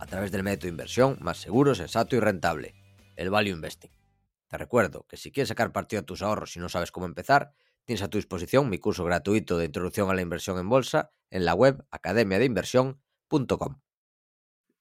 A 0.00 0.06
través 0.06 0.30
del 0.30 0.44
método 0.44 0.66
de 0.66 0.70
inversión 0.70 1.18
más 1.20 1.38
seguro, 1.38 1.74
sensato 1.74 2.14
y 2.14 2.20
rentable, 2.20 2.76
el 3.16 3.30
Value 3.30 3.50
Investing. 3.50 3.90
Te 4.46 4.56
recuerdo 4.56 5.04
que 5.08 5.16
si 5.16 5.32
quieres 5.32 5.48
sacar 5.48 5.72
partido 5.72 6.00
a 6.00 6.06
tus 6.06 6.22
ahorros 6.22 6.54
y 6.54 6.60
no 6.60 6.68
sabes 6.68 6.92
cómo 6.92 7.04
empezar, 7.04 7.52
tienes 7.84 8.02
a 8.02 8.08
tu 8.08 8.16
disposición 8.16 8.70
mi 8.70 8.78
curso 8.78 9.04
gratuito 9.04 9.58
de 9.58 9.64
introducción 9.64 10.08
a 10.08 10.14
la 10.14 10.22
inversión 10.22 10.56
en 10.58 10.68
bolsa 10.68 11.10
en 11.30 11.44
la 11.44 11.54
web 11.54 11.84
academiadeinversión.com. 11.90 13.80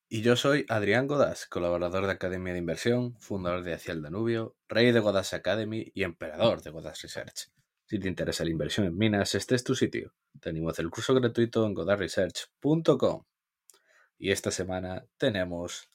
Y 0.07 0.21
yo 0.21 0.35
soy 0.35 0.65
Adrián 0.69 1.07
Godas, 1.07 1.47
colaborador 1.47 2.05
de 2.05 2.11
Academia 2.11 2.53
de 2.53 2.59
Inversión, 2.59 3.17
fundador 3.19 3.63
de 3.63 3.73
Hacia 3.73 3.93
el 3.93 4.03
Danubio, 4.03 4.55
rey 4.69 4.91
de 4.91 4.99
Godas 4.99 5.33
Academy 5.33 5.91
y 5.95 6.03
emperador 6.03 6.61
de 6.61 6.69
Godas 6.69 7.01
Research. 7.01 7.49
Si 7.87 7.99
te 7.99 8.07
interesa 8.07 8.43
la 8.43 8.51
inversión 8.51 8.85
en 8.85 8.95
minas, 8.95 9.33
este 9.33 9.55
es 9.55 9.63
tu 9.63 9.73
sitio. 9.73 10.13
Tenemos 10.39 10.77
el 10.77 10.91
curso 10.91 11.15
gratuito 11.15 11.65
en 11.65 11.73
godasresearch.com. 11.73 13.23
Y 14.17 14.31
esta 14.31 14.51
semana 14.51 15.07
tenemos 15.17 15.89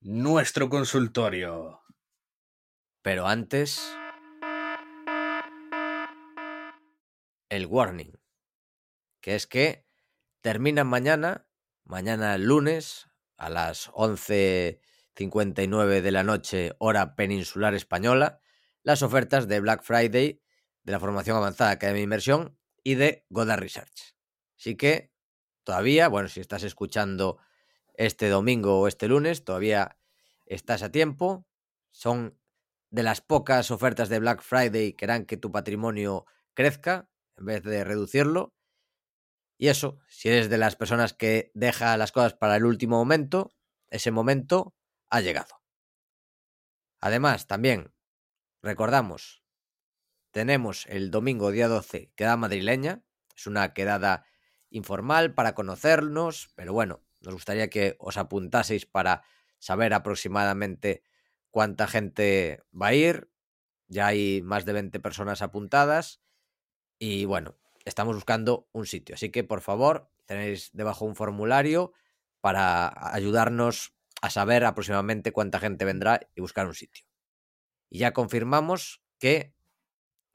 nuestro 0.00 0.68
consultorio. 0.68 1.80
Pero 3.02 3.26
antes... 3.26 3.96
El 7.48 7.66
warning. 7.66 8.12
Que 9.20 9.36
es 9.36 9.46
que 9.46 9.86
termina 10.40 10.82
mañana, 10.82 11.46
mañana 11.84 12.36
lunes, 12.38 13.06
a 13.36 13.48
las 13.48 13.90
11.59 13.92 16.00
de 16.00 16.10
la 16.10 16.24
noche, 16.24 16.72
hora 16.78 17.14
peninsular 17.14 17.74
española, 17.74 18.40
las 18.82 19.02
ofertas 19.02 19.46
de 19.46 19.60
Black 19.60 19.82
Friday 19.82 20.42
de 20.82 20.92
la 20.92 21.00
formación 21.00 21.36
avanzada 21.36 21.70
Academia 21.70 22.00
de 22.00 22.04
Inversión 22.04 22.58
y 22.82 22.96
de 22.96 23.24
Godard 23.30 23.60
Research. 23.60 24.16
Así 24.58 24.76
que 24.76 25.13
todavía, 25.64 26.08
bueno, 26.08 26.28
si 26.28 26.40
estás 26.40 26.62
escuchando 26.62 27.38
este 27.94 28.28
domingo 28.28 28.80
o 28.80 28.88
este 28.88 29.08
lunes, 29.08 29.44
todavía 29.44 29.98
estás 30.46 30.82
a 30.82 30.90
tiempo. 30.90 31.46
Son 31.90 32.38
de 32.90 33.02
las 33.02 33.20
pocas 33.20 33.70
ofertas 33.70 34.08
de 34.08 34.20
Black 34.20 34.42
Friday 34.42 34.92
que 34.92 35.04
harán 35.04 35.26
que 35.26 35.36
tu 35.36 35.50
patrimonio 35.50 36.26
crezca 36.54 37.08
en 37.36 37.46
vez 37.46 37.62
de 37.62 37.84
reducirlo. 37.84 38.54
Y 39.56 39.68
eso, 39.68 39.98
si 40.08 40.28
eres 40.28 40.50
de 40.50 40.58
las 40.58 40.76
personas 40.76 41.14
que 41.14 41.50
deja 41.54 41.96
las 41.96 42.12
cosas 42.12 42.34
para 42.34 42.56
el 42.56 42.64
último 42.64 42.96
momento, 42.96 43.52
ese 43.88 44.10
momento 44.10 44.74
ha 45.10 45.20
llegado. 45.20 45.62
Además, 47.00 47.46
también 47.46 47.92
recordamos, 48.62 49.42
tenemos 50.30 50.86
el 50.86 51.10
domingo 51.10 51.50
día 51.50 51.68
12 51.68 52.12
quedada 52.16 52.36
madrileña, 52.36 53.04
es 53.36 53.46
una 53.46 53.72
quedada 53.72 54.26
informal 54.74 55.34
para 55.34 55.54
conocernos, 55.54 56.50
pero 56.56 56.72
bueno, 56.72 57.02
nos 57.20 57.34
gustaría 57.34 57.70
que 57.70 57.96
os 58.00 58.16
apuntaseis 58.16 58.86
para 58.86 59.22
saber 59.58 59.94
aproximadamente 59.94 61.02
cuánta 61.50 61.86
gente 61.86 62.60
va 62.70 62.88
a 62.88 62.94
ir. 62.94 63.30
Ya 63.86 64.08
hay 64.08 64.42
más 64.42 64.64
de 64.64 64.72
20 64.72 64.98
personas 64.98 65.42
apuntadas 65.42 66.20
y 66.98 67.24
bueno, 67.24 67.56
estamos 67.84 68.16
buscando 68.16 68.68
un 68.72 68.86
sitio. 68.86 69.14
Así 69.14 69.30
que 69.30 69.44
por 69.44 69.60
favor, 69.60 70.10
tenéis 70.26 70.70
debajo 70.72 71.04
un 71.04 71.14
formulario 71.14 71.92
para 72.40 72.92
ayudarnos 73.14 73.94
a 74.20 74.30
saber 74.30 74.64
aproximadamente 74.64 75.32
cuánta 75.32 75.60
gente 75.60 75.84
vendrá 75.84 76.20
y 76.34 76.40
buscar 76.40 76.66
un 76.66 76.74
sitio. 76.74 77.06
Y 77.90 77.98
ya 77.98 78.12
confirmamos 78.12 79.02
que 79.20 79.54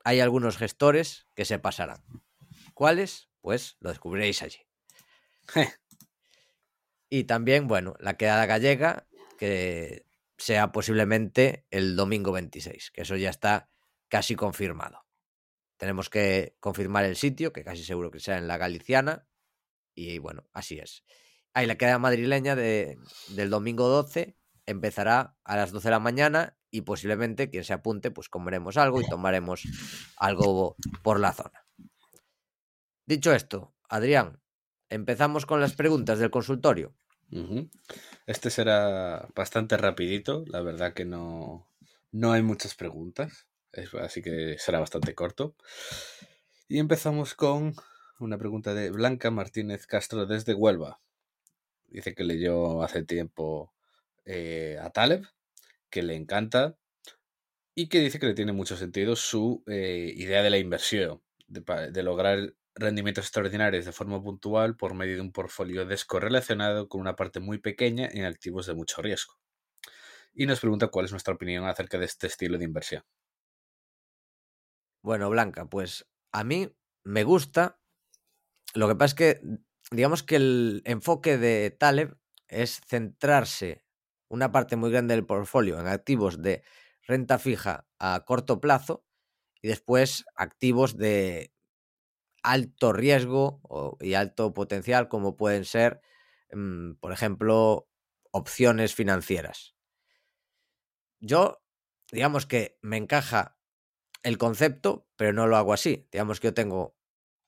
hay 0.06 0.22
algunos 0.22 0.58
gestores 0.58 1.28
que 1.36 1.44
se 1.44 1.60
pasarán. 1.60 2.04
¿Cuáles? 2.74 3.29
Pues 3.42 3.78
lo 3.80 3.90
descubriréis 3.90 4.42
allí. 4.42 4.60
y 7.10 7.24
también, 7.26 7.68
bueno, 7.68 7.96
la 8.00 8.18
quedada 8.18 8.46
gallega, 8.46 9.08
que 9.38 10.06
sea 10.38 10.72
posiblemente 10.72 11.66
el 11.72 11.96
domingo 11.96 12.32
26, 12.32 12.92
que 12.92 13.02
eso 13.02 13.16
ya 13.16 13.30
está 13.30 13.70
casi 14.08 14.36
confirmado. 14.36 15.06
Tenemos 15.78 16.10
que 16.10 16.56
confirmar 16.60 17.06
el 17.06 17.16
sitio, 17.16 17.54
que 17.54 17.64
casi 17.64 17.84
seguro 17.84 18.12
que 18.12 18.20
sea 18.20 18.38
en 18.38 18.48
la 18.48 18.58
Galiciana. 18.58 19.28
Y 19.96 20.18
bueno, 20.20 20.50
así 20.52 20.80
es. 20.80 21.04
Ahí 21.54 21.66
la 21.66 21.78
queda 21.78 22.00
madrileña 22.00 22.56
de, 22.56 22.98
del 23.30 23.50
domingo 23.50 23.88
12 23.88 24.36
empezará 24.70 25.36
a 25.44 25.56
las 25.56 25.72
12 25.72 25.88
de 25.88 25.92
la 25.92 26.00
mañana 26.00 26.58
y 26.70 26.82
posiblemente 26.82 27.50
quien 27.50 27.64
se 27.64 27.74
apunte, 27.74 28.12
pues 28.12 28.30
comeremos 28.30 28.78
algo 28.78 29.02
y 29.02 29.08
tomaremos 29.08 29.64
algo 30.18 30.76
por 31.02 31.20
la 31.20 31.34
zona. 31.34 31.66
Dicho 33.10 33.34
esto, 33.34 33.74
Adrián, 33.90 34.40
empezamos 34.88 35.48
con 35.48 35.60
las 35.60 35.74
preguntas 35.74 36.20
del 36.20 36.30
consultorio. 36.30 36.94
Este 38.28 38.52
será 38.52 39.28
bastante 39.34 39.78
rapidito, 39.78 40.46
la 40.46 40.62
verdad 40.62 40.94
que 40.94 41.06
no, 41.06 41.68
no 42.12 42.34
hay 42.34 42.44
muchas 42.44 42.76
preguntas 42.76 43.48
así 44.00 44.22
que 44.22 44.60
será 44.60 44.80
bastante 44.80 45.16
corto. 45.16 45.56
Y 46.68 46.78
empezamos 46.78 47.34
con 47.34 47.74
una 48.20 48.38
pregunta 48.38 48.76
de 48.76 48.92
Blanca 48.92 49.32
Martínez 49.32 49.88
Castro 49.88 50.28
desde 50.28 50.54
Huelva. 50.54 51.00
Dice 51.88 52.14
que 52.14 52.24
leyó 52.24 52.84
hace 52.84 53.04
tiempo 53.04 53.74
eh, 54.26 54.78
a 54.80 54.92
Taleb, 54.92 55.26
que 55.90 56.04
le 56.04 56.16
encanta 56.16 56.78
y 57.74 57.90
que 57.90 58.02
dice 58.02 58.20
que 58.20 58.28
le 58.28 58.36
tiene 58.36 58.52
mucho 58.54 58.78
sentido 58.78 59.16
su 59.16 59.64
eh, 59.66 60.14
idea 60.16 60.44
de 60.44 60.52
la 60.52 60.60
inversión, 60.60 61.24
de, 61.48 62.04
lograr 62.04 62.54
rendimientos 62.80 63.26
extraordinarios 63.26 63.86
de 63.86 63.92
forma 63.92 64.22
puntual 64.22 64.76
por 64.76 64.94
medio 64.94 65.16
de 65.16 65.22
un 65.22 65.32
portfolio 65.32 65.86
descorrelacionado 65.86 66.88
con 66.88 67.02
una 67.02 67.16
parte 67.16 67.40
muy 67.40 67.60
pequeña 67.60 68.08
en 68.12 68.26
activos 68.26 68.66
de 68.66 68.74
mucho 68.74 69.02
riesgo. 69.02 69.36
Y 70.34 70.46
nos 70.46 70.60
pregunta 70.60 70.88
cuál 70.88 71.06
es 71.06 71.12
nuestra 71.12 71.34
opinión 71.34 71.66
acerca 71.66 71.98
de 71.98 72.06
este 72.06 72.28
estilo 72.28 72.58
de 72.58 72.66
inversión. 72.66 73.04
Bueno, 75.02 75.30
Blanca, 75.30 75.66
pues 75.66 76.08
a 76.32 76.44
mí 76.44 76.74
me 77.04 77.24
gusta. 77.24 77.80
Lo 78.74 78.88
que 78.88 78.96
pasa 78.96 79.06
es 79.06 79.16
que, 79.16 79.42
digamos 79.92 80.24
que 80.24 80.36
el 80.36 80.82
enfoque 80.86 81.38
de 81.38 81.72
Taleb 81.72 82.18
es 82.48 82.82
centrarse 82.88 83.84
una 84.30 84.52
parte 84.52 84.76
muy 84.76 84.92
grande 84.92 85.16
del 85.16 85.26
portfolio 85.26 85.80
en 85.80 85.88
activos 85.88 86.42
de 86.42 86.64
renta 87.08 87.40
fija 87.40 87.88
a 87.98 88.24
corto 88.26 88.62
plazo 88.62 89.04
y 89.62 89.68
después 89.68 90.26
activos 90.36 90.98
de 90.98 91.52
alto 92.44 92.94
riesgo 92.94 93.62
y 94.00 94.14
alto 94.14 94.54
potencial 94.54 95.08
como 95.08 95.38
pueden 95.38 95.66
ser, 95.66 96.02
mm, 96.52 96.94
por 96.96 97.12
ejemplo, 97.12 97.88
opciones 98.32 98.96
financieras. 98.96 99.76
Yo, 101.20 101.62
digamos 102.12 102.46
que 102.46 102.78
me 102.82 102.98
encaja 102.98 103.58
el 104.24 104.38
concepto, 104.38 105.08
pero 105.16 105.34
no 105.34 105.48
lo 105.48 105.58
hago 105.58 105.74
así. 105.74 106.08
Digamos 106.12 106.40
que 106.40 106.48
yo 106.48 106.54
tengo 106.54 106.96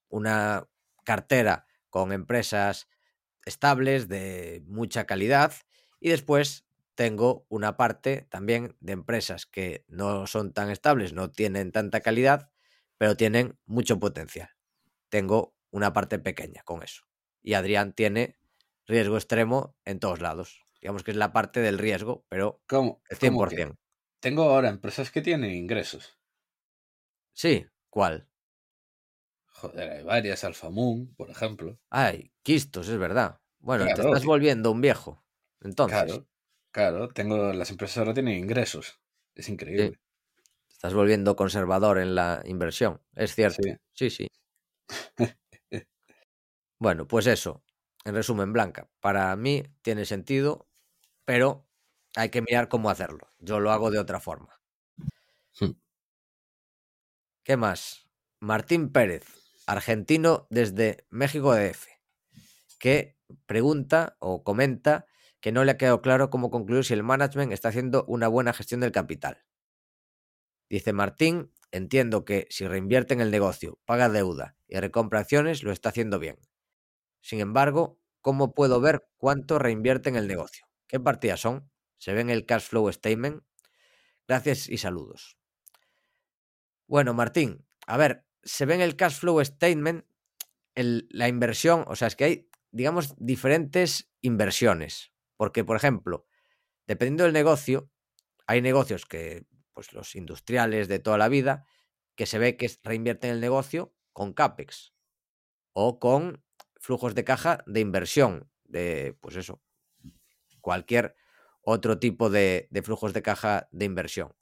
una 0.10 0.68
cartera 1.04 1.68
con 1.90 2.12
empresas 2.12 2.88
estables 3.46 4.08
de 4.08 4.64
mucha 4.68 5.06
calidad 5.06 5.54
y 6.00 6.10
después 6.10 6.66
tengo 6.96 7.46
una 7.50 7.78
parte 7.78 8.28
también 8.30 8.76
de 8.80 8.94
empresas 8.94 9.46
que 9.46 9.86
no 9.88 10.28
son 10.28 10.54
tan 10.54 10.70
estables, 10.70 11.14
no 11.14 11.32
tienen 11.32 11.72
tanta 11.72 12.02
calidad, 12.02 12.52
pero 12.98 13.18
tienen 13.18 13.58
mucho 13.66 14.00
potencial. 14.00 14.50
Tengo 15.12 15.58
una 15.72 15.92
parte 15.92 16.20
pequeña 16.20 16.64
con 16.64 16.84
eso. 16.84 17.04
Y 17.44 17.54
Adrián 17.56 17.92
tiene 17.92 18.38
riesgo 18.88 19.18
extremo 19.18 19.76
en 19.84 20.00
todos 20.00 20.22
lados. 20.22 20.66
Digamos 20.80 21.04
que 21.04 21.12
es 21.12 21.18
la 21.18 21.34
parte 21.34 21.60
del 21.60 21.78
riesgo, 21.78 22.26
pero 22.30 22.64
¿Cómo? 22.66 23.04
el 23.10 23.18
100%. 23.18 23.76
Tengo 24.22 24.44
ahora 24.44 24.70
empresas 24.70 25.12
que 25.12 25.22
tienen 25.22 25.52
ingresos. 25.52 26.18
Sí, 27.34 27.68
¿cuál? 27.90 28.30
Joder, 29.48 29.92
hay 29.92 30.04
varias, 30.04 30.46
Alpha 30.46 30.70
Moon, 30.70 31.14
por 31.16 31.30
ejemplo. 31.30 31.78
Ay, 31.90 32.32
quistos, 32.42 32.88
es 32.88 32.98
verdad. 32.98 33.42
Bueno, 33.60 33.86
te 33.86 34.02
estás 34.02 34.24
volviendo 34.24 34.72
un 34.72 34.80
viejo. 34.80 35.26
Entonces. 35.60 36.04
Claro, 36.04 36.28
claro, 36.72 37.10
tengo, 37.10 37.52
las 37.52 37.70
empresas 37.70 37.98
ahora 37.98 38.14
tienen 38.14 38.38
ingresos. 38.38 39.02
Es 39.36 39.50
increíble. 39.50 40.00
Estás 40.70 40.94
volviendo 40.94 41.36
conservador 41.36 42.00
en 42.00 42.16
la 42.16 42.42
inversión, 42.46 43.02
es 43.14 43.36
cierto. 43.36 43.62
Sí, 43.94 44.10
sí. 44.10 44.28
bueno, 46.80 47.08
pues 47.08 47.28
eso. 47.28 47.64
En 48.04 48.16
resumen, 48.16 48.52
Blanca, 48.52 48.90
para 49.00 49.36
mí 49.36 49.64
tiene 49.82 50.06
sentido, 50.06 50.68
pero 51.26 51.68
hay 52.16 52.30
que 52.30 52.42
mirar 52.42 52.68
cómo 52.68 52.90
hacerlo. 52.90 53.32
Yo 53.40 53.60
lo 53.60 53.72
hago 53.72 53.92
de 53.92 54.00
otra 54.00 54.20
forma. 54.20 54.60
¿Qué 57.44 57.58
más? 57.58 58.08
Martín 58.40 58.92
Pérez, 58.92 59.26
argentino 59.66 60.48
desde 60.50 61.06
México 61.10 61.54
DF, 61.54 61.88
que 62.80 63.18
pregunta 63.46 64.16
o 64.20 64.44
comenta 64.44 65.06
que 65.40 65.52
no 65.52 65.64
le 65.64 65.72
ha 65.72 65.78
quedado 65.78 66.02
claro 66.02 66.30
cómo 66.30 66.52
concluir 66.52 66.86
si 66.86 66.94
el 66.94 67.04
management 67.04 67.52
está 67.52 67.70
haciendo 67.70 68.06
una 68.08 68.28
buena 68.28 68.54
gestión 68.54 68.80
del 68.80 68.92
capital. 68.92 69.44
Dice 70.70 70.94
Martín, 70.94 71.52
entiendo 71.72 72.26
que 72.26 72.48
si 72.50 72.68
reinvierte 72.68 73.14
en 73.14 73.22
el 73.22 73.32
negocio, 73.32 73.80
paga 73.86 74.10
deuda 74.10 74.56
y 74.68 74.80
recompra 74.80 75.20
acciones, 75.20 75.64
lo 75.64 75.72
está 75.72 75.90
haciendo 75.90 76.20
bien. 76.20 76.38
Sin 77.22 77.40
embargo, 77.40 78.00
¿cómo 78.22 78.54
puedo 78.54 78.82
ver 78.82 79.08
cuánto 79.18 79.60
reinvierte 79.60 80.10
en 80.10 80.16
el 80.16 80.28
negocio? 80.28 80.66
¿Qué 80.88 81.00
partidas 81.00 81.40
son? 81.40 81.72
¿Se 81.98 82.14
ve 82.14 82.22
en 82.22 82.30
el 82.30 82.46
cash 82.46 82.64
flow 82.64 82.92
statement? 82.92 83.44
Gracias 84.28 84.70
y 84.70 84.78
saludos. 84.78 85.38
Bueno, 86.88 87.14
Martín, 87.14 87.66
a 87.88 87.98
ver, 87.98 88.26
se 88.44 88.66
ve 88.66 88.76
en 88.76 88.82
el 88.82 88.96
cash 88.96 89.20
flow 89.20 89.44
statement 89.44 90.06
la 90.76 91.28
inversión, 91.28 91.84
o 91.88 91.96
sea, 91.96 92.08
es 92.08 92.16
que 92.16 92.24
hay, 92.24 92.50
digamos, 92.72 93.14
diferentes 93.18 94.10
inversiones. 94.22 95.12
Porque, 95.38 95.64
por 95.64 95.76
ejemplo, 95.76 96.26
dependiendo 96.88 97.24
del 97.24 97.34
negocio, 97.34 97.90
hay 98.48 98.62
negocios 98.62 99.06
que, 99.06 99.46
pues 99.74 99.94
los 99.94 100.16
industriales 100.16 100.88
de 100.88 101.00
toda 101.00 101.18
la 101.18 101.30
vida, 101.30 101.66
que 102.16 102.26
se 102.26 102.40
ve 102.40 102.58
que 102.58 102.72
reinvierten 102.84 103.32
el 103.32 103.42
negocio 103.42 103.94
con 104.14 104.34
CAPEX 104.34 104.94
o 105.74 106.00
con 106.00 106.44
flujos 106.80 107.16
de 107.16 107.24
caja 107.24 107.64
de 107.68 107.80
inversión, 107.80 108.52
de, 108.64 109.18
pues 109.22 109.36
eso, 109.36 109.62
cualquier 110.62 111.16
otro 111.62 112.00
tipo 112.00 112.30
de, 112.30 112.70
flujos 112.84 113.14
de 113.14 113.22
caja 113.22 113.68
de 113.72 113.86
inversión. 113.86 114.36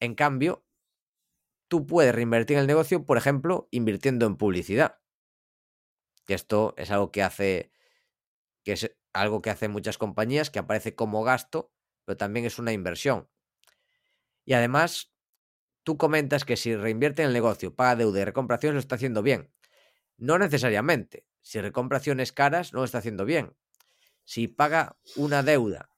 En 0.00 0.14
cambio, 0.14 0.64
tú 1.68 1.86
puedes 1.86 2.14
reinvertir 2.14 2.56
en 2.56 2.62
el 2.62 2.66
negocio, 2.66 3.04
por 3.04 3.16
ejemplo, 3.16 3.68
invirtiendo 3.70 4.26
en 4.26 4.36
publicidad. 4.36 5.00
Esto 6.26 6.74
es 6.76 6.90
algo 6.90 7.10
que 7.10 7.22
hace, 7.22 7.72
que 8.64 8.72
es 8.72 8.96
algo 9.12 9.42
que 9.42 9.50
hacen 9.50 9.72
muchas 9.72 9.98
compañías, 9.98 10.50
que 10.50 10.60
aparece 10.60 10.94
como 10.94 11.22
gasto, 11.22 11.72
pero 12.04 12.16
también 12.16 12.46
es 12.46 12.58
una 12.58 12.72
inversión. 12.72 13.28
Y 14.44 14.54
además, 14.54 15.12
tú 15.82 15.96
comentas 15.96 16.44
que 16.44 16.56
si 16.56 16.74
reinvierte 16.74 17.22
en 17.22 17.28
el 17.28 17.34
negocio, 17.34 17.74
paga 17.74 17.96
deuda 17.96 18.20
y 18.20 18.24
recompra 18.24 18.56
acciones, 18.56 18.74
lo 18.74 18.80
está 18.80 18.96
haciendo 18.96 19.22
bien. 19.22 19.52
No 20.16 20.38
necesariamente. 20.38 21.26
Si 21.40 21.60
recompra 21.60 21.98
acciones 21.98 22.32
caras, 22.32 22.72
no 22.72 22.80
lo 22.80 22.84
está 22.84 22.98
haciendo 22.98 23.24
bien. 23.24 23.56
Si 24.24 24.48
paga 24.48 24.98
una 25.16 25.42
deuda, 25.42 25.90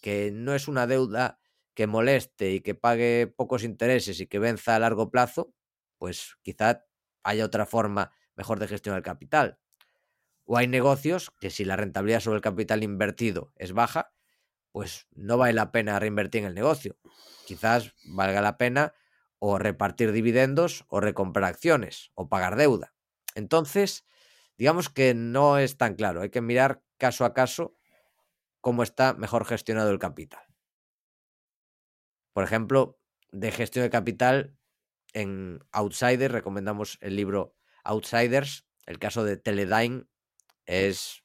que 0.00 0.30
no 0.32 0.54
es 0.54 0.68
una 0.68 0.86
deuda 0.86 1.40
que 1.74 1.86
moleste 1.86 2.52
y 2.52 2.60
que 2.60 2.74
pague 2.74 3.26
pocos 3.26 3.64
intereses 3.64 4.20
y 4.20 4.26
que 4.26 4.38
venza 4.38 4.76
a 4.76 4.78
largo 4.78 5.10
plazo, 5.10 5.52
pues 5.98 6.36
quizá 6.42 6.86
haya 7.22 7.44
otra 7.44 7.66
forma 7.66 8.12
mejor 8.36 8.58
de 8.58 8.68
gestionar 8.68 8.98
el 8.98 9.04
capital. 9.04 9.58
O 10.44 10.56
hay 10.56 10.68
negocios 10.68 11.32
que 11.40 11.50
si 11.50 11.64
la 11.64 11.76
rentabilidad 11.76 12.20
sobre 12.20 12.36
el 12.36 12.42
capital 12.42 12.82
invertido 12.82 13.52
es 13.56 13.72
baja, 13.72 14.13
pues 14.74 15.06
no 15.14 15.38
vale 15.38 15.52
la 15.52 15.70
pena 15.70 16.00
reinvertir 16.00 16.40
en 16.40 16.48
el 16.48 16.54
negocio. 16.56 16.98
Quizás 17.46 17.94
valga 18.06 18.42
la 18.42 18.58
pena 18.58 18.92
o 19.38 19.56
repartir 19.56 20.10
dividendos 20.10 20.84
o 20.88 20.98
recomprar 20.98 21.44
acciones 21.44 22.10
o 22.14 22.28
pagar 22.28 22.56
deuda. 22.56 22.92
Entonces, 23.36 24.04
digamos 24.58 24.90
que 24.90 25.14
no 25.14 25.58
es 25.58 25.76
tan 25.76 25.94
claro. 25.94 26.22
Hay 26.22 26.30
que 26.30 26.40
mirar 26.40 26.82
caso 26.98 27.24
a 27.24 27.34
caso 27.34 27.76
cómo 28.60 28.82
está 28.82 29.14
mejor 29.14 29.44
gestionado 29.44 29.92
el 29.92 30.00
capital. 30.00 30.44
Por 32.32 32.42
ejemplo, 32.42 32.98
de 33.30 33.52
gestión 33.52 33.84
de 33.84 33.90
capital, 33.90 34.58
en 35.12 35.60
Outsiders 35.70 36.32
recomendamos 36.32 36.98
el 37.00 37.14
libro 37.14 37.54
Outsiders. 37.84 38.66
El 38.86 38.98
caso 38.98 39.22
de 39.22 39.36
Teledyne 39.36 40.06
es 40.66 41.22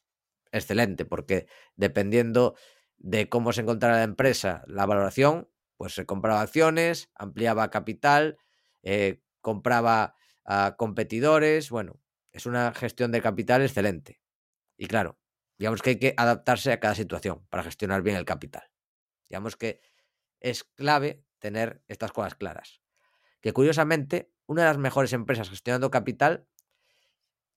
excelente 0.52 1.04
porque 1.04 1.48
dependiendo 1.76 2.56
de 3.00 3.30
cómo 3.30 3.54
se 3.54 3.62
encontrara 3.62 3.98
la 3.98 4.04
empresa, 4.04 4.64
la 4.68 4.86
valoración, 4.86 5.50
pues 5.78 5.94
se 5.94 6.06
compraba 6.06 6.42
acciones, 6.42 7.10
ampliaba 7.16 7.72
capital, 7.72 8.38
eh, 8.84 9.22
compraba 9.42 10.16
a 10.46 10.76
competidores. 10.78 11.70
Bueno, 11.70 12.00
es 12.32 12.46
una 12.46 12.74
gestión 12.74 13.12
de 13.12 13.22
capital 13.22 13.62
excelente. 13.62 14.22
Y 14.78 14.88
claro, 14.88 15.18
digamos 15.58 15.82
que 15.82 15.92
hay 15.92 16.00
que 16.00 16.14
adaptarse 16.18 16.72
a 16.72 16.80
cada 16.80 16.96
situación 16.96 17.46
para 17.50 17.64
gestionar 17.64 18.02
bien 18.02 18.18
el 18.18 18.26
capital. 18.26 18.70
Digamos 19.30 19.56
que 19.56 19.82
es 20.40 20.64
clave 20.64 21.24
tener 21.40 21.82
estas 21.88 22.12
cosas 22.12 22.36
claras. 22.36 22.82
Que 23.42 23.54
curiosamente, 23.54 24.34
una 24.46 24.64
de 24.64 24.68
las 24.68 24.78
mejores 24.78 25.14
empresas 25.14 25.50
gestionando 25.50 25.92
capital, 25.92 26.48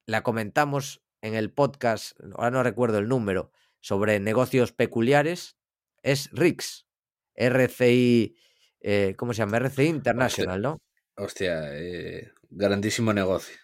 la 0.07 0.23
comentamos 0.23 1.03
en 1.23 1.35
el 1.35 1.53
podcast, 1.53 2.19
ahora 2.35 2.51
no 2.51 2.63
recuerdo 2.63 2.99
el 2.99 3.09
número, 3.09 3.53
sobre 3.83 4.21
negocios 4.21 4.73
peculiares, 4.73 5.59
es 6.03 6.31
RIX. 6.33 6.87
RCI, 7.35 8.37
eh, 8.81 9.15
¿cómo 9.17 9.35
se 9.35 9.39
llama? 9.39 9.59
RCI 9.59 9.87
International, 9.87 10.63
¿no? 10.63 10.79
Hostia, 11.17 11.75
eh, 11.75 12.33
grandísimo 12.49 13.13
negocio. 13.13 13.57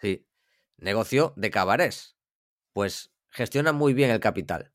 Sí, 0.00 0.26
negocio 0.76 1.34
de 1.36 1.50
cabarés. 1.50 2.16
Pues 2.72 3.12
gestiona 3.28 3.72
muy 3.72 3.92
bien 3.92 4.10
el 4.10 4.20
capital, 4.20 4.72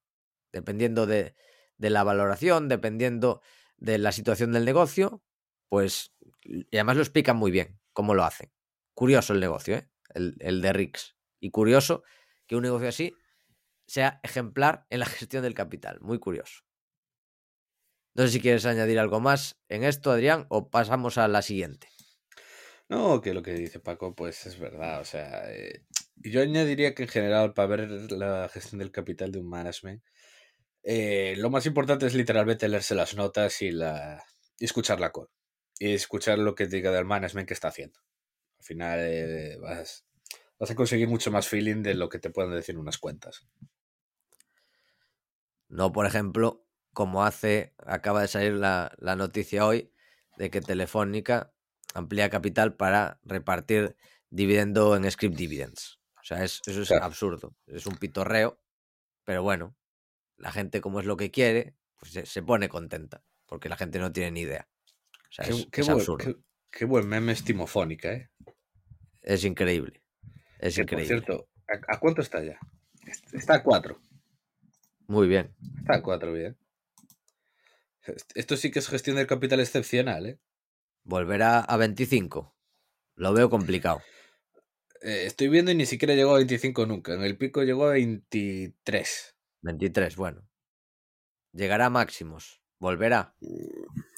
dependiendo 0.51 1.05
de, 1.05 1.35
de 1.77 1.89
la 1.89 2.03
valoración, 2.03 2.67
dependiendo 2.67 3.41
de 3.77 3.97
la 3.97 4.11
situación 4.11 4.51
del 4.51 4.65
negocio, 4.65 5.23
pues, 5.69 6.13
y 6.43 6.75
además 6.75 6.97
lo 6.97 7.03
explican 7.03 7.37
muy 7.37 7.51
bien 7.51 7.79
cómo 7.93 8.13
lo 8.13 8.23
hacen. 8.23 8.51
Curioso 8.93 9.33
el 9.33 9.39
negocio, 9.39 9.75
¿eh? 9.75 9.89
el, 10.13 10.35
el 10.39 10.61
de 10.61 10.73
Rix. 10.73 11.15
Y 11.39 11.49
curioso 11.49 12.03
que 12.45 12.55
un 12.55 12.63
negocio 12.63 12.89
así 12.89 13.13
sea 13.91 14.21
ejemplar 14.23 14.85
en 14.89 15.01
la 15.01 15.05
gestión 15.05 15.43
del 15.43 15.53
capital. 15.53 15.99
Muy 15.99 16.17
curioso. 16.17 16.61
No 18.13 18.23
sé 18.23 18.31
si 18.31 18.39
quieres 18.39 18.65
añadir 18.65 18.99
algo 18.99 19.19
más 19.19 19.59
en 19.67 19.83
esto, 19.83 20.11
Adrián, 20.11 20.45
o 20.49 20.69
pasamos 20.69 21.17
a 21.17 21.27
la 21.27 21.41
siguiente. 21.41 21.89
No, 22.87 23.19
que 23.19 23.33
lo 23.33 23.43
que 23.43 23.53
dice 23.53 23.79
Paco, 23.79 24.15
pues 24.15 24.45
es 24.45 24.57
verdad. 24.57 25.01
O 25.01 25.05
sea, 25.05 25.51
eh, 25.51 25.83
yo 26.15 26.41
añadiría 26.41 26.95
que 26.95 27.03
en 27.03 27.09
general, 27.09 27.53
para 27.53 27.67
ver 27.67 28.11
la 28.11 28.47
gestión 28.47 28.79
del 28.79 28.91
capital 28.91 29.31
de 29.33 29.39
un 29.39 29.49
management, 29.49 30.01
eh, 30.83 31.35
lo 31.37 31.49
más 31.49 31.65
importante 31.65 32.05
es 32.05 32.13
literalmente 32.13 32.69
leerse 32.69 32.95
las 32.95 33.15
notas 33.15 33.61
y, 33.61 33.71
la, 33.71 34.23
y 34.57 34.65
escuchar 34.65 35.01
la 35.01 35.11
call. 35.11 35.27
Y 35.79 35.93
escuchar 35.93 36.39
lo 36.39 36.55
que 36.55 36.67
diga 36.67 36.91
del 36.91 37.05
management 37.05 37.47
que 37.47 37.53
está 37.55 37.67
haciendo. 37.67 37.99
Al 38.59 38.65
final 38.65 38.99
eh, 39.01 39.57
vas, 39.59 40.05
vas 40.57 40.71
a 40.71 40.75
conseguir 40.75 41.09
mucho 41.09 41.29
más 41.29 41.49
feeling 41.49 41.83
de 41.83 41.95
lo 41.95 42.07
que 42.07 42.19
te 42.19 42.29
puedan 42.29 42.53
decir 42.53 42.77
unas 42.77 42.97
cuentas. 42.97 43.45
No, 45.71 45.91
por 45.93 46.05
ejemplo, 46.05 46.65
como 46.93 47.23
hace, 47.23 47.73
acaba 47.85 48.21
de 48.21 48.27
salir 48.27 48.53
la, 48.53 48.93
la 48.99 49.15
noticia 49.15 49.65
hoy 49.65 49.91
de 50.37 50.49
que 50.49 50.59
Telefónica 50.61 51.53
amplía 51.93 52.29
capital 52.29 52.75
para 52.75 53.19
repartir 53.23 53.95
dividendo 54.29 54.95
en 54.95 55.09
script 55.09 55.35
dividends. 55.37 55.99
O 56.21 56.23
sea, 56.23 56.43
es, 56.43 56.61
eso 56.65 56.81
es 56.81 56.89
Claro. 56.89 57.05
absurdo. 57.05 57.55
Es 57.67 57.85
un 57.87 57.95
pitorreo, 57.95 58.61
pero 59.23 59.43
bueno, 59.43 59.75
la 60.37 60.51
gente 60.51 60.81
como 60.81 60.99
es 60.99 61.05
lo 61.05 61.15
que 61.17 61.31
quiere, 61.31 61.75
pues 61.97 62.11
se, 62.11 62.25
se 62.25 62.43
pone 62.43 62.67
contenta, 62.67 63.23
porque 63.45 63.69
la 63.69 63.77
gente 63.77 63.97
no 63.99 64.11
tiene 64.11 64.31
ni 64.31 64.41
idea. 64.41 64.67
O 65.13 65.31
sea, 65.31 65.45
Qué, 65.45 65.51
es, 65.51 65.67
qué 65.71 65.81
es 65.81 65.87
buen, 65.87 65.99
absurdo. 65.99 66.25
qué- 66.25 66.37
qué 66.69 66.85
buen 66.85 67.07
meme 67.07 67.31
es 67.31 67.43
Timofónica, 67.45 68.11
¿eh? 68.13 68.29
Es 69.21 69.45
increíble. 69.45 70.03
Es 70.59 70.75
Que, 70.75 70.83
por 70.83 70.99
increíble. 70.99 71.07
cierto, 71.25 71.49
¿a, 71.67 71.95
a 71.95 71.99
cuánto 71.99 72.21
está 72.21 72.43
ya? 72.43 72.59
Está 73.33 73.55
a 73.55 73.63
4. 73.63 73.99
Muy 75.11 75.27
bien. 75.27 75.53
Está 75.79 75.95
a 75.95 76.01
4, 76.01 76.31
bien. 76.31 76.57
Esto 78.33 78.55
sí 78.55 78.71
que 78.71 78.79
es 78.79 78.87
gestión 78.87 79.17
del 79.17 79.27
capital 79.27 79.59
excepcional, 79.59 80.25
¿eh? 80.25 80.39
Volverá 81.03 81.59
a 81.59 81.75
25. 81.75 82.55
Lo 83.15 83.33
veo 83.33 83.49
complicado. 83.49 84.01
Eh, 85.01 85.25
Estoy 85.25 85.49
viendo 85.49 85.69
y 85.69 85.75
ni 85.75 85.85
siquiera 85.85 86.15
llegó 86.15 86.31
a 86.31 86.37
25 86.37 86.85
nunca. 86.85 87.13
En 87.13 87.23
el 87.23 87.37
pico 87.37 87.63
llegó 87.63 87.87
a 87.87 87.91
23. 87.91 89.35
23, 89.63 90.15
bueno. 90.15 90.47
Llegará 91.51 91.87
a 91.87 91.89
máximos. 91.89 92.61
Volverá. 92.79 93.35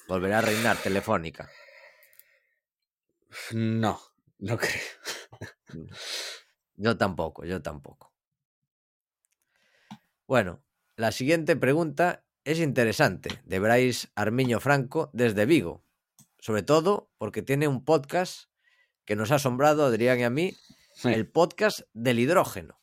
Volverá 0.07 0.37
a 0.37 0.41
reinar 0.41 0.77
Telefónica. 0.77 1.49
No, 3.51 3.99
no 4.37 4.59
creo. 4.59 5.89
Yo 6.75 6.95
tampoco, 6.97 7.45
yo 7.45 7.63
tampoco. 7.63 8.13
Bueno, 10.27 10.63
la 10.95 11.11
siguiente 11.11 11.55
pregunta 11.55 12.23
es 12.43 12.59
interesante, 12.59 13.29
de 13.45 13.59
Bryce 13.59 14.09
Armiño 14.15 14.59
Franco 14.59 15.09
desde 15.13 15.45
Vigo. 15.45 15.83
Sobre 16.39 16.61
todo 16.61 17.09
porque 17.17 17.41
tiene 17.41 17.67
un 17.67 17.83
podcast 17.83 18.49
que 19.05 19.15
nos 19.15 19.31
ha 19.31 19.35
asombrado 19.35 19.85
Adrián 19.85 20.19
y 20.19 20.23
a 20.23 20.29
mí, 20.29 20.55
el 21.03 21.27
podcast 21.27 21.81
del 21.93 22.19
hidrógeno. 22.19 22.79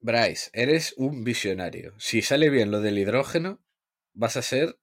Bryce, 0.00 0.50
eres 0.52 0.94
un 0.96 1.24
visionario. 1.24 1.94
Si 1.98 2.22
sale 2.22 2.50
bien 2.50 2.70
lo 2.70 2.80
del 2.80 2.98
hidrógeno, 2.98 3.60
vas 4.12 4.36
a 4.36 4.42
ser 4.42 4.78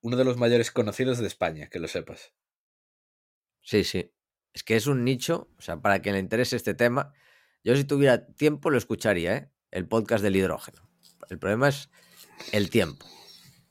uno 0.00 0.16
de 0.16 0.24
los 0.24 0.36
mayores 0.36 0.70
conocidos 0.70 1.18
de 1.18 1.26
España, 1.26 1.68
que 1.68 1.78
lo 1.78 1.88
sepas. 1.88 2.34
Sí, 3.62 3.84
sí. 3.84 4.12
Es 4.52 4.62
que 4.62 4.76
es 4.76 4.86
un 4.86 5.04
nicho, 5.04 5.50
o 5.58 5.62
sea, 5.62 5.80
para 5.80 6.00
quien 6.00 6.14
le 6.14 6.20
interese 6.20 6.56
este 6.56 6.74
tema, 6.74 7.14
yo 7.64 7.76
si 7.76 7.84
tuviera 7.84 8.26
tiempo 8.26 8.70
lo 8.70 8.78
escucharía, 8.78 9.36
¿eh? 9.36 9.50
El 9.70 9.86
podcast 9.86 10.22
del 10.22 10.36
hidrógeno. 10.36 10.88
El 11.28 11.38
problema 11.38 11.68
es 11.68 11.90
el 12.52 12.70
tiempo. 12.70 13.06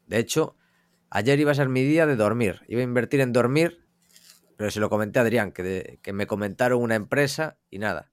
De 0.05 0.19
hecho, 0.19 0.55
ayer 1.09 1.39
iba 1.39 1.51
a 1.51 1.55
ser 1.55 1.69
mi 1.69 1.83
día 1.83 2.05
de 2.05 2.15
dormir. 2.15 2.61
Iba 2.67 2.81
a 2.81 2.83
invertir 2.83 3.19
en 3.21 3.33
dormir, 3.33 3.85
pero 4.57 4.71
se 4.71 4.79
lo 4.79 4.89
comenté 4.89 5.19
a 5.19 5.23
Adrián, 5.23 5.51
que, 5.51 5.63
de- 5.63 5.99
que 6.01 6.13
me 6.13 6.27
comentaron 6.27 6.81
una 6.81 6.95
empresa 6.95 7.57
y 7.69 7.79
nada. 7.79 8.11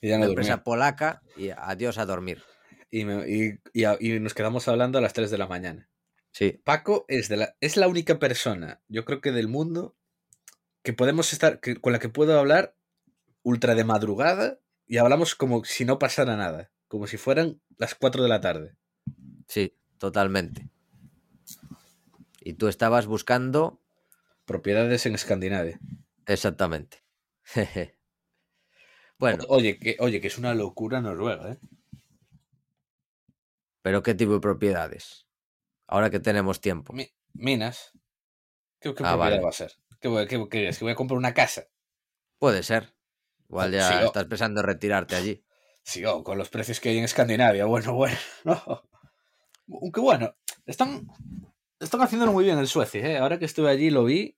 Y 0.00 0.08
ya 0.08 0.16
Una 0.16 0.26
empresa 0.26 0.62
polaca 0.64 1.22
y 1.36 1.50
adiós 1.50 1.98
a 1.98 2.06
dormir. 2.06 2.42
Y, 2.90 3.04
me- 3.04 3.28
y- 3.28 4.18
nos 4.20 4.34
quedamos 4.34 4.68
hablando 4.68 4.98
a 4.98 5.02
las 5.02 5.12
3 5.12 5.30
de 5.30 5.38
la 5.38 5.46
mañana. 5.46 5.88
Sí, 6.32 6.60
Paco 6.64 7.04
es, 7.08 7.28
de 7.28 7.36
la, 7.38 7.56
es 7.60 7.76
la 7.76 7.88
única 7.88 8.18
persona, 8.18 8.82
yo 8.88 9.04
creo 9.06 9.22
que 9.22 9.32
del 9.32 9.48
mundo, 9.48 9.96
que 10.82 10.92
podemos 10.92 11.32
estar, 11.32 11.60
que, 11.60 11.76
con 11.76 11.92
la 11.94 11.98
que 11.98 12.10
puedo 12.10 12.38
hablar 12.38 12.76
ultra 13.42 13.74
de 13.74 13.84
madrugada 13.84 14.58
y 14.86 14.98
hablamos 14.98 15.34
como 15.34 15.64
si 15.64 15.86
no 15.86 15.98
pasara 15.98 16.36
nada, 16.36 16.70
como 16.88 17.06
si 17.06 17.16
fueran 17.16 17.60
las 17.78 17.94
4 17.94 18.22
de 18.22 18.28
la 18.28 18.40
tarde. 18.40 18.76
sí, 19.48 19.76
totalmente. 19.98 20.68
Y 22.40 22.54
tú 22.54 22.68
estabas 22.68 23.06
buscando 23.06 23.82
Propiedades 24.46 25.04
en 25.06 25.14
Escandinavia. 25.14 25.78
exactamente. 26.26 27.02
bueno, 29.18 29.44
O- 29.48 29.56
Oye, 29.56 29.78
que, 29.78 29.96
oye, 30.00 30.20
que 30.20 30.26
es 30.28 30.38
una 30.38 30.54
locura 30.54 31.00
Noruega, 31.00 31.52
¿eh? 31.52 31.58
pero 33.82 34.02
¿qué 34.02 34.14
tipo 34.14 34.32
de 34.34 34.40
propiedades? 34.40 35.26
Ahora 35.88 36.10
que 36.10 36.20
tenemos 36.20 36.60
tiempo. 36.60 37.00
Mi- 37.00 37.12
minas. 37.34 37.92
¿Qué, 38.80 38.94
qué 38.94 39.04
Ah, 39.04 39.10
propiedad 39.10 39.38
vale. 39.38 39.44
va 39.44 39.50
a 39.50 39.52
ser? 39.52 39.72
¿Qué, 40.00 40.10
qué, 40.28 40.48
qué 40.50 40.68
es? 40.68 40.78
¿Que 40.78 40.84
voy 40.86 40.92
a 40.92 40.96
comprar 40.96 41.18
una 41.18 41.34
casa? 41.34 41.64
Puede 42.38 42.62
ser. 42.62 42.94
Igual 43.50 43.72
ya 43.72 43.88
Sí, 43.88 44.04
estás 44.04 44.24
pensando 44.26 44.60
en 44.62 44.66
retirarte 44.66 45.16
allí. 45.16 45.45
Sí, 45.86 46.04
oh, 46.04 46.24
con 46.24 46.36
los 46.36 46.48
precios 46.48 46.80
que 46.80 46.88
hay 46.88 46.98
en 46.98 47.04
Escandinavia. 47.04 47.64
Bueno, 47.64 47.94
bueno. 47.94 48.16
No. 48.44 48.82
Aunque 49.80 50.00
bueno, 50.00 50.34
están, 50.66 51.06
están 51.78 52.02
haciéndolo 52.02 52.32
muy 52.32 52.44
bien 52.44 52.58
en 52.58 52.66
Suecia, 52.66 53.06
¿eh? 53.06 53.18
Ahora 53.18 53.38
que 53.38 53.44
estuve 53.44 53.70
allí 53.70 53.90
lo 53.90 54.04
vi. 54.04 54.36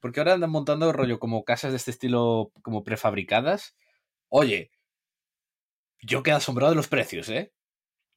Porque 0.00 0.20
ahora 0.20 0.34
andan 0.34 0.50
montando 0.50 0.92
rollo 0.92 1.20
como 1.20 1.44
casas 1.44 1.70
de 1.70 1.76
este 1.76 1.92
estilo 1.92 2.50
como 2.62 2.82
prefabricadas. 2.82 3.76
Oye, 4.28 4.70
yo 6.02 6.22
quedé 6.24 6.34
asombrado 6.34 6.70
de 6.72 6.76
los 6.76 6.88
precios, 6.88 7.28
¿eh? 7.28 7.52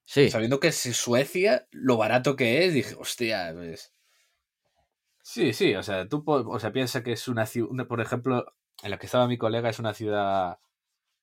Sí, 0.04 0.32
Sabiendo 0.32 0.60
que 0.60 0.70
es 0.70 0.78
Suecia, 0.78 1.68
lo 1.72 1.98
barato 1.98 2.36
que 2.36 2.66
es, 2.66 2.74
dije, 2.74 2.96
hostia, 2.98 3.54
pues... 3.56 3.94
Sí, 5.22 5.54
sí, 5.54 5.76
o 5.76 5.84
sea, 5.84 6.08
tú 6.08 6.24
o 6.26 6.60
sea, 6.60 6.72
piensa 6.72 7.04
que 7.04 7.12
es 7.14 7.28
una 7.28 7.46
ciudad, 7.46 7.88
por 7.88 8.02
ejemplo, 8.02 8.46
en 8.82 8.92
la 8.92 8.98
que 8.98 9.06
estaba 9.06 9.28
mi 9.28 9.38
colega, 9.38 9.70
es 9.70 9.80
una 9.80 9.94
ciudad, 9.94 10.60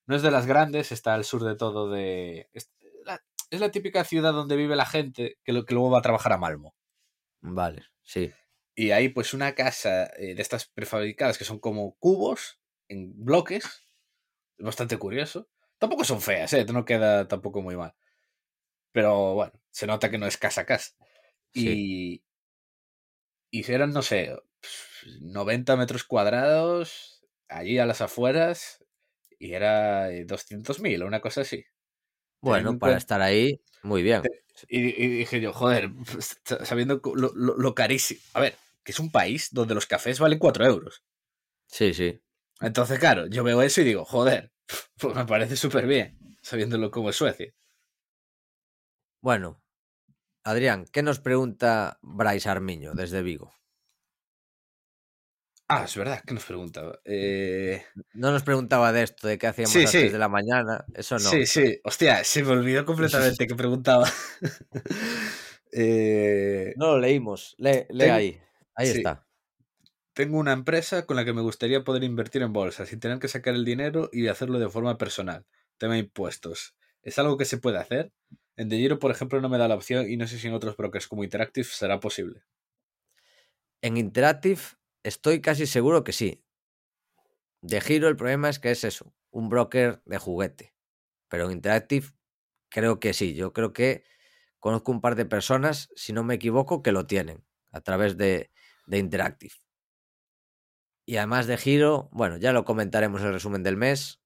no 0.09 0.15
es 0.17 0.23
de 0.23 0.31
las 0.31 0.47
grandes, 0.47 0.91
está 0.91 1.13
al 1.13 1.23
sur 1.25 1.43
de 1.45 1.55
todo 1.55 1.89
de... 1.91 2.49
Es 2.53 2.71
la, 3.05 3.21
es 3.51 3.61
la 3.61 3.71
típica 3.71 4.03
ciudad 4.03 4.33
donde 4.33 4.57
vive 4.57 4.75
la 4.75 4.85
gente 4.87 5.37
que, 5.45 5.53
lo- 5.53 5.65
que 5.65 5.75
luego 5.75 5.91
va 5.91 5.99
a 5.99 6.03
trabajar 6.03 6.33
a 6.33 6.39
Malmo. 6.39 6.75
vale, 7.41 7.83
sí. 8.03 8.31
Y 8.75 8.91
hay 8.91 9.09
pues 9.09 9.33
una 9.33 9.55
casa 9.55 10.05
eh, 10.17 10.35
de 10.35 10.41
estas 10.41 10.67
prefabricadas 10.67 11.37
que 11.37 11.45
son 11.45 11.59
como 11.59 11.95
cubos 11.99 12.59
en 12.87 13.13
bloques. 13.25 13.65
Es 14.57 14.65
bastante 14.65 14.97
curioso. 14.97 15.49
Tampoco 15.79 16.03
son 16.05 16.21
feas, 16.21 16.53
¿eh? 16.53 16.65
No 16.65 16.85
queda 16.85 17.27
tampoco 17.27 17.61
muy 17.61 17.75
mal. 17.77 17.93
Pero 18.93 19.35
bueno, 19.35 19.53
se 19.71 19.87
nota 19.87 20.09
que 20.09 20.17
no 20.17 20.27
es 20.27 20.37
casa 20.37 20.61
a 20.61 20.65
casa. 20.65 20.91
Sí. 21.53 22.21
Y, 23.51 23.61
y 23.61 23.71
eran, 23.71 23.91
no 23.91 24.01
sé, 24.01 24.35
90 25.21 25.75
metros 25.75 26.03
cuadrados 26.03 27.21
allí 27.47 27.79
a 27.79 27.85
las 27.85 28.01
afueras 28.01 28.83
y 29.39 29.53
era 29.53 30.11
eh, 30.11 30.25
200.000 30.25 31.01
o 31.03 31.07
una 31.07 31.21
cosa 31.21 31.41
así. 31.41 31.63
Bueno, 32.41 32.69
en 32.71 32.79
para 32.79 32.97
estar 32.97 33.21
ahí, 33.21 33.61
muy 33.83 34.01
bien. 34.03 34.23
Y, 34.67 34.79
y 35.03 35.07
dije 35.07 35.39
yo, 35.41 35.53
joder, 35.53 35.91
sabiendo 36.65 37.01
lo, 37.15 37.31
lo- 37.35 37.57
lo 37.57 37.75
carísimo. 37.75 38.19
A 38.33 38.41
ver, 38.41 38.55
que 38.83 38.91
es 38.91 38.99
un 38.99 39.11
país 39.11 39.49
donde 39.51 39.75
los 39.75 39.85
cafés 39.87 40.19
valen 40.19 40.39
4 40.39 40.65
euros. 40.65 41.03
Sí, 41.67 41.93
sí. 41.93 42.21
Entonces, 42.61 42.99
claro, 42.99 43.27
yo 43.27 43.43
veo 43.43 43.61
eso 43.61 43.81
y 43.81 43.85
digo, 43.85 44.05
joder, 44.05 44.51
pues 44.97 45.13
me 45.15 45.25
parece 45.25 45.55
súper 45.57 45.85
bien, 45.87 46.17
sabiéndolo 46.41 46.89
como 46.91 47.09
es 47.09 47.15
Suecia. 47.17 47.53
Bueno, 49.21 49.61
Adrián, 50.43 50.85
¿qué 50.91 51.03
nos 51.03 51.19
pregunta 51.21 51.99
Bryce 52.01 52.49
Armiño 52.49 52.93
desde 52.95 53.21
Vigo? 53.23 53.53
Ah, 55.71 55.83
es 55.85 55.95
verdad, 55.95 56.23
¿qué 56.25 56.33
nos 56.33 56.45
preguntaba? 56.45 56.99
Eh, 57.05 57.83
No 58.13 58.31
nos 58.31 58.41
preguntaba 58.43 58.91
de 58.91 59.03
esto, 59.03 59.27
de 59.27 59.37
qué 59.37 59.45
hacíamos 59.47 59.71
Sí, 59.71 59.79
a 59.79 59.81
las 59.83 59.91
sí. 59.91 59.97
3 59.99 60.11
de 60.11 60.17
la 60.17 60.27
mañana. 60.29 60.83
Eso 60.95 61.19
no. 61.19 61.29
Sí, 61.29 61.45
sí, 61.45 61.79
hostia, 61.83 62.23
se 62.23 62.43
me 62.43 62.51
olvidó 62.53 62.85
completamente 62.85 63.45
que 63.47 63.55
preguntaba. 63.55 64.09
Eh, 65.71 66.73
No 66.77 66.87
lo 66.93 66.99
leímos. 66.99 67.53
Lee, 67.59 67.85
lee 67.89 68.05
ahí. 68.05 68.41
Ahí 68.73 68.87
sí. 68.87 68.97
está. 68.97 69.27
tengo 70.13 70.37
una 70.39 70.53
empresa 70.53 71.05
con 71.05 71.15
la 71.15 71.25
que 71.25 71.33
me 71.33 71.41
gustaría 71.41 71.83
poder 71.83 72.03
invertir 72.03 72.41
en 72.41 72.53
bolsa 72.53 72.85
sin 72.85 72.99
tener 72.99 73.19
que 73.19 73.27
sacar 73.27 73.53
el 73.55 73.65
dinero 73.65 74.09
y 74.11 74.27
hacerlo 74.27 74.59
de 74.59 74.69
forma 74.69 74.97
personal. 74.97 75.45
Tema 75.77 75.97
impuestos. 75.97 76.75
¿Es 77.03 77.19
algo 77.19 77.37
que 77.37 77.45
se 77.45 77.57
puede 77.59 77.77
hacer? 77.77 78.11
En 78.57 78.69
De 78.69 78.77
Giro, 78.77 78.99
por 78.99 79.11
ejemplo, 79.11 79.39
no 79.41 79.49
me 79.49 79.57
da 79.57 79.67
la 79.69 79.75
opción 79.75 80.09
y 80.09 80.17
no 80.17 80.27
sé 80.27 80.37
si 80.39 80.47
en 80.47 80.53
otros 80.53 80.75
brokers 80.77 81.07
como 81.07 81.23
Interactive 81.23 81.67
será 81.67 81.99
posible. 81.99 82.41
En 83.81 83.97
Interactive 83.97 84.61
estoy 85.03 85.41
casi 85.41 85.67
seguro 85.67 86.03
que 86.03 86.13
sí. 86.13 86.43
De 87.61 87.81
giro 87.81 88.07
el 88.07 88.15
problema 88.15 88.49
es 88.49 88.59
que 88.59 88.71
es 88.71 88.83
eso, 88.83 89.13
un 89.31 89.49
broker 89.49 90.01
de 90.05 90.17
juguete. 90.17 90.73
Pero 91.27 91.45
en 91.45 91.53
Interactive 91.53 92.07
creo 92.69 92.99
que 92.99 93.13
sí. 93.13 93.33
Yo 93.33 93.53
creo 93.53 93.73
que 93.73 94.03
conozco 94.59 94.91
un 94.91 95.01
par 95.01 95.15
de 95.15 95.25
personas, 95.25 95.89
si 95.95 96.13
no 96.13 96.23
me 96.23 96.35
equivoco, 96.35 96.81
que 96.81 96.91
lo 96.91 97.05
tienen 97.05 97.45
a 97.71 97.81
través 97.81 98.17
de, 98.17 98.51
de 98.87 98.97
Interactive. 98.97 99.53
Y 101.05 101.17
además 101.17 101.47
de 101.47 101.57
giro, 101.57 102.09
bueno, 102.11 102.37
ya 102.37 102.53
lo 102.53 102.65
comentaremos 102.65 103.21
en 103.21 103.27
el 103.27 103.33
resumen 103.33 103.63
del 103.63 103.77
mes, 103.77 104.21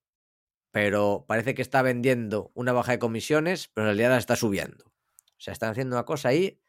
pero 0.71 1.25
parece 1.27 1.53
que 1.53 1.61
está 1.61 1.81
vendiendo 1.81 2.51
una 2.55 2.73
baja 2.73 2.93
de 2.93 2.99
comisiones, 2.99 3.69
pero 3.73 3.85
en 3.85 3.89
realidad 3.89 4.09
la 4.09 4.17
está 4.17 4.35
subiendo. 4.35 4.85
O 4.85 5.39
sea, 5.39 5.53
están 5.53 5.71
haciendo 5.71 5.95
una 5.95 6.05
cosa 6.05 6.29
ahí 6.29 6.61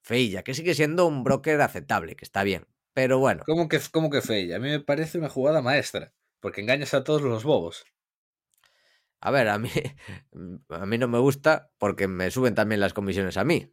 feilla, 0.00 0.42
que 0.42 0.54
sigue 0.54 0.74
siendo 0.74 1.06
un 1.06 1.24
broker 1.24 1.60
aceptable, 1.60 2.14
que 2.14 2.24
está 2.24 2.42
bien. 2.42 2.66
Pero 2.98 3.18
bueno, 3.20 3.44
¿Cómo 3.46 3.68
que, 3.68 3.80
cómo 3.90 4.10
que? 4.10 4.18
A 4.54 4.58
mí 4.60 4.68
me 4.68 4.78
parece 4.80 5.18
una 5.18 5.28
jugada 5.28 5.60
maestra, 5.62 6.14
porque 6.40 6.60
engañas 6.60 6.94
a 6.94 7.02
todos 7.04 7.22
los 7.22 7.42
bobos. 7.42 7.84
a 9.20 9.30
ver, 9.30 9.48
a 9.48 9.58
mí, 9.58 9.70
a 10.70 10.86
mí 10.86 10.98
no 10.98 11.08
me 11.08 11.18
gusta 11.18 11.70
porque 11.78 12.08
me 12.08 12.30
suben 12.30 12.54
también 12.54 12.80
las 12.80 12.94
comisiones 12.94 13.36
a 13.36 13.44
mí. 13.44 13.72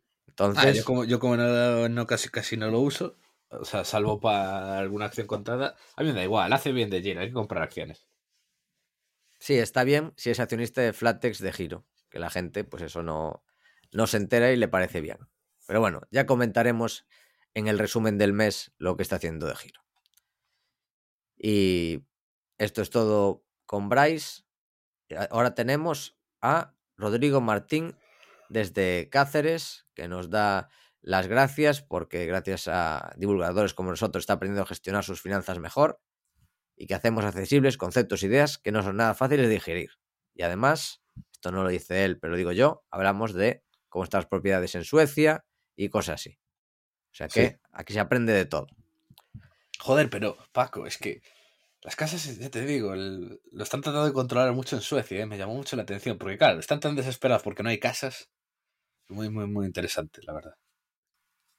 Ah, 0.54 0.68
Entonces, 0.68 0.76
yo 0.78 0.84
como, 0.86 1.04
yo 1.04 1.20
como 1.20 1.38
no, 1.38 1.90
no 1.90 2.08
casi, 2.08 2.30
casi 2.30 2.58
no 2.58 2.72
lo 2.72 2.80
uso, 2.80 3.18
o 3.50 3.66
sea, 3.66 3.84
salvo 3.86 4.20
para 4.20 4.80
alguna 4.80 5.06
acción 5.06 5.28
contada, 5.28 5.76
a 5.96 6.02
mí 6.04 6.10
me 6.10 6.16
da 6.16 6.24
igual, 6.24 6.52
hace 6.54 6.72
bien 6.72 6.90
de 6.90 7.02
Giro, 7.02 7.22
hay 7.22 7.28
que 7.28 7.34
comprar 7.34 7.62
acciones. 7.64 8.08
sí, 9.40 9.56
está 9.58 9.84
bien 9.84 10.14
si 10.18 10.30
es 10.30 10.40
accionista 10.40 10.82
de 10.82 10.94
Flatex 10.94 11.40
de 11.40 11.54
giro, 11.54 11.86
que 12.10 12.20
la 12.20 12.30
gente, 12.30 12.64
pues 12.64 12.84
eso 12.84 13.04
no, 13.04 13.44
no 13.92 14.08
se 14.08 14.18
entera 14.18 14.52
y 14.52 14.58
le 14.58 14.68
parece 14.68 15.02
bien. 15.02 15.18
Pero 15.68 15.80
bueno, 15.80 16.02
ya 16.12 16.26
comentaremos 16.26 17.06
en 17.56 17.68
el 17.68 17.80
resumen 17.80 18.18
del 18.20 18.34
mes 18.34 18.72
lo 18.78 18.96
que 18.96 19.04
está 19.04 19.16
haciendo 19.18 19.48
de 19.48 19.56
giro. 19.56 19.82
Y 21.38 22.02
esto 22.58 22.82
es 22.82 22.90
todo 22.90 23.44
con 23.66 23.90
Bryce. 23.90 24.44
A- 25.18 25.26
Ahora 25.32 25.56
tenemos 25.56 26.18
a 26.42 26.76
Rodrigo 26.98 27.42
Martín 27.42 27.98
desde 28.50 29.10
Cáceres, 29.10 29.88
que 29.96 30.08
nos 30.08 30.30
da 30.30 30.70
las 31.02 31.28
gracias 31.28 31.82
porque 31.82 32.26
gracias 32.26 32.68
a 32.68 33.14
divulgadores 33.18 33.74
como 33.74 33.92
nosotros 33.92 34.24
está 34.24 34.34
aprendiendo 34.34 34.64
a 34.64 34.68
gestionar 34.68 35.04
sus 35.04 35.22
finanzas 35.22 35.60
mejor 35.60 36.02
y 36.76 36.88
que 36.88 36.96
hacemos 36.96 37.26
accesibles 37.26 37.78
conceptos 37.78 38.24
e 38.24 38.28
ideas 38.28 38.58
que 38.58 38.72
no 38.72 38.84
son 38.84 38.98
nada 38.98 39.14
fáciles 39.16 39.48
de 39.48 39.54
digerir. 39.54 39.92
Y 40.36 40.44
además, 40.44 41.02
esto 41.32 41.52
no 41.52 41.64
lo 41.64 41.70
dice 41.70 42.06
él, 42.06 42.20
pero 42.20 42.32
lo 42.32 42.38
digo 42.38 42.52
yo, 42.54 42.84
hablamos 42.92 43.34
de 43.34 43.64
cómo 43.90 44.04
están 44.04 44.20
las 44.20 44.28
propiedades 44.28 44.76
en 44.76 44.84
Suecia 44.84 45.46
y 45.76 45.90
cosas 45.90 46.16
así. 46.16 46.40
O 47.16 47.18
sea 47.18 47.30
que 47.30 47.48
Sí. 47.48 47.56
aquí 47.72 47.94
se 47.94 48.02
aprende 48.02 48.34
de 48.34 48.46
todo. 48.46 48.68
Joder, 49.80 50.10
pero 50.10 50.38
Paco, 50.52 50.86
es 50.86 50.98
que 50.98 51.22
las 51.82 51.96
casas, 51.96 52.38
ya 52.38 52.50
te 52.50 52.66
digo, 52.66 52.94
el- 52.94 53.40
lo 53.54 53.64
están 53.64 53.80
tratando 53.80 54.06
de 54.06 54.12
controlar 54.12 54.52
mucho 54.52 54.76
en 54.76 54.82
Suecia, 54.82 55.22
¿eh? 55.22 55.26
me 55.26 55.38
llamó 55.38 55.56
mucho 55.56 55.78
la 55.78 55.84
atención, 55.84 56.18
porque 56.18 56.38
claro, 56.38 56.60
están 56.60 56.82
tan 56.82 56.94
desesperados 56.94 57.42
porque 57.42 57.64
no 57.64 57.70
hay 57.70 57.80
casas. 57.80 58.30
Muy, 59.08 59.30
muy, 59.30 59.48
muy 59.48 59.66
interesante, 59.66 60.20
la 60.24 60.34
verdad. 60.34 60.56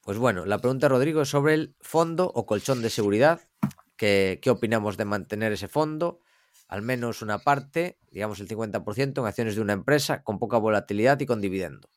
Pues 0.02 0.18
bueno, 0.18 0.44
la 0.44 0.58
pregunta, 0.58 0.88
Rodrigo, 0.90 1.22
es 1.22 1.30
sobre 1.30 1.54
el 1.54 1.74
fondo 1.80 2.30
o 2.34 2.44
colchón 2.44 2.82
de 2.82 2.90
seguridad. 2.90 3.48
¿Qué, 3.96 4.40
qué 4.42 4.50
opinamos 4.50 4.98
de 4.98 5.06
mantener 5.06 5.52
ese 5.52 5.68
fondo? 5.68 6.20
al 6.68 6.82
menos 6.82 7.22
una 7.22 7.38
parte, 7.38 7.96
digamos 8.10 8.40
el 8.40 8.48
50%, 8.48 9.20
en 9.20 9.26
acciones 9.28 9.54
de 9.54 9.60
una 9.62 9.72
empresa 9.72 10.24
con 10.24 10.40
poca 10.40 10.58
volatilidad 10.58 11.18
y 11.20 11.24
con 11.26 11.40
dividendo. 11.40 11.88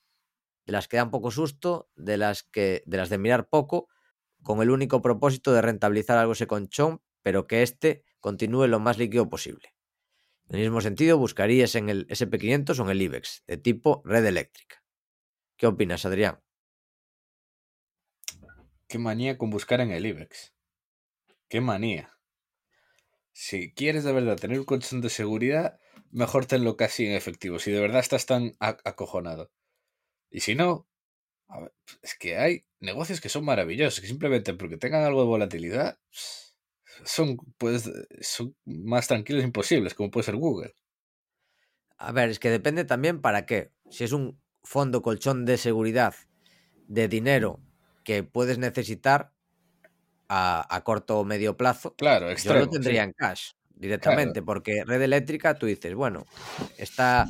De 0.69 0.73
las 0.73 0.88
que 0.88 0.97
dan 0.97 1.09
poco 1.09 1.31
susto, 1.31 1.89
de 1.95 2.15
las, 2.17 2.43
que, 2.43 2.83
de, 2.85 2.97
las 2.97 3.09
de 3.09 3.17
mirar 3.17 3.49
poco, 3.49 3.89
con 4.43 4.61
el 4.61 4.69
único 4.69 5.01
propósito 5.01 5.51
de 5.51 5.63
rentabilizar 5.63 6.19
algo 6.19 6.33
ese 6.33 6.45
conchón, 6.45 7.01
pero 7.23 7.47
que 7.47 7.63
éste 7.63 8.05
continúe 8.19 8.67
lo 8.67 8.79
más 8.79 8.99
líquido 8.99 9.31
posible. 9.31 9.73
En 10.47 10.57
el 10.57 10.61
mismo 10.61 10.79
sentido, 10.81 11.17
buscarías 11.17 11.73
en 11.73 11.89
el 11.89 12.05
SP500 12.07 12.77
o 12.77 12.83
en 12.83 12.89
el 12.91 13.01
IBEX, 13.01 13.43
de 13.47 13.57
tipo 13.57 14.03
red 14.05 14.23
eléctrica. 14.23 14.83
¿Qué 15.57 15.65
opinas, 15.65 16.05
Adrián? 16.05 16.39
Qué 18.88 18.99
manía 18.99 19.39
con 19.39 19.49
buscar 19.49 19.81
en 19.81 19.89
el 19.89 20.05
IBEX. 20.05 20.53
Qué 21.47 21.61
manía. 21.61 22.15
Si 23.31 23.73
quieres 23.73 24.03
de 24.03 24.13
verdad 24.13 24.38
tener 24.38 24.59
un 24.59 24.65
colchón 24.65 25.01
de 25.01 25.09
seguridad, 25.09 25.79
mejor 26.11 26.45
tenlo 26.45 26.77
casi 26.77 27.07
en 27.07 27.13
efectivo. 27.13 27.57
Si 27.57 27.71
de 27.71 27.81
verdad 27.81 28.01
estás 28.01 28.27
tan 28.27 28.55
acojonado. 28.59 29.49
Y 30.31 30.41
si 30.41 30.55
no, 30.55 30.88
es 32.01 32.15
que 32.15 32.38
hay 32.38 32.65
negocios 32.79 33.21
que 33.21 33.29
son 33.29 33.45
maravillosos, 33.45 34.01
que 34.01 34.07
simplemente 34.07 34.53
porque 34.53 34.77
tengan 34.77 35.03
algo 35.03 35.21
de 35.21 35.27
volatilidad 35.27 35.98
son, 37.03 37.38
pues, 37.57 37.89
son 38.21 38.55
más 38.65 39.07
tranquilos 39.07 39.43
imposibles, 39.43 39.93
como 39.93 40.12
puede 40.12 40.25
ser 40.25 40.36
Google. 40.36 40.74
A 41.98 42.12
ver, 42.12 42.29
es 42.29 42.39
que 42.39 42.50
depende 42.50 42.86
también 42.86 43.21
para 43.21 43.45
qué. 43.45 43.71
Si 43.89 44.03
es 44.03 44.12
un 44.12 44.39
fondo 44.63 45.01
colchón 45.01 45.45
de 45.45 45.57
seguridad 45.57 46.15
de 46.88 47.07
dinero 47.07 47.59
que 48.03 48.24
puedes 48.24 48.57
necesitar 48.57 49.33
a, 50.29 50.81
corto 50.83 51.19
o 51.19 51.25
medio 51.25 51.57
plazo, 51.57 51.95
claro, 51.95 52.33
yo 52.33 52.53
lo 52.53 52.69
tendría 52.69 53.03
en 53.03 53.13
cash 53.13 53.51
directamente, 53.69 54.41
porque 54.41 54.83
red 54.86 55.01
eléctrica 55.01 55.57
tú 55.57 55.65
dices, 55.65 55.95
bueno, 55.95 56.25
está, 56.77 57.27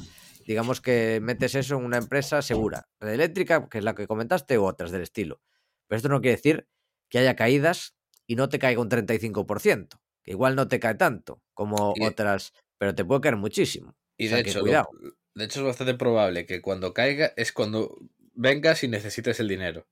digamos 0.49 0.81
que 0.81 1.19
metes 1.21 1.53
eso 1.53 1.77
en 1.77 1.85
una 1.85 1.97
empresa 1.97 2.41
segura, 2.41 2.89
red 2.99 3.13
eléctrica, 3.13 3.69
que 3.69 3.77
es 3.77 3.83
la 3.83 3.93
que 3.93 4.07
comentaste, 4.07 4.57
u 4.57 4.63
otras 4.63 4.89
del 4.89 5.03
estilo. 5.03 5.43
Pero 5.85 5.97
esto 5.97 6.09
no 6.09 6.21
quiere 6.21 6.37
decir 6.37 6.67
que 7.07 7.19
haya 7.19 7.35
caídas 7.35 7.95
y 8.25 8.35
no 8.35 8.49
te 8.49 8.57
caiga 8.57 8.81
un 8.81 8.89
35%, 8.89 9.99
que 10.23 10.31
igual 10.31 10.55
no 10.55 10.67
te 10.67 10.79
cae 10.79 10.95
tanto 10.95 11.43
como 11.53 11.93
otras, 12.01 12.53
pero 12.79 12.95
te 12.95 13.05
puede 13.05 13.21
caer 13.21 13.35
muchísimo. 13.35 13.95
Y 14.17 14.25
de 14.25 14.39
hecho, 14.39 14.63
de 14.63 15.45
hecho 15.45 15.59
es 15.59 15.65
bastante 15.67 15.93
probable 15.93 16.47
que 16.47 16.63
cuando 16.63 16.95
caiga 16.95 17.31
es 17.37 17.53
cuando 17.53 17.95
vengas 18.33 18.83
y 18.83 18.87
necesites 18.87 19.39
el 19.39 19.49
dinero. 19.49 19.87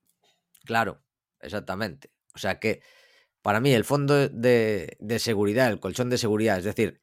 Claro, 0.65 1.03
exactamente. 1.39 2.09
O 2.33 2.39
sea 2.39 2.59
que 2.59 2.81
para 3.43 3.59
mí 3.59 3.75
el 3.75 3.85
fondo 3.85 4.27
de, 4.27 4.97
de 4.99 5.19
seguridad, 5.19 5.69
el 5.69 5.79
colchón 5.79 6.09
de 6.09 6.17
seguridad, 6.17 6.57
es 6.57 6.65
decir, 6.65 6.99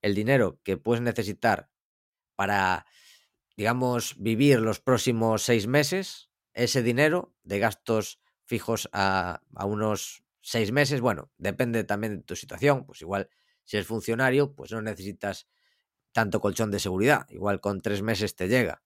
el 0.00 0.14
dinero 0.14 0.58
que 0.64 0.78
puedes 0.78 1.02
necesitar 1.02 1.68
para, 2.36 2.86
digamos, 3.56 4.16
vivir 4.18 4.60
los 4.60 4.80
próximos 4.80 5.42
seis 5.42 5.66
meses, 5.66 6.30
ese 6.52 6.82
dinero 6.82 7.34
de 7.42 7.58
gastos 7.58 8.20
fijos 8.44 8.88
a, 8.92 9.42
unos 9.64 10.24
seis 10.40 10.72
meses, 10.72 11.00
bueno, 11.00 11.30
depende 11.38 11.84
también 11.84 12.18
de 12.18 12.22
tu 12.22 12.36
situación, 12.36 12.84
pues 12.84 13.00
igual 13.00 13.30
si 13.64 13.76
eres 13.76 13.86
funcionario, 13.86 14.54
pues 14.54 14.72
no 14.72 14.82
necesitas 14.82 15.48
tanto 16.12 16.40
colchón 16.40 16.70
de 16.70 16.78
seguridad, 16.78 17.26
igual 17.30 17.60
con 17.60 17.80
tres 17.80 18.02
meses 18.02 18.36
te 18.36 18.48
llega. 18.48 18.82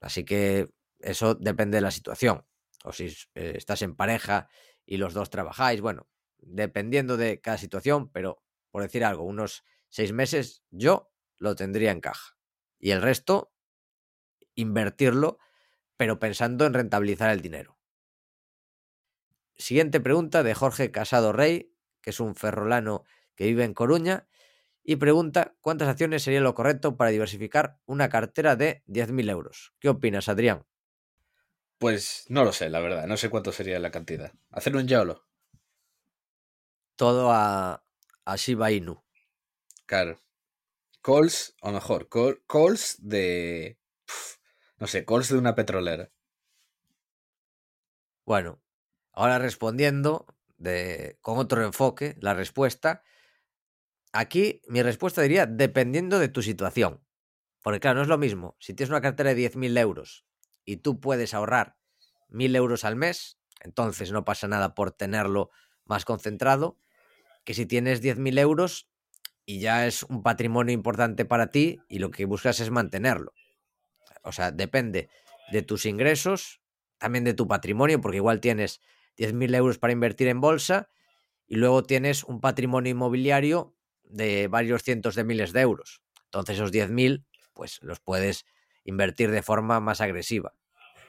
Así 0.00 0.24
que 0.24 0.68
eso 0.98 1.34
depende 1.34 1.78
de 1.78 1.82
la 1.82 1.90
situación. 1.90 2.44
O 2.84 2.92
si 2.92 3.06
eh, 3.34 3.54
estás 3.56 3.82
en 3.82 3.94
pareja 3.94 4.48
y 4.84 4.96
los 4.96 5.14
dos 5.14 5.30
trabajáis, 5.30 5.80
bueno, 5.80 6.08
dependiendo 6.38 7.16
de 7.16 7.40
cada 7.40 7.58
situación, 7.58 8.10
pero 8.10 8.42
por 8.70 8.82
decir 8.82 9.04
algo, 9.04 9.24
unos 9.24 9.64
seis 9.88 10.12
meses 10.12 10.64
yo 10.70 11.12
lo 11.38 11.54
tendría 11.54 11.92
en 11.92 12.00
caja. 12.00 12.31
Y 12.82 12.90
el 12.90 13.00
resto, 13.00 13.54
invertirlo, 14.56 15.38
pero 15.96 16.18
pensando 16.18 16.66
en 16.66 16.74
rentabilizar 16.74 17.30
el 17.30 17.40
dinero. 17.40 17.78
Siguiente 19.54 20.00
pregunta 20.00 20.42
de 20.42 20.52
Jorge 20.52 20.90
Casado 20.90 21.32
Rey, 21.32 21.72
que 22.00 22.10
es 22.10 22.18
un 22.18 22.34
ferrolano 22.34 23.04
que 23.36 23.46
vive 23.46 23.62
en 23.62 23.72
Coruña, 23.72 24.26
y 24.82 24.96
pregunta 24.96 25.54
cuántas 25.60 25.88
acciones 25.88 26.24
sería 26.24 26.40
lo 26.40 26.56
correcto 26.56 26.96
para 26.96 27.12
diversificar 27.12 27.78
una 27.86 28.08
cartera 28.08 28.56
de 28.56 28.82
10.000 28.86 29.30
euros. 29.30 29.74
¿Qué 29.78 29.88
opinas, 29.88 30.28
Adrián? 30.28 30.66
Pues 31.78 32.24
no 32.30 32.42
lo 32.42 32.52
sé, 32.52 32.68
la 32.68 32.80
verdad. 32.80 33.06
No 33.06 33.16
sé 33.16 33.30
cuánto 33.30 33.52
sería 33.52 33.78
la 33.78 33.92
cantidad. 33.92 34.32
Hacer 34.50 34.74
un 34.74 34.88
YOLO. 34.88 35.24
Todo 36.96 37.30
a, 37.30 37.84
a 38.24 38.36
Shiba 38.36 38.72
Inu. 38.72 39.00
Claro. 39.86 40.21
Calls, 41.02 41.56
o 41.60 41.72
mejor, 41.72 42.08
calls 42.46 42.96
de... 43.00 43.78
no 44.78 44.86
sé, 44.86 45.04
calls 45.04 45.28
de 45.28 45.38
una 45.38 45.54
petrolera. 45.54 46.10
Bueno, 48.24 48.62
Ahora 49.12 49.38
respondiendo 49.38 50.26
de, 50.56 51.18
con 51.20 51.38
otro 51.38 51.62
enfoque, 51.62 52.16
la 52.20 52.34
respuesta. 52.34 53.02
Aquí 54.12 54.62
mi 54.66 54.82
respuesta 54.82 55.22
diría 55.22 55.46
dependiendo 55.46 56.18
de 56.18 56.28
tu 56.28 56.42
situación. 56.42 57.04
Porque 57.62 57.80
claro, 57.80 57.96
no 57.96 58.02
es 58.02 58.08
lo 58.08 58.18
mismo. 58.18 58.56
Si 58.58 58.74
tienes 58.74 58.90
una 58.90 59.00
cartera 59.00 59.34
de 59.34 59.50
10.000 59.50 59.78
euros 59.78 60.26
y 60.64 60.78
tú 60.78 60.98
puedes 61.00 61.34
ahorrar 61.34 61.76
1.000 62.28 62.56
euros 62.56 62.84
al 62.84 62.96
mes, 62.96 63.38
entonces 63.60 64.10
no 64.12 64.24
pasa 64.24 64.48
nada 64.48 64.74
por 64.74 64.90
tenerlo 64.92 65.50
más 65.84 66.04
concentrado, 66.04 66.78
que 67.44 67.54
si 67.54 67.66
tienes 67.66 68.02
10.000 68.02 68.38
euros 68.38 68.90
y 69.44 69.60
ya 69.60 69.86
es 69.86 70.02
un 70.04 70.22
patrimonio 70.22 70.72
importante 70.72 71.24
para 71.24 71.48
ti 71.48 71.80
y 71.88 71.98
lo 71.98 72.10
que 72.10 72.24
buscas 72.24 72.60
es 72.60 72.70
mantenerlo. 72.70 73.32
O 74.22 74.32
sea, 74.32 74.50
depende 74.52 75.08
de 75.50 75.62
tus 75.62 75.86
ingresos, 75.86 76.60
también 76.98 77.24
de 77.24 77.34
tu 77.34 77.48
patrimonio, 77.48 78.00
porque 78.00 78.18
igual 78.18 78.40
tienes 78.40 78.80
10.000 79.16 79.54
euros 79.54 79.78
para 79.78 79.92
invertir 79.92 80.28
en 80.28 80.40
bolsa 80.40 80.88
y 81.46 81.56
luego 81.56 81.82
tienes 81.82 82.24
un 82.24 82.40
patrimonio 82.40 82.92
inmobiliario 82.92 83.74
de 84.04 84.48
varios 84.48 84.82
cientos 84.82 85.14
de 85.14 85.24
miles 85.24 85.52
de 85.52 85.60
euros. 85.60 86.02
Entonces 86.24 86.56
esos 86.56 86.72
10.000 86.72 87.24
pues 87.52 87.82
los 87.82 88.00
puedes 88.00 88.46
invertir 88.84 89.30
de 89.30 89.42
forma 89.42 89.80
más 89.80 90.00
agresiva. 90.00 90.54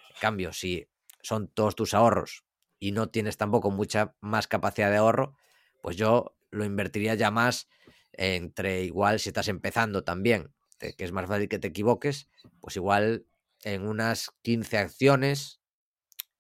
En 0.10 0.20
cambio, 0.20 0.54
si 0.54 0.88
son 1.22 1.48
todos 1.48 1.76
tus 1.76 1.94
ahorros 1.94 2.44
y 2.80 2.92
no 2.92 3.10
tienes 3.10 3.38
tampoco 3.38 3.72
mucha 3.72 4.16
más 4.20 4.48
capacidad 4.48 4.90
de 4.90 4.98
ahorro, 4.98 5.38
pues 5.82 5.96
yo 5.96 6.36
lo 6.52 6.66
invertiría 6.66 7.16
ya 7.16 7.32
más 7.32 7.68
entre 8.14 8.84
igual 8.84 9.20
si 9.20 9.30
estás 9.30 9.48
empezando 9.48 10.04
también, 10.04 10.54
que 10.80 11.04
es 11.04 11.12
más 11.12 11.28
fácil 11.28 11.50
que 11.50 11.60
te 11.60 11.68
equivoques, 11.68 12.30
pues 12.60 12.76
igual 12.76 13.26
en 13.64 13.88
unas 13.88 14.32
15 14.42 14.78
acciones 14.78 15.62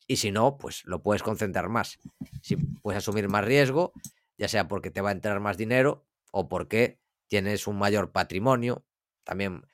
y 0.07 0.17
si 0.17 0.31
no, 0.31 0.57
pues 0.57 0.83
lo 0.85 1.01
puedes 1.01 1.23
concentrar 1.23 1.69
más. 1.69 1.99
Si 2.41 2.57
puedes 2.57 2.97
asumir 2.97 3.29
más 3.29 3.45
riesgo, 3.45 3.93
ya 4.37 4.47
sea 4.47 4.67
porque 4.67 4.91
te 4.91 5.01
va 5.01 5.09
a 5.09 5.13
entrar 5.13 5.39
más 5.39 5.57
dinero 5.57 6.05
o 6.31 6.49
porque 6.49 6.99
tienes 7.27 7.67
un 7.67 7.77
mayor 7.77 8.11
patrimonio, 8.11 8.85
también 9.23 9.65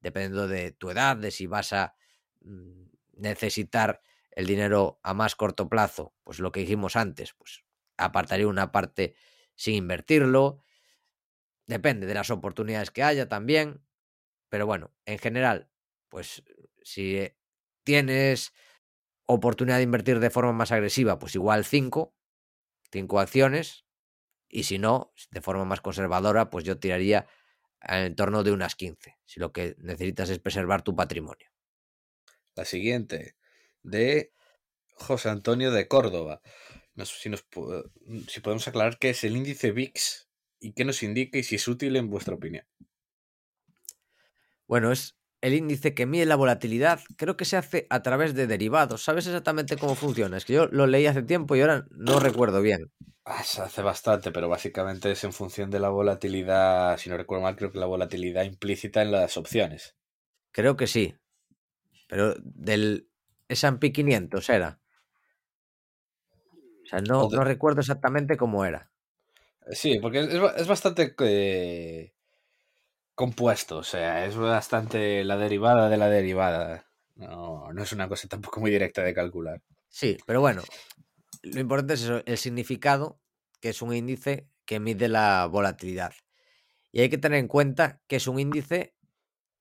dependiendo 0.00 0.48
de 0.48 0.72
tu 0.72 0.90
edad, 0.90 1.16
de 1.16 1.30
si 1.30 1.46
vas 1.46 1.72
a 1.72 1.94
mm, 2.40 2.84
necesitar 3.14 4.00
el 4.30 4.46
dinero 4.46 5.00
a 5.02 5.14
más 5.14 5.36
corto 5.36 5.68
plazo, 5.68 6.14
pues 6.24 6.38
lo 6.38 6.52
que 6.52 6.60
dijimos 6.60 6.96
antes, 6.96 7.34
pues 7.34 7.64
apartaría 7.96 8.48
una 8.48 8.72
parte 8.72 9.14
sin 9.54 9.74
invertirlo, 9.74 10.62
depende 11.66 12.06
de 12.06 12.14
las 12.14 12.30
oportunidades 12.30 12.90
que 12.90 13.02
haya 13.02 13.28
también, 13.28 13.84
pero 14.48 14.66
bueno, 14.66 14.92
en 15.06 15.18
general, 15.18 15.70
pues 16.08 16.42
si 16.82 17.32
tienes 17.84 18.52
oportunidad 19.26 19.78
de 19.78 19.84
invertir 19.84 20.20
de 20.20 20.30
forma 20.30 20.52
más 20.52 20.72
agresiva, 20.72 21.18
pues 21.18 21.34
igual 21.34 21.64
5, 21.64 22.14
5 22.90 23.20
acciones, 23.20 23.86
y 24.48 24.64
si 24.64 24.78
no, 24.78 25.14
de 25.30 25.40
forma 25.40 25.64
más 25.64 25.80
conservadora, 25.80 26.50
pues 26.50 26.64
yo 26.64 26.78
tiraría 26.78 27.26
en 27.80 28.14
torno 28.14 28.42
de 28.42 28.52
unas 28.52 28.76
15, 28.76 29.18
si 29.24 29.40
lo 29.40 29.52
que 29.52 29.74
necesitas 29.78 30.28
es 30.30 30.38
preservar 30.38 30.82
tu 30.82 30.94
patrimonio. 30.94 31.50
La 32.54 32.64
siguiente, 32.64 33.36
de 33.82 34.32
José 34.94 35.30
Antonio 35.30 35.70
de 35.72 35.88
Córdoba. 35.88 36.42
si, 37.04 37.30
nos, 37.30 37.46
si 38.28 38.40
podemos 38.40 38.68
aclarar 38.68 38.98
qué 38.98 39.10
es 39.10 39.24
el 39.24 39.36
índice 39.36 39.72
VIX 39.72 40.28
y 40.62 40.72
qué 40.72 40.84
nos 40.84 41.02
indica 41.02 41.38
y 41.38 41.42
si 41.42 41.56
es 41.56 41.68
útil 41.68 41.96
en 41.96 42.08
vuestra 42.08 42.34
opinión. 42.34 42.64
Bueno, 44.66 44.92
es 44.92 45.18
el 45.42 45.54
índice 45.54 45.92
que 45.92 46.06
mide 46.06 46.24
la 46.24 46.36
volatilidad, 46.36 47.00
creo 47.16 47.36
que 47.36 47.44
se 47.44 47.56
hace 47.56 47.86
a 47.90 48.00
través 48.00 48.32
de 48.34 48.46
derivados. 48.46 49.02
¿Sabes 49.02 49.26
exactamente 49.26 49.76
cómo 49.76 49.96
funciona? 49.96 50.36
Es 50.36 50.44
que 50.44 50.52
yo 50.52 50.66
lo 50.68 50.86
leí 50.86 51.06
hace 51.06 51.22
tiempo 51.22 51.56
y 51.56 51.60
ahora 51.60 51.84
no 51.90 52.20
recuerdo 52.20 52.62
bien. 52.62 52.92
Ah, 53.24 53.42
se 53.42 53.60
hace 53.60 53.82
bastante, 53.82 54.30
pero 54.30 54.48
básicamente 54.48 55.10
es 55.10 55.24
en 55.24 55.32
función 55.32 55.70
de 55.70 55.80
la 55.80 55.88
volatilidad, 55.88 56.96
si 56.96 57.10
no 57.10 57.16
recuerdo 57.16 57.42
mal, 57.42 57.56
creo 57.56 57.72
que 57.72 57.78
la 57.78 57.86
volatilidad 57.86 58.44
implícita 58.44 59.02
en 59.02 59.10
las 59.10 59.36
opciones. 59.36 59.96
Creo 60.52 60.76
que 60.76 60.86
sí. 60.86 61.16
Pero 62.08 62.34
del 62.38 63.08
S&P 63.48 63.92
500 63.92 64.48
era. 64.48 64.80
O 66.84 66.86
sea, 66.86 67.00
no, 67.00 67.28
no 67.28 67.42
recuerdo 67.42 67.80
exactamente 67.80 68.36
cómo 68.36 68.64
era. 68.64 68.91
Sí, 69.70 69.98
porque 70.00 70.20
es, 70.20 70.40
es 70.56 70.66
bastante... 70.66 71.14
Eh, 71.20 72.12
compuesto, 73.14 73.78
o 73.78 73.84
sea, 73.84 74.26
es 74.26 74.36
bastante 74.36 75.24
la 75.24 75.36
derivada 75.36 75.88
de 75.88 75.96
la 75.96 76.08
derivada. 76.08 76.90
No, 77.14 77.72
no 77.72 77.82
es 77.82 77.92
una 77.92 78.08
cosa 78.08 78.26
tampoco 78.26 78.60
muy 78.60 78.70
directa 78.70 79.02
de 79.02 79.14
calcular. 79.14 79.62
Sí, 79.88 80.16
pero 80.26 80.40
bueno, 80.40 80.62
lo 81.42 81.60
importante 81.60 81.94
es 81.94 82.02
eso, 82.02 82.22
el 82.24 82.38
significado, 82.38 83.20
que 83.60 83.68
es 83.68 83.82
un 83.82 83.94
índice 83.94 84.48
que 84.64 84.80
mide 84.80 85.08
la 85.08 85.46
volatilidad. 85.46 86.14
Y 86.90 87.00
hay 87.00 87.10
que 87.10 87.18
tener 87.18 87.38
en 87.38 87.48
cuenta 87.48 88.00
que 88.06 88.16
es 88.16 88.26
un 88.26 88.38
índice 88.38 88.94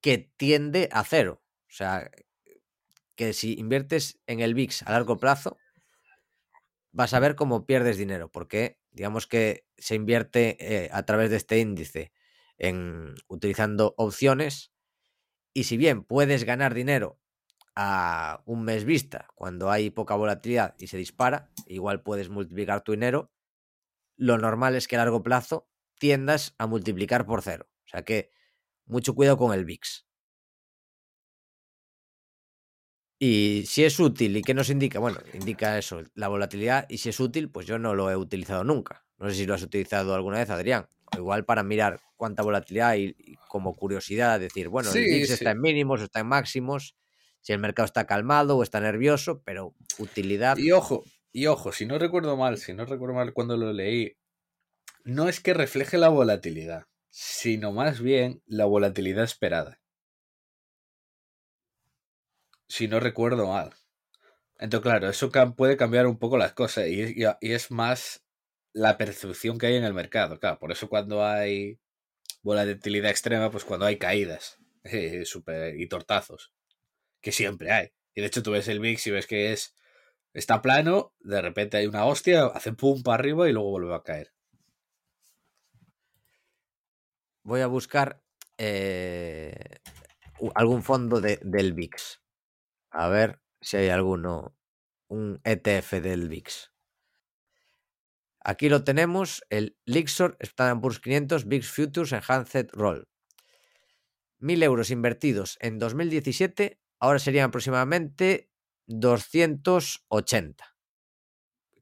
que 0.01 0.31
tiende 0.37 0.89
a 0.91 1.03
cero. 1.03 1.43
O 1.69 1.73
sea, 1.73 2.09
que 3.15 3.33
si 3.33 3.53
inviertes 3.53 4.19
en 4.27 4.39
el 4.39 4.53
VIX 4.55 4.83
a 4.83 4.91
largo 4.91 5.17
plazo, 5.17 5.57
vas 6.91 7.13
a 7.13 7.19
ver 7.19 7.35
cómo 7.35 7.65
pierdes 7.65 7.97
dinero, 7.97 8.29
porque 8.29 8.80
digamos 8.91 9.27
que 9.27 9.65
se 9.77 9.95
invierte 9.95 10.57
eh, 10.59 10.89
a 10.91 11.03
través 11.03 11.29
de 11.29 11.37
este 11.37 11.59
índice 11.59 12.11
en 12.57 13.15
utilizando 13.27 13.93
opciones 13.97 14.71
y 15.53 15.63
si 15.63 15.77
bien 15.77 16.03
puedes 16.03 16.43
ganar 16.43 16.73
dinero 16.73 17.19
a 17.75 18.43
un 18.45 18.63
mes 18.63 18.83
vista 18.83 19.27
cuando 19.35 19.71
hay 19.71 19.89
poca 19.89 20.15
volatilidad 20.15 20.75
y 20.77 20.87
se 20.87 20.97
dispara, 20.97 21.49
igual 21.65 22.03
puedes 22.03 22.29
multiplicar 22.29 22.81
tu 22.81 22.91
dinero, 22.91 23.31
lo 24.17 24.37
normal 24.37 24.75
es 24.75 24.87
que 24.87 24.95
a 24.95 24.99
largo 24.99 25.23
plazo 25.23 25.69
tiendas 25.97 26.53
a 26.57 26.67
multiplicar 26.67 27.25
por 27.25 27.41
cero. 27.41 27.67
O 27.85 27.87
sea 27.87 28.03
que 28.03 28.31
mucho 28.85 29.15
cuidado 29.15 29.37
con 29.37 29.53
el 29.53 29.65
VIX. 29.65 30.05
Y 33.23 33.65
si 33.67 33.83
es 33.83 33.99
útil 33.99 34.35
y 34.35 34.41
qué 34.41 34.55
nos 34.55 34.71
indica, 34.71 34.97
bueno, 34.97 35.19
indica 35.35 35.77
eso, 35.77 36.01
la 36.15 36.27
volatilidad, 36.27 36.87
y 36.89 36.97
si 36.97 37.09
es 37.09 37.19
útil, 37.19 37.51
pues 37.51 37.67
yo 37.67 37.77
no 37.77 37.93
lo 37.93 38.09
he 38.09 38.15
utilizado 38.15 38.63
nunca. 38.63 39.05
No 39.19 39.29
sé 39.29 39.35
si 39.35 39.45
lo 39.45 39.53
has 39.53 39.61
utilizado 39.61 40.15
alguna 40.15 40.39
vez, 40.39 40.49
Adrián. 40.49 40.87
Igual 41.15 41.45
para 41.45 41.61
mirar 41.61 41.99
cuánta 42.17 42.41
volatilidad 42.41 42.95
y, 42.95 43.35
como 43.47 43.75
curiosidad 43.75 44.39
decir, 44.39 44.69
bueno, 44.69 44.89
el 44.91 45.03
VIX 45.03 45.29
está 45.29 45.51
en 45.51 45.61
mínimos 45.61 46.01
o 46.01 46.05
está 46.05 46.21
en 46.21 46.29
máximos, 46.29 46.95
si 47.41 47.53
el 47.53 47.59
mercado 47.59 47.85
está 47.85 48.07
calmado 48.07 48.57
o 48.57 48.63
está 48.63 48.79
nervioso, 48.79 49.43
pero 49.45 49.75
utilidad. 49.99 50.57
Y 50.57 50.71
ojo, 50.71 51.03
y 51.31 51.45
ojo, 51.45 51.71
si 51.71 51.85
no 51.85 51.99
recuerdo 51.99 52.35
mal, 52.37 52.57
si 52.57 52.73
no 52.73 52.85
recuerdo 52.85 53.13
mal 53.13 53.33
cuando 53.33 53.55
lo 53.55 53.71
leí, 53.71 54.17
no 55.03 55.29
es 55.29 55.41
que 55.41 55.53
refleje 55.53 55.99
la 55.99 56.09
volatilidad, 56.09 56.87
sino 57.11 57.71
más 57.71 58.01
bien 58.01 58.41
la 58.47 58.65
volatilidad 58.65 59.25
esperada 59.25 59.80
si 62.71 62.87
no 62.87 63.01
recuerdo 63.01 63.47
mal. 63.47 63.73
Entonces, 64.57 64.83
claro, 64.83 65.09
eso 65.09 65.29
puede 65.55 65.75
cambiar 65.75 66.07
un 66.07 66.17
poco 66.17 66.37
las 66.37 66.53
cosas 66.53 66.87
y, 66.87 67.25
es 67.41 67.69
más 67.69 68.23
la 68.71 68.97
percepción 68.97 69.57
que 69.57 69.67
hay 69.67 69.75
en 69.75 69.83
el 69.83 69.93
mercado. 69.93 70.39
Claro, 70.39 70.57
por 70.57 70.71
eso 70.71 70.87
cuando 70.87 71.25
hay 71.25 71.79
volatilidad 72.43 73.11
extrema, 73.11 73.51
pues 73.51 73.65
cuando 73.65 73.85
hay 73.85 73.97
caídas 73.97 74.57
eh, 74.85 75.25
y 75.77 75.87
tortazos, 75.87 76.53
que 77.19 77.33
siempre 77.33 77.71
hay. 77.71 77.91
Y 78.15 78.21
de 78.21 78.27
hecho 78.27 78.41
tú 78.41 78.51
ves 78.51 78.69
el 78.69 78.79
VIX 78.79 79.05
y 79.07 79.11
ves 79.11 79.27
que 79.27 79.51
es 79.51 79.75
está 80.33 80.61
plano, 80.61 81.13
de 81.19 81.41
repente 81.41 81.75
hay 81.75 81.87
una 81.87 82.05
hostia, 82.05 82.45
hace 82.45 82.71
pum 82.71 83.03
para 83.03 83.15
arriba 83.15 83.49
y 83.49 83.53
luego 83.53 83.71
vuelve 83.71 83.95
a 83.95 84.03
caer. 84.03 84.31
Voy 87.43 87.59
a 87.59 87.67
buscar 87.67 88.21
eh, 88.57 89.79
algún 90.55 90.83
fondo 90.83 91.19
del 91.19 91.73
VIX. 91.73 92.20
A 92.91 93.07
ver 93.07 93.41
si 93.61 93.77
hay 93.77 93.89
alguno, 93.89 94.55
un 95.07 95.39
ETF 95.43 95.93
del 96.01 96.27
VIX. 96.27 96.71
Aquí 98.43 98.69
lo 98.69 98.83
tenemos, 98.83 99.43
el 99.49 99.77
Lixor 99.85 100.35
Standard 100.39 100.81
Poor's 100.81 100.99
500 100.99 101.47
VIX 101.47 101.69
Futures 101.69 102.11
Enhanced 102.11 102.69
Roll. 102.73 103.07
Mil 104.39 104.63
euros 104.63 104.89
invertidos 104.89 105.57
en 105.61 105.77
2017, 105.79 106.81
ahora 106.99 107.19
serían 107.19 107.49
aproximadamente 107.49 108.49
280, 108.87 110.75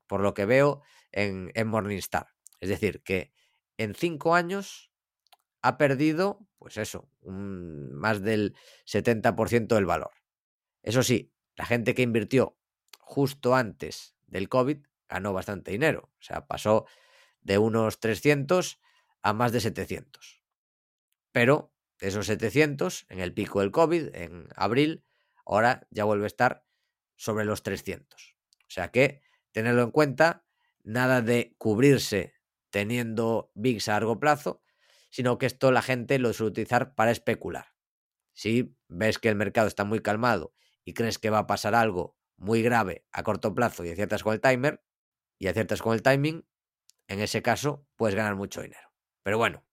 por 0.05 0.21
lo 0.21 0.33
que 0.33 0.45
veo 0.45 0.81
en, 1.11 1.51
Morningstar. 1.67 2.27
Es 2.59 2.69
decir, 2.69 3.01
que 3.03 3.31
en 3.77 3.95
cinco 3.95 4.35
años 4.35 4.91
ha 5.61 5.77
perdido, 5.77 6.47
pues 6.57 6.77
eso, 6.77 7.09
un, 7.21 7.93
más 7.95 8.21
del 8.21 8.55
70% 8.85 9.67
del 9.75 9.85
valor. 9.85 10.11
Eso 10.81 11.03
sí, 11.03 11.33
la 11.55 11.65
gente 11.65 11.93
que 11.93 12.01
invirtió 12.01 12.57
justo 12.99 13.55
antes 13.55 14.15
del 14.27 14.49
COVID 14.49 14.77
ganó 15.09 15.33
bastante 15.33 15.71
dinero. 15.71 16.11
O 16.19 16.21
sea, 16.21 16.47
pasó 16.47 16.85
de 17.41 17.57
unos 17.57 17.99
300 17.99 18.79
a 19.21 19.33
más 19.33 19.51
de 19.51 19.61
700. 19.61 20.43
Pero 21.31 21.73
esos 21.99 22.27
700, 22.27 23.05
en 23.09 23.19
el 23.19 23.33
pico 23.33 23.59
del 23.59 23.71
COVID, 23.71 24.15
en 24.15 24.47
abril, 24.55 25.05
ahora 25.45 25.87
ya 25.89 26.05
vuelve 26.05 26.25
a 26.25 26.27
estar 26.27 26.65
sobre 27.15 27.45
los 27.45 27.63
300. 27.63 28.35
O 28.67 28.71
sea 28.71 28.91
que, 28.91 29.21
tenerlo 29.51 29.83
en 29.83 29.91
cuenta, 29.91 30.45
nada 30.83 31.21
de 31.21 31.55
cubrirse 31.57 32.33
teniendo 32.69 33.51
VIX 33.55 33.89
a 33.89 33.93
largo 33.93 34.19
plazo, 34.19 34.63
sino 35.09 35.37
que 35.37 35.47
esto 35.47 35.71
la 35.71 35.81
gente 35.81 36.19
lo 36.19 36.31
suele 36.33 36.51
utilizar 36.51 36.93
para 36.93 37.11
especular. 37.11 37.73
Si 38.33 38.77
ves 38.87 39.17
que 39.17 39.27
el 39.27 39.35
mercado 39.35 39.67
está 39.67 39.83
muy 39.83 39.99
calmado 40.01 40.53
y 40.89 40.93
crees 40.95 41.19
que 41.19 41.29
va 41.29 41.37
a 41.37 41.45
pasar 41.45 41.75
algo 41.75 42.17
muy 42.35 42.63
grave 42.63 43.05
a 43.11 43.21
corto 43.21 43.53
plazo 43.53 43.85
y 43.85 43.91
aciertas 43.91 44.23
con 44.23 44.33
el 44.33 44.41
timer 44.41 44.83
y 45.37 45.45
aciertas 45.45 45.83
con 45.83 45.93
el 45.93 46.01
timing, 46.01 46.47
en 47.07 47.19
ese 47.19 47.43
caso 47.43 47.85
puedes 47.95 48.15
ganar 48.15 48.35
mucho 48.35 48.63
dinero. 48.63 48.91
Pero 49.21 49.37
bueno, 49.37 49.63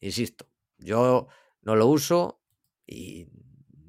insisto, 0.00 0.50
yo 0.78 1.28
no 1.60 1.76
lo 1.76 1.86
uso 1.86 2.42
y 2.86 3.28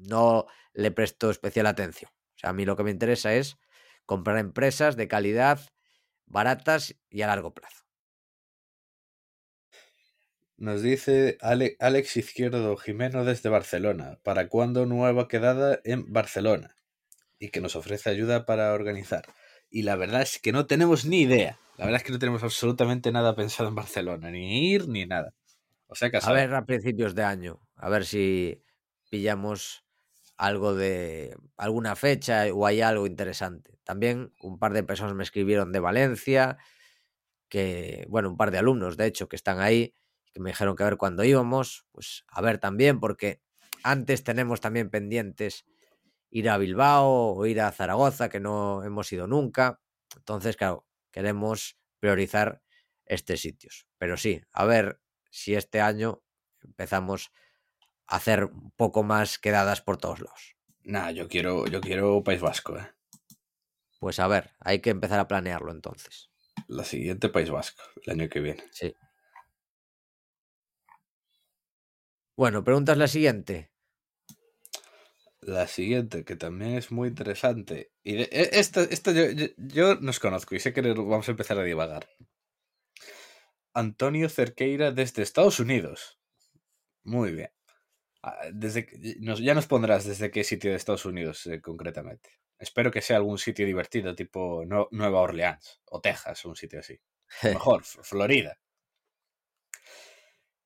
no 0.06 0.48
le 0.74 0.90
presto 0.90 1.30
especial 1.30 1.64
atención. 1.64 2.10
O 2.10 2.38
sea, 2.38 2.50
a 2.50 2.52
mí 2.52 2.66
lo 2.66 2.76
que 2.76 2.84
me 2.84 2.90
interesa 2.90 3.32
es 3.32 3.56
comprar 4.04 4.36
empresas 4.36 4.96
de 4.96 5.08
calidad, 5.08 5.58
baratas 6.26 6.94
y 7.08 7.22
a 7.22 7.28
largo 7.28 7.54
plazo. 7.54 7.85
Nos 10.58 10.80
dice 10.80 11.36
Alex 11.42 12.16
Izquierdo 12.16 12.76
Jimeno 12.78 13.26
desde 13.26 13.50
Barcelona. 13.50 14.18
¿Para 14.22 14.48
cuándo 14.48 14.86
nueva 14.86 15.28
quedada 15.28 15.80
en 15.84 16.10
Barcelona? 16.10 16.76
Y 17.38 17.50
que 17.50 17.60
nos 17.60 17.76
ofrece 17.76 18.08
ayuda 18.08 18.46
para 18.46 18.72
organizar. 18.72 19.26
Y 19.68 19.82
la 19.82 19.96
verdad 19.96 20.22
es 20.22 20.38
que 20.38 20.52
no 20.52 20.66
tenemos 20.66 21.04
ni 21.04 21.22
idea. 21.22 21.58
La 21.76 21.84
verdad 21.84 22.00
es 22.00 22.06
que 22.06 22.12
no 22.12 22.18
tenemos 22.18 22.42
absolutamente 22.42 23.12
nada 23.12 23.36
pensado 23.36 23.68
en 23.68 23.74
Barcelona. 23.74 24.30
Ni 24.30 24.70
ir 24.70 24.88
ni 24.88 25.04
nada. 25.04 25.34
O 25.88 25.94
sea 25.94 26.10
que 26.10 26.18
a 26.22 26.32
ver 26.32 26.54
a 26.54 26.64
principios 26.64 27.14
de 27.14 27.24
año. 27.24 27.60
A 27.74 27.90
ver 27.90 28.06
si 28.06 28.62
pillamos 29.10 29.84
algo 30.38 30.74
de 30.74 31.36
alguna 31.58 31.96
fecha 31.96 32.46
o 32.54 32.64
hay 32.64 32.80
algo 32.80 33.06
interesante. 33.06 33.78
También 33.84 34.32
un 34.40 34.58
par 34.58 34.72
de 34.72 34.82
personas 34.82 35.14
me 35.14 35.22
escribieron 35.22 35.70
de 35.70 35.80
Valencia. 35.80 36.56
Que, 37.50 38.06
bueno, 38.08 38.30
un 38.30 38.38
par 38.38 38.50
de 38.50 38.58
alumnos, 38.58 38.96
de 38.96 39.06
hecho, 39.06 39.28
que 39.28 39.36
están 39.36 39.60
ahí 39.60 39.94
que 40.36 40.42
me 40.42 40.50
dijeron 40.50 40.76
que 40.76 40.82
a 40.82 40.90
ver 40.90 40.98
cuándo 40.98 41.24
íbamos, 41.24 41.86
pues 41.92 42.26
a 42.28 42.42
ver 42.42 42.58
también, 42.58 43.00
porque 43.00 43.40
antes 43.82 44.22
tenemos 44.22 44.60
también 44.60 44.90
pendientes 44.90 45.64
ir 46.28 46.50
a 46.50 46.58
Bilbao 46.58 47.32
o 47.34 47.46
ir 47.46 47.58
a 47.58 47.72
Zaragoza, 47.72 48.28
que 48.28 48.38
no 48.38 48.84
hemos 48.84 49.10
ido 49.14 49.26
nunca. 49.26 49.80
Entonces, 50.14 50.58
claro, 50.58 50.86
queremos 51.10 51.78
priorizar 52.00 52.60
estos 53.06 53.40
sitios. 53.40 53.86
Pero 53.96 54.18
sí, 54.18 54.42
a 54.52 54.66
ver 54.66 55.00
si 55.30 55.54
este 55.54 55.80
año 55.80 56.22
empezamos 56.62 57.32
a 58.06 58.16
hacer 58.16 58.44
un 58.44 58.72
poco 58.72 59.04
más 59.04 59.38
quedadas 59.38 59.80
por 59.80 59.96
todos 59.96 60.20
lados. 60.20 60.54
Nah, 60.82 61.12
yo 61.12 61.28
quiero, 61.28 61.66
yo 61.66 61.80
quiero 61.80 62.22
País 62.22 62.42
Vasco, 62.42 62.76
¿eh? 62.76 62.92
Pues 64.00 64.20
a 64.20 64.28
ver, 64.28 64.50
hay 64.60 64.80
que 64.80 64.90
empezar 64.90 65.18
a 65.18 65.28
planearlo 65.28 65.72
entonces. 65.72 66.28
La 66.68 66.84
siguiente 66.84 67.30
País 67.30 67.48
Vasco, 67.48 67.82
el 68.04 68.12
año 68.12 68.28
que 68.28 68.40
viene. 68.40 68.64
Sí. 68.70 68.94
Bueno, 72.36 72.62
preguntas 72.62 72.98
la 72.98 73.08
siguiente. 73.08 73.70
La 75.40 75.66
siguiente, 75.66 76.24
que 76.24 76.36
también 76.36 76.74
es 76.74 76.90
muy 76.90 77.08
interesante. 77.08 77.92
Y 78.02 78.16
e, 78.16 78.28
esta, 78.30 78.84
yo, 79.12 79.46
yo, 79.56 79.94
nos 79.96 80.20
conozco 80.20 80.54
y 80.54 80.60
sé 80.60 80.72
que 80.72 80.82
vamos 80.82 81.28
a 81.28 81.30
empezar 81.30 81.58
a 81.58 81.62
divagar. 81.62 82.08
Antonio 83.72 84.28
Cerqueira 84.28 84.90
desde 84.90 85.22
Estados 85.22 85.60
Unidos. 85.60 86.18
Muy 87.04 87.32
bien. 87.32 87.50
Ah, 88.22 88.48
desde, 88.52 88.88
ya 89.20 89.54
nos 89.54 89.66
pondrás 89.66 90.04
desde 90.04 90.30
qué 90.30 90.44
sitio 90.44 90.70
de 90.70 90.76
Estados 90.76 91.04
Unidos 91.04 91.46
eh, 91.46 91.60
concretamente. 91.60 92.30
Espero 92.58 92.90
que 92.90 93.02
sea 93.02 93.18
algún 93.18 93.38
sitio 93.38 93.64
divertido, 93.64 94.14
tipo 94.14 94.64
Nueva 94.64 95.20
Orleans 95.20 95.80
o 95.86 96.00
Texas, 96.00 96.44
un 96.44 96.56
sitio 96.56 96.80
así. 96.80 96.98
Mejor, 97.44 97.84
Florida. 97.84 98.58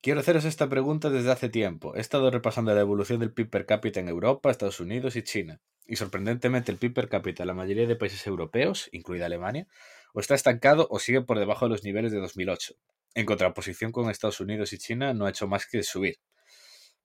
Quiero 0.03 0.21
haceros 0.21 0.45
esta 0.45 0.67
pregunta 0.67 1.11
desde 1.11 1.31
hace 1.31 1.47
tiempo. 1.47 1.95
He 1.95 1.99
estado 1.99 2.31
repasando 2.31 2.73
la 2.73 2.81
evolución 2.81 3.19
del 3.19 3.31
PIB 3.31 3.51
per 3.51 3.65
cápita 3.67 3.99
en 3.99 4.07
Europa, 4.07 4.49
Estados 4.49 4.79
Unidos 4.79 5.15
y 5.15 5.21
China. 5.21 5.61
Y 5.85 5.97
sorprendentemente 5.97 6.71
el 6.71 6.79
PIB 6.79 6.93
per 6.95 7.07
cápita 7.07 7.43
en 7.43 7.47
la 7.47 7.53
mayoría 7.53 7.85
de 7.85 7.95
países 7.95 8.25
europeos, 8.25 8.89
incluida 8.93 9.27
Alemania, 9.27 9.67
o 10.15 10.19
está 10.19 10.33
estancado 10.33 10.87
o 10.89 10.97
sigue 10.97 11.21
por 11.21 11.37
debajo 11.37 11.65
de 11.65 11.69
los 11.69 11.83
niveles 11.83 12.11
de 12.11 12.17
2008. 12.17 12.73
En 13.13 13.27
contraposición 13.27 13.91
con 13.91 14.09
Estados 14.09 14.39
Unidos 14.39 14.73
y 14.73 14.79
China 14.79 15.13
no 15.13 15.27
ha 15.27 15.29
hecho 15.29 15.47
más 15.47 15.67
que 15.67 15.83
subir. 15.83 16.15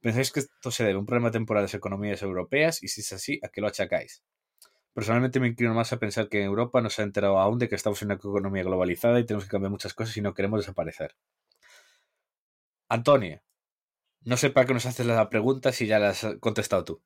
¿Pensáis 0.00 0.32
que 0.32 0.40
esto 0.40 0.70
se 0.70 0.84
debe 0.84 0.96
a 0.96 0.98
un 0.98 1.04
problema 1.04 1.30
temporal 1.30 1.60
de 1.60 1.64
las 1.64 1.74
economías 1.74 2.22
europeas? 2.22 2.82
Y 2.82 2.88
si 2.88 3.02
es 3.02 3.12
así, 3.12 3.40
¿a 3.42 3.48
qué 3.48 3.60
lo 3.60 3.66
achacáis? 3.66 4.22
Personalmente 4.94 5.38
me 5.38 5.48
inclino 5.48 5.74
más 5.74 5.92
a 5.92 5.98
pensar 5.98 6.30
que 6.30 6.38
en 6.38 6.46
Europa 6.46 6.80
no 6.80 6.88
se 6.88 7.02
ha 7.02 7.04
enterado 7.04 7.38
aún 7.40 7.58
de 7.58 7.68
que 7.68 7.74
estamos 7.74 8.00
en 8.00 8.06
una 8.06 8.14
economía 8.14 8.62
globalizada 8.62 9.20
y 9.20 9.26
tenemos 9.26 9.44
que 9.44 9.50
cambiar 9.50 9.70
muchas 9.70 9.92
cosas 9.92 10.16
y 10.16 10.22
no 10.22 10.32
queremos 10.32 10.60
desaparecer. 10.60 11.14
Antonio, 12.88 13.42
no 14.22 14.36
sé 14.36 14.50
para 14.50 14.66
qué 14.66 14.74
nos 14.74 14.86
haces 14.86 15.06
la 15.06 15.30
pregunta 15.30 15.72
si 15.72 15.86
ya 15.86 15.98
la 15.98 16.10
has 16.10 16.26
contestado 16.40 16.84
tú. 16.84 17.02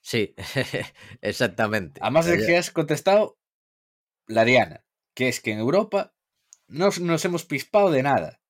Sí, 0.00 0.34
exactamente. 1.20 2.00
Además 2.02 2.26
de 2.26 2.44
que 2.44 2.56
has 2.56 2.70
contestado 2.70 3.38
la 4.26 4.44
Diana, 4.44 4.84
que 5.14 5.28
es 5.28 5.40
que 5.40 5.52
en 5.52 5.58
Europa 5.58 6.14
no 6.68 6.90
nos 7.00 7.24
hemos 7.24 7.44
pispado 7.44 7.90
de 7.90 8.02
nada. 8.02 8.40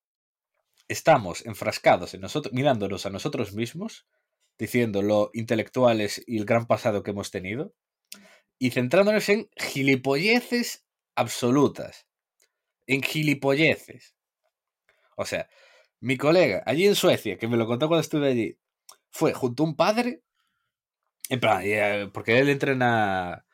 Estamos 0.89 1.47
enfrascados 1.47 2.15
en 2.15 2.21
nosotros, 2.21 2.53
mirándonos 2.53 3.07
a 3.07 3.11
nosotros 3.11 3.53
mismos, 3.53 4.07
diciendo 4.59 5.03
lo 5.03 5.31
intelectuales 5.33 6.23
y 6.27 6.39
el 6.39 6.45
gran 6.45 6.67
pasado 6.67 7.03
que 7.03 7.13
hemos 7.13 7.31
tenido, 7.31 7.75
y 8.59 8.71
centrándonos 8.71 9.29
en 9.29 9.49
gilipolleces 9.57 10.85
absolutas. 11.15 12.07
En 12.87 13.03
gilipolleces. 13.03 14.15
O 15.17 15.25
sea, 15.25 15.49
mi 16.01 16.17
colega 16.17 16.63
allí 16.67 16.87
en 16.87 16.95
Suecia, 16.95 17.39
que 17.39 17.49
me 17.49 17.57
lo 17.57 17.67
contó 17.67 17.89
cuando 17.89 18.01
estuve 18.01 18.29
allí, 18.29 18.59
fue 19.11 19.33
junto 19.33 19.63
a 19.63 19.67
un 19.67 19.77
padre, 19.77 20.23
en 21.29 21.41
plan, 21.41 21.63
eh, 21.65 22.11
porque 22.13 22.39
él 22.39 22.49
entrena, 22.49 23.45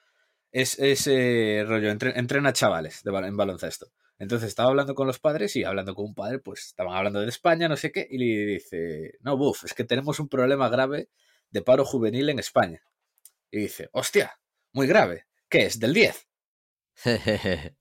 es 0.50 0.78
ese 0.78 1.64
rollo, 1.66 1.90
entrena 1.90 2.52
chavales 2.52 3.02
de, 3.02 3.10
en 3.10 3.36
baloncesto. 3.36 3.92
Entonces 4.18 4.48
estaba 4.48 4.70
hablando 4.70 4.94
con 4.94 5.06
los 5.06 5.18
padres 5.18 5.56
y 5.56 5.64
hablando 5.64 5.94
con 5.94 6.06
un 6.06 6.14
padre, 6.14 6.38
pues 6.38 6.66
estaban 6.66 6.96
hablando 6.96 7.20
de 7.20 7.28
España, 7.28 7.68
no 7.68 7.76
sé 7.76 7.92
qué, 7.92 8.06
y 8.08 8.16
le 8.16 8.46
dice, 8.46 9.18
no, 9.20 9.36
buf, 9.36 9.64
es 9.64 9.74
que 9.74 9.84
tenemos 9.84 10.18
un 10.20 10.28
problema 10.28 10.70
grave 10.70 11.10
de 11.50 11.62
paro 11.62 11.84
juvenil 11.84 12.30
en 12.30 12.38
España. 12.38 12.82
Y 13.50 13.58
dice, 13.58 13.90
hostia, 13.92 14.40
muy 14.72 14.86
grave. 14.86 15.26
¿Qué 15.48 15.66
es? 15.66 15.78
¿Del 15.78 15.92
10? 15.92 16.28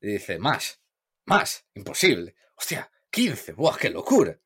y 0.00 0.06
dice, 0.06 0.38
más, 0.38 0.80
más, 1.26 1.66
imposible. 1.74 2.34
Hostia, 2.56 2.90
15, 3.18 3.54
¡buah, 3.54 3.76
qué 3.76 3.90
locura! 3.90 4.38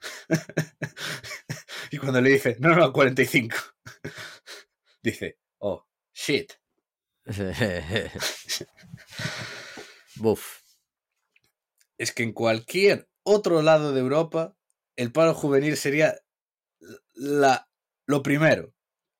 y 1.90 1.98
cuando 1.98 2.22
le 2.22 2.30
dice, 2.30 2.56
no, 2.58 2.74
no, 2.74 2.94
45, 2.94 3.54
dice, 5.02 5.38
oh, 5.58 5.86
shit. 6.14 6.54
Buf. 10.16 10.62
Es 11.98 12.12
que 12.12 12.22
en 12.22 12.32
cualquier 12.32 13.10
otro 13.22 13.60
lado 13.60 13.92
de 13.92 14.00
Europa, 14.00 14.56
el 14.96 15.12
paro 15.12 15.34
juvenil 15.34 15.76
sería 15.76 16.16
la, 17.12 17.68
lo 18.06 18.22
primero 18.22 18.72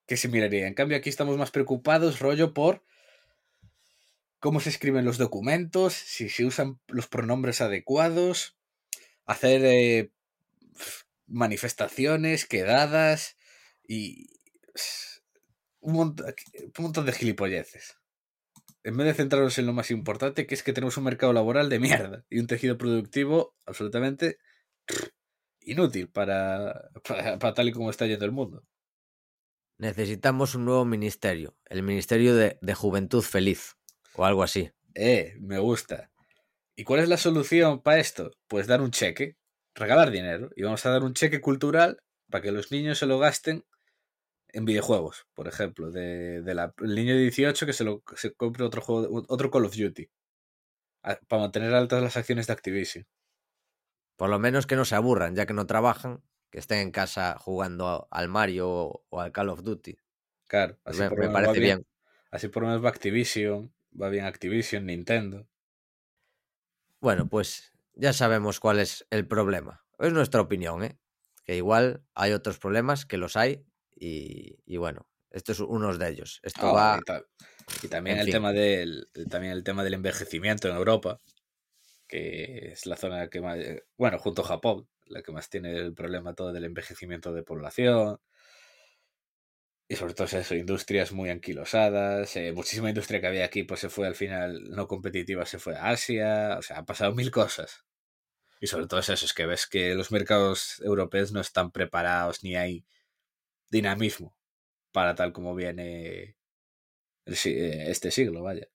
que 0.07 0.17
se 0.17 0.27
miraría. 0.27 0.65
En 0.65 0.73
cambio, 0.73 0.97
aquí 0.97 1.09
estamos 1.09 1.37
más 1.37 1.51
preocupados, 1.51 2.19
rollo, 2.19 2.55
por 2.55 2.83
cómo 4.39 4.59
se 4.59 4.69
escriben 4.69 5.05
los 5.05 5.19
documentos, 5.19 5.93
si 5.93 6.29
se 6.29 6.45
usan 6.45 6.81
los 6.87 7.05
pronombres 7.05 7.61
adecuados, 7.61 8.57
hacer 9.31 9.61
eh, 9.65 10.11
manifestaciones, 11.27 12.45
quedadas 12.45 13.37
y 13.87 14.29
un 15.79 15.93
montón, 15.93 16.33
un 16.77 16.83
montón 16.83 17.05
de 17.05 17.13
gilipolleces. 17.13 17.97
En 18.83 18.97
vez 18.97 19.07
de 19.07 19.13
centrarnos 19.13 19.57
en 19.57 19.67
lo 19.67 19.73
más 19.73 19.91
importante, 19.91 20.47
que 20.47 20.55
es 20.55 20.63
que 20.63 20.73
tenemos 20.73 20.97
un 20.97 21.03
mercado 21.03 21.33
laboral 21.33 21.69
de 21.69 21.79
mierda 21.79 22.25
y 22.29 22.39
un 22.39 22.47
tejido 22.47 22.77
productivo 22.77 23.55
absolutamente 23.65 24.37
inútil 25.61 26.09
para, 26.09 26.89
para 27.03 27.53
tal 27.53 27.69
y 27.69 27.71
como 27.71 27.89
está 27.89 28.07
yendo 28.07 28.25
el 28.25 28.31
mundo. 28.31 28.65
Necesitamos 29.77 30.55
un 30.55 30.65
nuevo 30.65 30.85
ministerio, 30.85 31.57
el 31.65 31.81
Ministerio 31.81 32.35
de, 32.35 32.59
de, 32.61 32.73
Juventud 32.75 33.23
Feliz, 33.23 33.77
o 34.13 34.25
algo 34.25 34.43
así. 34.43 34.71
Eh, 34.93 35.35
me 35.39 35.57
gusta. 35.57 36.10
¿Y 36.75 36.83
cuál 36.83 37.01
es 37.01 37.09
la 37.09 37.17
solución 37.17 37.81
para 37.81 37.99
esto? 37.99 38.31
Pues 38.47 38.67
dar 38.67 38.81
un 38.81 38.91
cheque, 38.91 39.37
regalar 39.75 40.11
dinero, 40.11 40.49
y 40.55 40.63
vamos 40.63 40.85
a 40.85 40.89
dar 40.89 41.03
un 41.03 41.13
cheque 41.13 41.41
cultural 41.41 42.01
para 42.29 42.41
que 42.41 42.51
los 42.51 42.71
niños 42.71 42.97
se 42.97 43.05
lo 43.05 43.19
gasten 43.19 43.65
en 44.49 44.65
videojuegos, 44.65 45.27
por 45.33 45.47
ejemplo, 45.47 45.91
de, 45.91 46.41
de 46.41 46.55
la, 46.55 46.73
el 46.79 46.95
niño 46.95 47.13
de 47.13 47.21
18 47.21 47.65
que 47.65 47.73
se, 47.73 47.83
lo, 47.83 48.03
se 48.15 48.33
compre 48.33 48.65
otro, 48.65 48.81
juego, 48.81 49.23
otro 49.27 49.49
Call 49.49 49.65
of 49.65 49.75
Duty, 49.75 50.09
para 51.01 51.41
mantener 51.41 51.73
altas 51.73 52.01
las 52.01 52.17
acciones 52.17 52.47
de 52.47 52.53
Activision. 52.53 53.05
Por 54.17 54.29
lo 54.29 54.39
menos 54.39 54.67
que 54.67 54.75
no 54.75 54.85
se 54.85 54.95
aburran, 54.95 55.35
ya 55.35 55.45
que 55.45 55.53
no 55.53 55.65
trabajan 55.65 56.21
que 56.51 56.59
estén 56.59 56.79
en 56.79 56.91
casa 56.91 57.37
jugando 57.39 58.07
al 58.11 58.27
Mario 58.27 59.03
o 59.09 59.21
al 59.21 59.31
Call 59.31 59.49
of 59.49 59.63
Duty. 59.63 59.97
Claro, 60.47 60.77
así 60.83 60.99
me, 60.99 61.09
por 61.09 61.19
me 61.19 61.29
parece 61.29 61.59
bien. 61.59 61.77
bien. 61.77 61.87
Así 62.29 62.49
por 62.49 62.63
lo 62.63 62.69
menos 62.69 62.83
va 62.83 62.89
Activision, 62.89 63.73
va 63.99 64.09
bien 64.09 64.25
Activision, 64.25 64.85
Nintendo. 64.85 65.47
Bueno, 67.01 67.27
pues 67.27 67.73
ya 67.95 68.13
sabemos 68.13 68.59
cuál 68.59 68.79
es 68.79 69.05
el 69.09 69.27
problema. 69.27 69.83
Es 69.99 70.13
nuestra 70.13 70.41
opinión, 70.41 70.83
¿eh? 70.83 70.97
Que 71.43 71.57
igual 71.57 72.03
hay 72.13 72.31
otros 72.31 72.59
problemas, 72.59 73.05
que 73.05 73.17
los 73.17 73.35
hay, 73.35 73.65
y, 73.95 74.59
y 74.65 74.77
bueno, 74.77 75.07
esto 75.31 75.51
es 75.51 75.59
uno 75.59 75.97
de 75.97 76.09
ellos. 76.09 76.39
Esto 76.43 76.71
oh, 76.71 76.75
va. 76.75 76.99
Y, 76.99 77.03
ta 77.03 77.23
y 77.83 77.87
también, 77.87 78.17
el 78.19 78.25
fin. 78.25 78.33
tema 78.33 78.53
del, 78.53 79.09
también 79.29 79.53
el 79.53 79.63
tema 79.63 79.83
del 79.83 79.95
envejecimiento 79.95 80.69
en 80.69 80.75
Europa, 80.75 81.19
que 82.07 82.73
es 82.73 82.85
la 82.85 82.97
zona 82.97 83.29
que 83.29 83.41
más. 83.41 83.57
Bueno, 83.97 84.19
junto 84.19 84.43
a 84.43 84.45
Japón, 84.45 84.87
la 85.05 85.23
que 85.23 85.31
más 85.31 85.49
tiene 85.49 85.75
el 85.75 85.93
problema 85.93 86.35
todo 86.35 86.53
del 86.53 86.65
envejecimiento 86.65 87.33
de 87.33 87.43
población. 87.43 88.19
Y 89.91 89.97
sobre 89.97 90.13
todo 90.13 90.25
eso, 90.25 90.55
industrias 90.55 91.11
muy 91.11 91.29
anquilosadas. 91.29 92.33
Eh, 92.37 92.53
muchísima 92.53 92.87
industria 92.87 93.19
que 93.19 93.27
había 93.27 93.43
aquí, 93.43 93.63
pues 93.63 93.81
se 93.81 93.89
fue 93.89 94.07
al 94.07 94.15
final 94.15 94.69
no 94.69 94.87
competitiva, 94.87 95.45
se 95.45 95.59
fue 95.59 95.75
a 95.75 95.89
Asia. 95.89 96.55
O 96.57 96.61
sea, 96.61 96.77
han 96.77 96.85
pasado 96.85 97.13
mil 97.13 97.29
cosas. 97.29 97.83
Y 98.61 98.67
sobre 98.67 98.87
todo 98.87 99.01
es 99.01 99.09
eso, 99.09 99.25
es 99.25 99.33
que 99.33 99.45
ves 99.45 99.67
que 99.67 99.93
los 99.93 100.13
mercados 100.13 100.79
europeos 100.85 101.33
no 101.33 101.41
están 101.41 101.71
preparados 101.71 102.41
ni 102.41 102.55
hay 102.55 102.85
dinamismo 103.69 104.33
para 104.93 105.13
tal 105.13 105.33
como 105.33 105.53
viene 105.55 106.37
el, 107.25 107.35
este 107.35 108.11
siglo, 108.11 108.43
vaya. 108.43 108.69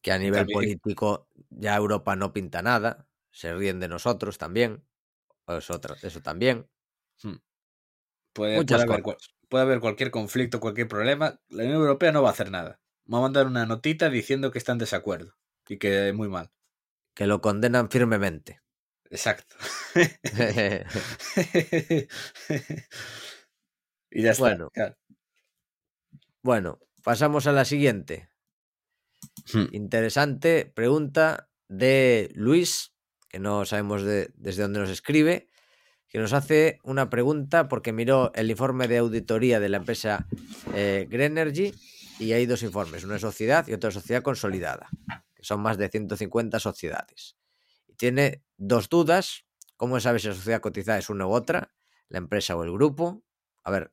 Que 0.00 0.12
a 0.12 0.18
nivel 0.18 0.42
también... 0.42 0.54
político 0.54 1.28
ya 1.50 1.74
Europa 1.74 2.14
no 2.14 2.32
pinta 2.32 2.62
nada, 2.62 3.08
se 3.32 3.52
ríen 3.52 3.80
de 3.80 3.88
nosotros 3.88 4.38
también. 4.38 4.84
Eso, 5.48 5.80
eso 6.02 6.20
también. 6.22 6.68
Hmm. 7.20 7.38
Puede, 8.32 8.64
puede, 8.64 8.82
haber, 8.82 9.02
puede, 9.54 9.62
haber, 9.66 9.78
cualquier 9.78 10.10
conflicto, 10.10 10.58
cualquier 10.58 10.88
problema. 10.88 11.40
La 11.48 11.62
Unión 11.62 11.78
Europea 11.78 12.10
no 12.10 12.22
va 12.22 12.30
a 12.30 12.32
hacer 12.32 12.50
nada. 12.50 12.80
Va 13.12 13.18
a 13.18 13.20
mandar 13.20 13.46
una 13.46 13.66
notita 13.66 14.10
diciendo 14.10 14.50
que 14.50 14.58
está 14.58 14.72
en 14.72 14.78
desacuerdo 14.78 15.36
y 15.68 15.78
que 15.78 16.08
es 16.08 16.14
muy 16.14 16.28
mal. 16.28 16.50
Que 17.14 17.28
lo 17.28 17.40
condenan 17.40 17.88
firmemente. 17.88 18.60
Exacto. 19.10 19.54
y 24.10 24.22
ya 24.22 24.32
está. 24.32 24.42
Bueno, 24.42 24.70
claro. 24.70 24.96
bueno, 26.42 26.80
pasamos 27.04 27.46
a 27.46 27.52
la 27.52 27.64
siguiente. 27.64 28.28
Hmm. 29.52 29.66
Interesante 29.70 30.66
pregunta 30.66 31.48
de 31.68 32.32
Luis 32.34 32.90
que 33.28 33.38
no 33.38 33.64
sabemos 33.64 34.02
de, 34.02 34.32
desde 34.34 34.62
dónde 34.62 34.80
nos 34.80 34.90
escribe, 34.90 35.48
que 36.14 36.20
nos 36.20 36.32
hace 36.32 36.78
una 36.84 37.10
pregunta 37.10 37.68
porque 37.68 37.92
miró 37.92 38.30
el 38.36 38.48
informe 38.48 38.86
de 38.86 38.98
auditoría 38.98 39.58
de 39.58 39.68
la 39.68 39.78
empresa 39.78 40.28
eh, 40.72 41.08
Greenergy 41.10 41.74
y 42.20 42.30
hay 42.34 42.46
dos 42.46 42.62
informes, 42.62 43.02
una 43.02 43.18
sociedad 43.18 43.66
y 43.66 43.72
otra 43.72 43.90
sociedad 43.90 44.22
consolidada, 44.22 44.88
que 45.34 45.42
son 45.42 45.60
más 45.60 45.76
de 45.76 45.88
150 45.88 46.60
sociedades. 46.60 47.36
Y 47.88 47.94
tiene 47.94 48.44
dos 48.56 48.88
dudas, 48.88 49.44
¿cómo 49.76 49.98
sabe 49.98 50.20
si 50.20 50.28
la 50.28 50.34
sociedad 50.34 50.60
cotizada 50.60 50.98
es 50.98 51.10
una 51.10 51.26
u 51.26 51.32
otra, 51.32 51.74
la 52.08 52.18
empresa 52.18 52.54
o 52.54 52.62
el 52.62 52.70
grupo? 52.70 53.24
A 53.64 53.72
ver, 53.72 53.92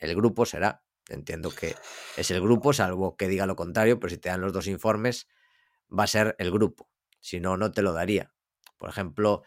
el 0.00 0.16
grupo 0.16 0.44
será, 0.44 0.82
entiendo 1.08 1.50
que 1.52 1.76
es 2.16 2.32
el 2.32 2.40
grupo, 2.40 2.72
salvo 2.72 3.16
que 3.16 3.28
diga 3.28 3.46
lo 3.46 3.54
contrario, 3.54 4.00
pero 4.00 4.10
si 4.10 4.18
te 4.18 4.28
dan 4.28 4.40
los 4.40 4.52
dos 4.52 4.66
informes, 4.66 5.28
va 5.88 6.02
a 6.02 6.08
ser 6.08 6.34
el 6.40 6.50
grupo, 6.50 6.90
si 7.20 7.38
no, 7.38 7.56
no 7.56 7.70
te 7.70 7.82
lo 7.82 7.92
daría. 7.92 8.34
Por 8.76 8.90
ejemplo, 8.90 9.44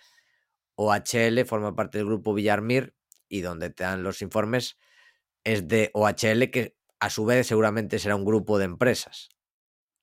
OHL 0.81 1.45
forma 1.45 1.75
parte 1.75 1.99
del 1.99 2.07
grupo 2.07 2.33
Villarmir 2.33 2.95
y 3.29 3.41
donde 3.41 3.69
te 3.69 3.83
dan 3.83 4.01
los 4.01 4.21
informes 4.23 4.77
es 5.43 5.67
de 5.67 5.91
OHL, 5.93 6.49
que 6.49 6.75
a 6.99 7.09
su 7.09 7.25
vez 7.25 7.47
seguramente 7.47 7.99
será 7.99 8.15
un 8.15 8.25
grupo 8.25 8.57
de 8.57 8.65
empresas 8.65 9.29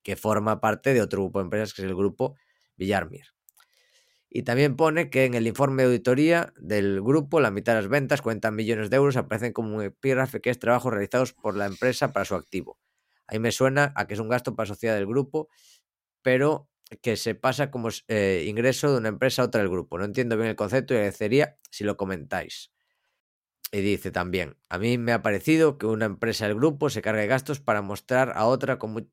que 0.03 0.14
forma 0.14 0.61
parte 0.61 0.95
de 0.95 1.03
otro 1.03 1.23
grupo 1.23 1.41
de 1.41 1.45
empresas 1.45 1.75
que 1.75 1.83
es 1.83 1.88
el 1.88 1.97
grupo 1.97 2.37
Villarmir. 2.77 3.27
Y 4.31 4.43
también 4.43 4.77
pone 4.77 5.11
que 5.11 5.25
en 5.25 5.35
el 5.35 5.47
informe 5.47 5.83
de 5.83 5.88
auditoría 5.88 6.53
del 6.57 7.03
grupo, 7.03 7.41
la 7.41 7.51
mitad 7.51 7.75
de 7.75 7.83
las 7.83 7.91
ventas, 7.91 8.23
40 8.23 8.51
millones 8.53 8.91
de 8.91 8.97
euros, 8.97 9.17
aparecen 9.17 9.53
como 9.53 9.75
un 9.75 9.83
epígrafe 9.83 10.41
que 10.41 10.51
es 10.51 10.59
trabajos 10.59 10.93
realizados 10.93 11.33
por 11.33 11.57
la 11.57 11.67
empresa 11.67 12.12
para 12.12 12.25
su 12.25 12.35
activo. 12.35 12.79
Ahí 13.27 13.38
me 13.38 13.51
suena 13.51 13.93
a 13.97 14.07
que 14.07 14.14
es 14.14 14.21
un 14.21 14.29
gasto 14.29 14.55
para 14.55 14.69
la 14.69 14.75
sociedad 14.75 14.95
del 14.95 15.07
grupo, 15.07 15.49
pero 16.23 16.69
que 17.03 17.16
se 17.16 17.35
pasa 17.35 17.70
como 17.70 17.88
eh, 18.09 18.44
ingreso 18.48 18.90
de 18.92 18.98
una 18.98 19.09
empresa 19.09 19.42
a 19.42 19.46
otra 19.46 19.61
del 19.61 19.70
grupo. 19.70 19.98
No 19.98 20.05
entiendo 20.05 20.37
bien 20.37 20.48
el 20.48 20.57
concepto 20.57 20.94
y 20.94 20.98
agradecería 20.98 21.59
si 21.70 21.85
lo 21.85 21.96
comentáis. 21.96 22.72
Y 23.70 23.81
dice 23.83 24.11
también, 24.11 24.57
a 24.70 24.79
mí 24.79 24.96
me 24.96 25.12
ha 25.12 25.22
parecido 25.22 25.77
que 25.77 25.87
una 25.87 26.07
empresa 26.07 26.46
del 26.46 26.57
grupo 26.57 26.88
se 26.88 27.03
cargue 27.03 27.27
gastos 27.27 27.61
para 27.61 27.83
mostrar 27.83 28.33
a 28.35 28.46
otra 28.46 28.79
con 28.79 29.11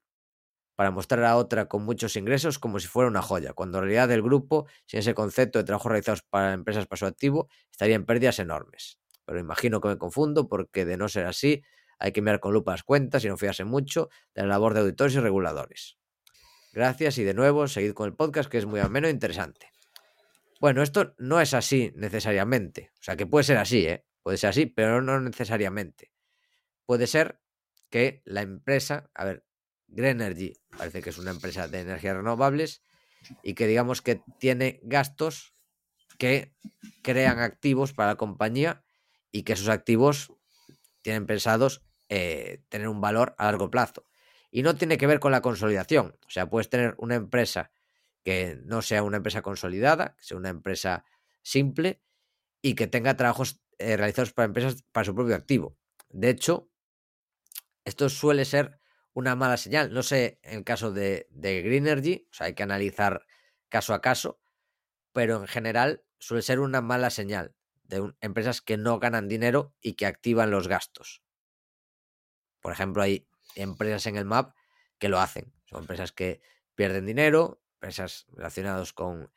para 0.75 0.91
mostrar 0.91 1.23
a 1.23 1.37
otra 1.37 1.67
con 1.67 1.83
muchos 1.83 2.15
ingresos 2.15 2.59
como 2.59 2.79
si 2.79 2.87
fuera 2.87 3.09
una 3.09 3.21
joya, 3.21 3.53
cuando 3.53 3.77
en 3.77 3.85
realidad 3.85 4.11
el 4.11 4.21
grupo, 4.21 4.67
sin 4.85 4.99
ese 4.99 5.13
concepto 5.13 5.59
de 5.59 5.65
trabajo 5.65 5.89
realizados 5.89 6.21
para 6.23 6.53
empresas 6.53 6.85
para 6.85 6.99
su 6.99 7.05
activo, 7.05 7.47
estaría 7.71 7.95
en 7.95 8.05
pérdidas 8.05 8.39
enormes. 8.39 8.99
Pero 9.25 9.39
imagino 9.39 9.81
que 9.81 9.87
me 9.87 9.97
confundo 9.97 10.47
porque 10.49 10.85
de 10.85 10.97
no 10.97 11.07
ser 11.07 11.27
así, 11.27 11.63
hay 11.97 12.11
que 12.11 12.21
mirar 12.21 12.39
con 12.41 12.53
lupa 12.53 12.71
las 12.71 12.83
cuentas 12.83 13.23
y 13.23 13.29
no 13.29 13.37
fiarse 13.37 13.63
mucho 13.63 14.09
de 14.33 14.41
la 14.43 14.49
labor 14.49 14.73
de 14.73 14.81
auditores 14.81 15.15
y 15.15 15.19
reguladores. 15.19 15.97
Gracias 16.75 17.17
y 17.19 17.23
de 17.23 17.33
nuevo, 17.33 17.69
seguid 17.69 17.93
con 17.93 18.07
el 18.07 18.15
podcast 18.15 18.49
que 18.49 18.57
es 18.57 18.65
muy 18.65 18.81
ameno 18.81 19.07
e 19.07 19.11
interesante. 19.11 19.71
Bueno, 20.59 20.83
esto 20.83 21.15
no 21.17 21.39
es 21.39 21.53
así 21.53 21.93
necesariamente. 21.95 22.91
O 22.99 23.03
sea, 23.03 23.15
que 23.15 23.25
puede 23.25 23.45
ser 23.45 23.55
así, 23.55 23.87
¿eh? 23.87 24.05
Puede 24.21 24.37
ser 24.37 24.49
así, 24.49 24.65
pero 24.65 25.01
no 25.01 25.21
necesariamente. 25.21 26.11
Puede 26.85 27.07
ser 27.07 27.39
que 27.89 28.21
la 28.25 28.41
empresa, 28.41 29.09
a 29.13 29.23
ver, 29.23 29.45
Greenergy 29.87 30.59
parece 30.77 31.01
que 31.01 31.11
es 31.11 31.17
una 31.17 31.31
empresa 31.31 31.69
de 31.69 31.79
energías 31.79 32.17
renovables 32.17 32.81
y 33.41 33.53
que 33.53 33.67
digamos 33.67 34.01
que 34.01 34.21
tiene 34.37 34.81
gastos 34.83 35.55
que 36.17 36.53
crean 37.03 37.39
activos 37.39 37.93
para 37.93 38.09
la 38.09 38.15
compañía 38.17 38.83
y 39.31 39.43
que 39.43 39.53
esos 39.53 39.69
activos 39.69 40.33
tienen 41.01 41.25
pensados 41.25 41.85
eh, 42.09 42.63
tener 42.67 42.89
un 42.89 42.99
valor 42.99 43.33
a 43.37 43.45
largo 43.45 43.71
plazo. 43.71 44.05
Y 44.55 44.63
no 44.63 44.77
tiene 44.77 44.97
que 44.97 45.05
ver 45.05 45.19
con 45.19 45.33
la 45.33 45.41
consolidación. 45.41 46.17
O 46.25 46.29
sea, 46.29 46.49
puedes 46.49 46.69
tener 46.69 46.95
una 46.97 47.15
empresa 47.15 47.71
que 48.23 48.57
no 48.63 48.81
sea 48.81 49.03
una 49.03 49.17
empresa 49.17 49.41
consolidada, 49.41 50.15
que 50.15 50.23
sea 50.23 50.37
una 50.37 50.47
empresa 50.47 51.03
simple 51.41 52.01
y 52.61 52.75
que 52.75 52.87
tenga 52.87 53.17
trabajos 53.17 53.59
eh, 53.79 53.97
realizados 53.97 54.31
para 54.31 54.45
empresas 54.45 54.81
para 54.93 55.03
su 55.03 55.13
propio 55.13 55.35
activo. 55.35 55.77
De 56.07 56.29
hecho, 56.29 56.69
esto 57.83 58.07
suele 58.07 58.45
ser 58.45 58.79
una 59.11 59.35
mala 59.35 59.57
señal. 59.57 59.93
No 59.93 60.03
sé 60.03 60.39
en 60.41 60.59
el 60.59 60.63
caso 60.63 60.93
de, 60.93 61.27
de 61.31 61.61
Greenergy, 61.61 62.25
o 62.31 62.33
sea, 62.33 62.47
hay 62.47 62.53
que 62.53 62.63
analizar 62.63 63.25
caso 63.67 63.93
a 63.93 63.99
caso, 63.99 64.39
pero 65.11 65.41
en 65.41 65.47
general 65.47 66.05
suele 66.17 66.41
ser 66.41 66.61
una 66.61 66.79
mala 66.79 67.09
señal 67.09 67.53
de 67.83 68.13
empresas 68.21 68.61
que 68.61 68.77
no 68.77 68.99
ganan 68.99 69.27
dinero 69.27 69.75
y 69.81 69.95
que 69.95 70.05
activan 70.05 70.49
los 70.49 70.69
gastos. 70.69 71.21
Por 72.61 72.71
ejemplo, 72.71 73.03
hay 73.03 73.27
empresas 73.55 74.05
en 74.05 74.17
el 74.17 74.25
MAP 74.25 74.53
que 74.99 75.09
lo 75.09 75.19
hacen. 75.19 75.53
Son 75.65 75.81
empresas 75.81 76.11
que 76.11 76.41
pierden 76.75 77.05
dinero, 77.05 77.61
empresas 77.75 78.27
relacionadas 78.33 78.93
con 78.93 79.31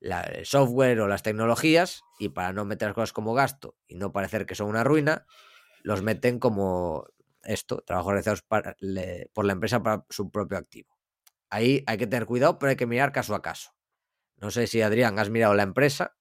el 0.00 0.46
software 0.46 1.00
o 1.00 1.08
las 1.08 1.22
tecnologías, 1.22 2.02
y 2.18 2.28
para 2.28 2.52
no 2.52 2.64
meter 2.64 2.88
las 2.88 2.94
cosas 2.94 3.12
como 3.12 3.34
gasto 3.34 3.76
y 3.86 3.96
no 3.96 4.12
parecer 4.12 4.46
que 4.46 4.54
son 4.54 4.68
una 4.68 4.84
ruina, 4.84 5.26
los 5.82 6.02
meten 6.02 6.38
como 6.38 7.06
esto, 7.42 7.82
trabajos 7.82 8.12
realizados 8.12 8.42
por 8.42 9.44
la 9.44 9.52
empresa 9.52 9.82
para 9.82 10.04
su 10.10 10.30
propio 10.30 10.58
activo. 10.58 10.96
Ahí 11.48 11.84
hay 11.86 11.96
que 11.96 12.06
tener 12.06 12.26
cuidado, 12.26 12.58
pero 12.58 12.70
hay 12.70 12.76
que 12.76 12.86
mirar 12.86 13.12
caso 13.12 13.34
a 13.34 13.42
caso. 13.42 13.72
No 14.36 14.50
sé 14.50 14.66
si 14.66 14.82
Adrián 14.82 15.18
has 15.18 15.30
mirado 15.30 15.54
la 15.54 15.62
empresa. 15.62 16.16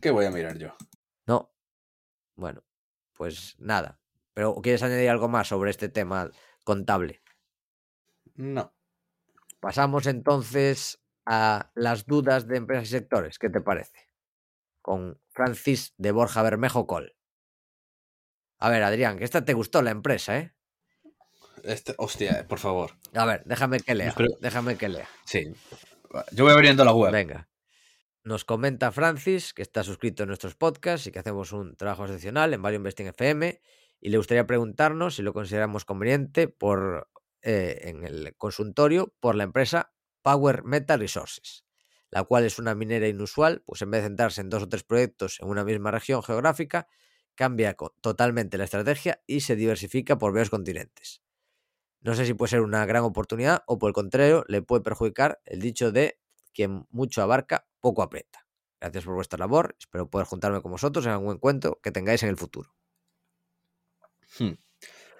¿Qué 0.00 0.10
voy 0.10 0.26
a 0.26 0.30
mirar 0.30 0.58
yo? 0.58 0.76
No. 1.26 1.54
Bueno, 2.34 2.62
pues 3.14 3.56
nada. 3.58 3.98
Pero 4.36 4.54
¿quieres 4.56 4.82
añadir 4.82 5.08
algo 5.08 5.28
más 5.28 5.48
sobre 5.48 5.70
este 5.70 5.88
tema 5.88 6.30
contable? 6.62 7.22
No. 8.34 8.76
Pasamos 9.60 10.06
entonces 10.06 11.02
a 11.24 11.70
las 11.74 12.04
dudas 12.04 12.46
de 12.46 12.58
empresas 12.58 12.88
y 12.88 12.90
sectores. 12.90 13.38
¿Qué 13.38 13.48
te 13.48 13.62
parece? 13.62 14.10
Con 14.82 15.18
Francis 15.30 15.94
de 15.96 16.12
Borja 16.12 16.42
Bermejo 16.42 16.86
Col. 16.86 17.16
A 18.58 18.68
ver, 18.68 18.82
Adrián, 18.82 19.16
que 19.16 19.24
esta 19.24 19.42
te 19.42 19.54
gustó 19.54 19.80
la 19.80 19.90
empresa, 19.90 20.36
¿eh? 20.36 20.54
Este, 21.62 21.94
hostia, 21.96 22.46
por 22.46 22.58
favor. 22.58 22.92
A 23.14 23.24
ver, 23.24 23.42
déjame 23.46 23.80
que 23.80 23.94
lea. 23.94 24.14
Déjame 24.40 24.76
que 24.76 24.90
lea. 24.90 25.08
Sí. 25.24 25.50
Yo 26.32 26.44
voy 26.44 26.52
abriendo 26.52 26.84
la 26.84 26.92
web. 26.92 27.10
Venga. 27.10 27.48
Nos 28.22 28.44
comenta 28.44 28.92
Francis, 28.92 29.54
que 29.54 29.62
está 29.62 29.82
suscrito 29.82 30.24
a 30.24 30.26
nuestros 30.26 30.56
podcasts 30.56 31.06
y 31.06 31.10
que 31.10 31.20
hacemos 31.20 31.52
un 31.52 31.74
trabajo 31.74 32.04
excepcional 32.04 32.52
en 32.52 32.60
Value 32.60 32.76
Investing 32.76 33.06
FM, 33.06 33.62
y 34.00 34.10
le 34.10 34.18
gustaría 34.18 34.46
preguntarnos 34.46 35.16
si 35.16 35.22
lo 35.22 35.32
consideramos 35.32 35.84
conveniente 35.84 36.48
por, 36.48 37.08
eh, 37.42 37.80
en 37.84 38.04
el 38.04 38.34
consultorio 38.36 39.14
por 39.20 39.34
la 39.34 39.44
empresa 39.44 39.92
Power 40.22 40.64
Metal 40.64 40.98
Resources, 40.98 41.64
la 42.10 42.24
cual 42.24 42.44
es 42.44 42.58
una 42.58 42.74
minera 42.74 43.08
inusual, 43.08 43.62
pues 43.64 43.82
en 43.82 43.90
vez 43.90 44.02
de 44.02 44.08
centrarse 44.08 44.40
en 44.40 44.50
dos 44.50 44.64
o 44.64 44.68
tres 44.68 44.84
proyectos 44.84 45.38
en 45.40 45.48
una 45.48 45.64
misma 45.64 45.90
región 45.90 46.22
geográfica, 46.22 46.88
cambia 47.34 47.76
totalmente 48.00 48.58
la 48.58 48.64
estrategia 48.64 49.22
y 49.26 49.40
se 49.40 49.56
diversifica 49.56 50.18
por 50.18 50.32
varios 50.32 50.50
continentes. 50.50 51.22
No 52.00 52.14
sé 52.14 52.24
si 52.26 52.34
puede 52.34 52.50
ser 52.50 52.60
una 52.62 52.86
gran 52.86 53.04
oportunidad 53.04 53.62
o 53.66 53.78
por 53.78 53.90
el 53.90 53.94
contrario 53.94 54.44
le 54.48 54.62
puede 54.62 54.82
perjudicar 54.82 55.40
el 55.44 55.60
dicho 55.60 55.92
de 55.92 56.18
quien 56.52 56.86
mucho 56.90 57.22
abarca, 57.22 57.66
poco 57.80 58.02
aprieta. 58.02 58.46
Gracias 58.80 59.04
por 59.04 59.14
vuestra 59.14 59.38
labor, 59.38 59.76
espero 59.78 60.08
poder 60.08 60.26
juntarme 60.26 60.62
con 60.62 60.72
vosotros 60.72 61.04
en 61.06 61.12
algún 61.12 61.34
encuentro 61.34 61.80
que 61.82 61.90
tengáis 61.90 62.22
en 62.22 62.28
el 62.28 62.36
futuro. 62.36 62.74
Hmm. 64.38 64.54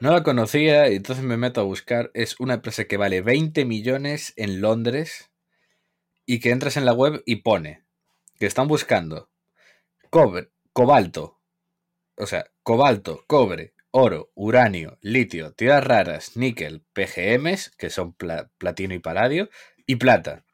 No 0.00 0.12
la 0.12 0.22
conocía 0.22 0.90
y 0.90 0.96
entonces 0.96 1.24
me 1.24 1.36
meto 1.36 1.60
a 1.60 1.64
buscar. 1.64 2.10
Es 2.14 2.38
una 2.38 2.54
empresa 2.54 2.84
que 2.84 2.96
vale 2.96 3.22
20 3.22 3.64
millones 3.64 4.32
en 4.36 4.60
Londres 4.60 5.30
y 6.26 6.40
que 6.40 6.50
entras 6.50 6.76
en 6.76 6.84
la 6.84 6.92
web 6.92 7.22
y 7.24 7.36
pone 7.36 7.84
que 8.38 8.46
están 8.46 8.68
buscando 8.68 9.30
cobre, 10.10 10.50
cobalto, 10.72 11.40
o 12.16 12.26
sea, 12.26 12.46
cobalto, 12.62 13.24
cobre, 13.26 13.74
oro, 13.90 14.30
uranio, 14.34 14.98
litio, 15.00 15.52
tierras 15.52 15.84
raras, 15.84 16.36
níquel, 16.36 16.84
PGMs, 16.92 17.70
que 17.76 17.90
son 17.90 18.14
platino 18.58 18.94
y 18.94 18.98
paladio, 18.98 19.48
y 19.86 19.96
plata. 19.96 20.44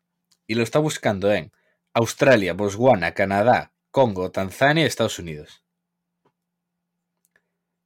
Y 0.47 0.55
lo 0.55 0.63
está 0.63 0.79
buscando 0.79 1.33
en 1.33 1.53
Australia, 1.95 2.55
Botswana, 2.55 3.15
Canadá, 3.15 3.73
Congo, 3.91 4.31
Tanzania 4.31 4.85
y 4.85 4.87
Estados 4.87 5.19
Unidos. 5.19 5.62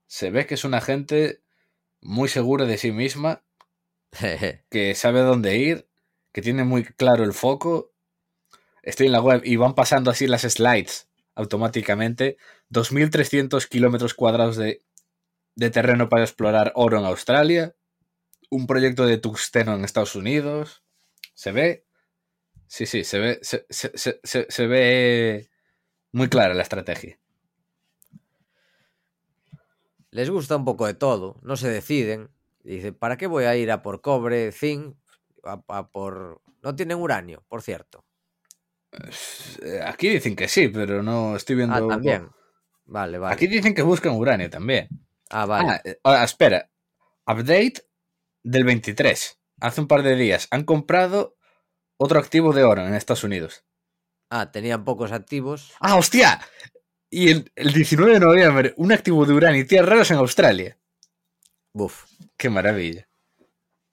Se 0.07 0.31
ve 0.31 0.47
que 0.47 0.55
es 0.55 0.65
una 0.65 0.81
gente 0.81 1.43
muy 2.01 2.29
segura 2.29 2.65
de 2.65 2.79
sí 2.79 2.93
misma, 2.93 3.43
que 4.71 4.95
sabe 4.95 5.21
dónde 5.21 5.57
ir, 5.57 5.89
que 6.33 6.43
tiene 6.43 6.65
muy 6.65 6.85
claro 6.85 7.25
el 7.25 7.33
foco. 7.33 7.93
Estoy 8.83 9.07
en 9.07 9.13
la 9.13 9.21
web 9.21 9.43
y 9.45 9.57
van 9.57 9.75
pasando 9.75 10.11
así 10.11 10.27
las 10.27 10.43
slides 10.43 11.09
automáticamente 11.37 12.39
2.300 12.71 13.69
kilómetros 13.69 14.15
cuadrados 14.15 14.57
de, 14.57 14.83
terreno 15.71 16.09
para 16.09 16.25
explorar 16.25 16.73
oro 16.75 16.99
en 16.99 17.05
Australia, 17.05 17.77
un 18.51 18.67
proyecto 18.67 19.07
de 19.07 19.19
tuxteno 19.19 19.75
en 19.75 19.85
Estados 19.85 20.17
Unidos. 20.17 20.83
¿Se 21.35 21.53
ve? 21.53 21.87
Sí, 22.67 22.87
sí, 22.87 23.05
se 23.05 23.19
ve, 23.19 23.41
se, 23.43 24.67
ve 24.67 25.49
muy 26.11 26.29
clara 26.29 26.55
la 26.55 26.63
estrategia. 26.63 27.19
Les 30.17 30.31
gusta 30.31 30.57
un 30.57 30.65
poco 30.65 30.87
de 30.87 30.95
todo, 30.95 31.39
no 31.43 31.59
se 31.59 31.69
deciden. 31.69 32.31
Dice, 32.65 32.95
¿para 32.95 33.19
qué 33.19 33.27
voy 33.27 33.45
a 33.45 33.55
ir 33.55 33.71
a 33.71 33.83
por 33.83 34.01
cobre, 34.01 34.51
zinc, 34.51 34.97
a 35.45 35.91
por... 35.91 36.41
No 36.63 36.75
tienen 36.75 36.97
uranio, 36.97 37.45
por 37.49 37.61
cierto. 37.61 38.03
Eh, 39.63 39.83
aquí 39.85 40.09
dicen 40.09 40.35
que 40.35 40.49
sí, 40.49 40.69
pero 40.69 41.03
no 41.03 41.37
estoy 41.37 41.57
viendo. 41.57 41.75
Ah, 41.75 41.87
también. 41.87 42.31
Vale, 42.87 43.19
vale. 43.19 43.35
Aquí 43.35 43.47
dicen 43.47 43.75
que 43.75 43.83
buscan 43.83 44.13
uranio 44.17 44.49
también. 44.49 44.89
Ah, 45.29 45.45
vale. 45.45 45.83
Ah, 46.03 46.23
eh, 46.23 46.25
espera. 46.25 46.71
Update 47.27 47.87
del 48.43 48.65
23. 48.65 49.39
Hace 49.61 49.81
un 49.83 49.87
par 49.87 50.03
de 50.03 50.17
días. 50.17 50.49
Han 50.51 50.65
comprado 50.65 51.37
otro 51.99 52.19
activo 52.19 52.55
de 52.55 52.65
oro 52.65 52.87
en 52.87 52.95
Estados 52.95 53.23
Unidos. 53.23 53.67
Ah, 54.31 54.51
tenían 54.51 54.83
pocos 54.83 55.13
activos. 55.13 55.75
¡Ah, 55.79 55.97
hostia! 55.97 56.41
Y 57.11 57.31
el, 57.31 57.73
19 57.73 58.15
de 58.15 58.21
noviembre, 58.21 58.75
un 58.77 58.93
activo 58.93 59.25
de 59.25 59.33
uranio 59.33 59.63
y 59.63 59.67
tierras 59.67 59.89
raras 59.89 60.11
en 60.11 60.17
Australia. 60.19 60.79
Buf. 61.73 62.05
Qué 62.37 62.51
maravilla. 62.51 63.09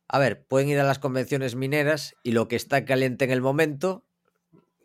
A 0.07 0.20
ver, 0.20 0.45
pueden 0.45 0.70
ir 0.70 0.80
a 0.80 0.84
las 0.84 0.99
convenciones 0.99 1.55
mineras 1.55 2.16
y 2.24 2.32
lo 2.32 2.47
que 2.47 2.55
está 2.55 2.86
caliente 2.86 3.26
en 3.26 3.32
el 3.32 3.41
momento 3.41 4.05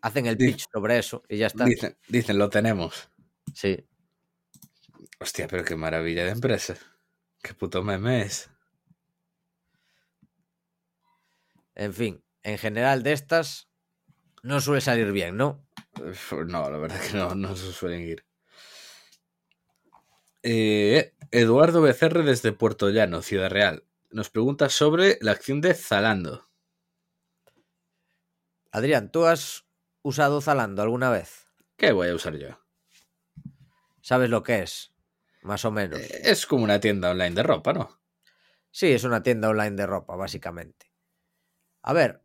Hacen 0.01 0.25
el 0.27 0.37
pitch 0.37 0.65
sobre 0.71 0.97
eso 0.97 1.23
y 1.27 1.37
ya 1.37 1.47
está. 1.47 1.65
Dicen, 2.07 2.37
lo 2.37 2.49
tenemos. 2.49 3.09
Sí. 3.53 3.85
Hostia, 5.19 5.47
pero 5.47 5.65
qué 5.65 5.75
maravilla 5.75 6.23
de 6.23 6.31
empresa. 6.31 6.77
Qué 7.41 7.53
puto 7.53 7.83
meme 7.83 8.21
es. 8.21 8.49
En 11.75 11.93
fin, 11.93 12.23
en 12.43 12.57
general 12.57 13.03
de 13.03 13.13
estas 13.13 13.69
no 14.41 14.61
suele 14.61 14.81
salir 14.81 15.11
bien, 15.11 15.35
¿no? 15.35 15.65
No, 16.47 16.69
la 16.69 16.77
verdad 16.77 16.99
que 17.11 17.17
no, 17.17 17.35
no 17.35 17.55
se 17.55 17.71
suelen 17.71 18.01
ir. 18.01 18.25
Eh, 20.43 21.13
Eduardo 21.31 21.81
Becerre 21.81 22.23
desde 22.23 22.53
Puerto 22.53 22.89
Llano, 22.89 23.21
Ciudad 23.21 23.49
Real, 23.49 23.83
nos 24.09 24.29
pregunta 24.29 24.69
sobre 24.69 25.17
la 25.21 25.31
acción 25.31 25.61
de 25.61 25.73
Zalando. 25.73 26.45
Adrián, 28.71 29.11
¿tú 29.11 29.25
has 29.25 29.65
usado 30.01 30.41
Zalando 30.41 30.81
alguna 30.81 31.09
vez? 31.09 31.45
¿Qué 31.75 31.91
voy 31.91 32.09
a 32.09 32.15
usar 32.15 32.37
yo? 32.37 32.49
¿Sabes 34.01 34.29
lo 34.29 34.43
que 34.43 34.59
es? 34.59 34.93
Más 35.41 35.65
o 35.65 35.71
menos. 35.71 35.99
Eh, 35.99 36.21
Es 36.23 36.45
como 36.45 36.63
una 36.63 36.79
tienda 36.79 37.11
online 37.11 37.35
de 37.35 37.43
ropa, 37.43 37.73
¿no? 37.73 38.01
Sí, 38.71 38.91
es 38.91 39.03
una 39.03 39.23
tienda 39.23 39.49
online 39.49 39.75
de 39.75 39.85
ropa, 39.87 40.15
básicamente. 40.15 40.91
A 41.81 41.93
ver, 41.93 42.23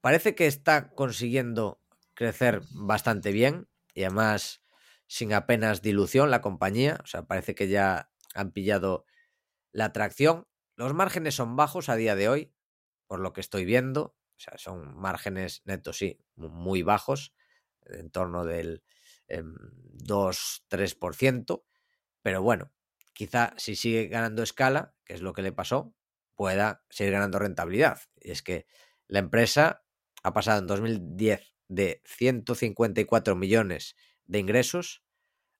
parece 0.00 0.34
que 0.34 0.46
está 0.46 0.90
consiguiendo 0.90 1.80
crecer 2.16 2.62
bastante 2.72 3.32
bien 3.32 3.68
y 3.94 4.04
además 4.04 4.62
sin 5.08 5.34
apenas 5.34 5.82
dilución 5.82 6.32
la 6.32 6.42
compañía. 6.42 6.98
O 7.04 7.08
sea, 7.08 7.24
parece 7.24 7.56
que 7.56 7.68
ya 7.68 8.10
han 8.34 8.52
pillado 8.52 9.06
la 9.72 9.86
atracción. 9.86 10.46
Los 10.76 10.94
márgenes 10.94 11.34
son 11.34 11.56
bajos 11.56 11.88
a 11.88 11.96
día 11.96 12.14
de 12.16 12.28
hoy, 12.28 12.54
por 13.06 13.20
lo 13.20 13.32
que 13.32 13.40
estoy 13.42 13.64
viendo. 13.64 14.16
O 14.36 14.40
sea, 14.40 14.58
son 14.58 14.96
márgenes 14.98 15.62
netos, 15.64 15.98
sí, 15.98 16.20
mu- 16.36 16.50
muy 16.50 16.82
bajos, 16.82 17.34
en 17.86 18.10
torno 18.10 18.44
del 18.44 18.82
em, 19.28 19.54
2-3%. 19.94 21.64
Pero 22.22 22.42
bueno, 22.42 22.72
quizá 23.14 23.54
si 23.56 23.76
sigue 23.76 24.08
ganando 24.08 24.42
escala, 24.42 24.94
que 25.04 25.14
es 25.14 25.22
lo 25.22 25.32
que 25.34 25.42
le 25.42 25.52
pasó, 25.52 25.94
pueda 26.34 26.84
seguir 26.90 27.14
ganando 27.14 27.38
rentabilidad. 27.38 28.00
Y 28.20 28.32
es 28.32 28.42
que 28.42 28.66
la 29.08 29.20
empresa 29.20 29.84
ha 30.22 30.32
pasado 30.34 30.60
en 30.60 30.66
2010 30.66 31.55
de 31.68 32.02
154 32.04 33.36
millones 33.36 33.96
de 34.26 34.38
ingresos, 34.40 35.02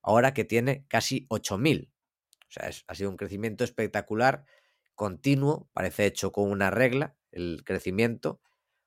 ahora 0.02 0.34
que 0.34 0.44
tiene 0.44 0.86
casi 0.88 1.26
8.000. 1.30 1.92
O 2.48 2.52
sea, 2.52 2.68
es- 2.68 2.84
ha 2.88 2.94
sido 2.94 3.10
un 3.10 3.16
crecimiento 3.16 3.64
espectacular, 3.64 4.44
continuo, 4.94 5.68
parece 5.72 6.06
hecho 6.06 6.32
con 6.32 6.50
una 6.50 6.70
regla, 6.70 7.16
el 7.32 7.62
crecimiento. 7.64 8.40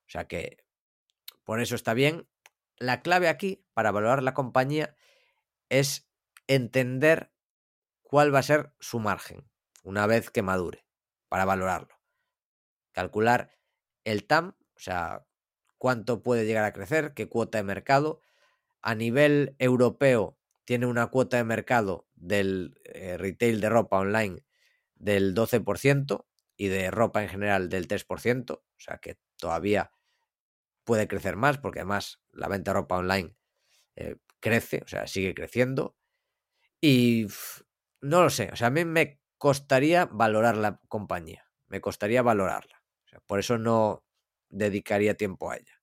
O 0.07 0.09
sea 0.11 0.27
que 0.27 0.57
por 1.43 1.61
eso 1.61 1.75
está 1.75 1.93
bien. 1.93 2.27
La 2.77 3.01
clave 3.01 3.27
aquí 3.27 3.65
para 3.73 3.91
valorar 3.91 4.23
la 4.23 4.33
compañía 4.33 4.95
es 5.69 6.09
entender 6.47 7.31
cuál 8.01 8.33
va 8.33 8.39
a 8.39 8.43
ser 8.43 8.73
su 8.79 8.99
margen 8.99 9.49
una 9.83 10.07
vez 10.07 10.31
que 10.31 10.41
madure 10.43 10.85
para 11.29 11.45
valorarlo. 11.45 11.95
Calcular 12.91 13.51
el 14.03 14.25
TAM, 14.25 14.55
o 14.75 14.79
sea, 14.79 15.25
cuánto 15.79 16.21
puede 16.21 16.45
llegar 16.45 16.65
a 16.65 16.73
crecer, 16.73 17.13
qué 17.15 17.27
cuota 17.27 17.57
de 17.57 17.63
mercado. 17.63 18.21
A 18.83 18.93
nivel 18.93 19.55
europeo 19.57 20.37
tiene 20.65 20.85
una 20.85 21.07
cuota 21.07 21.37
de 21.37 21.43
mercado 21.43 22.07
del 22.13 22.79
eh, 22.83 23.17
retail 23.17 23.59
de 23.59 23.69
ropa 23.69 23.97
online 23.97 24.43
del 24.95 25.33
12% 25.33 26.27
y 26.57 26.67
de 26.67 26.91
ropa 26.91 27.23
en 27.23 27.29
general 27.29 27.69
del 27.69 27.87
3%, 27.87 28.51
o 28.51 28.63
sea 28.77 28.97
que 28.99 29.17
todavía 29.37 29.91
puede 30.83 31.07
crecer 31.07 31.37
más 31.37 31.57
porque 31.57 31.79
además 31.79 32.21
la 32.31 32.49
venta 32.49 32.71
de 32.71 32.75
ropa 32.75 32.97
online 32.97 33.35
eh, 33.95 34.17
crece, 34.39 34.81
o 34.83 34.87
sea, 34.87 35.07
sigue 35.07 35.33
creciendo. 35.33 35.95
Y 36.81 37.27
no 38.01 38.23
lo 38.23 38.29
sé, 38.29 38.49
o 38.51 38.55
sea, 38.55 38.67
a 38.67 38.71
mí 38.71 38.85
me 38.85 39.21
costaría 39.37 40.05
valorar 40.05 40.57
la 40.57 40.81
compañía, 40.87 41.49
me 41.67 41.81
costaría 41.81 42.21
valorarla. 42.21 42.83
O 43.05 43.07
sea, 43.07 43.19
por 43.21 43.39
eso 43.39 43.57
no 43.57 44.05
dedicaría 44.49 45.15
tiempo 45.15 45.51
a 45.51 45.57
ella. 45.57 45.81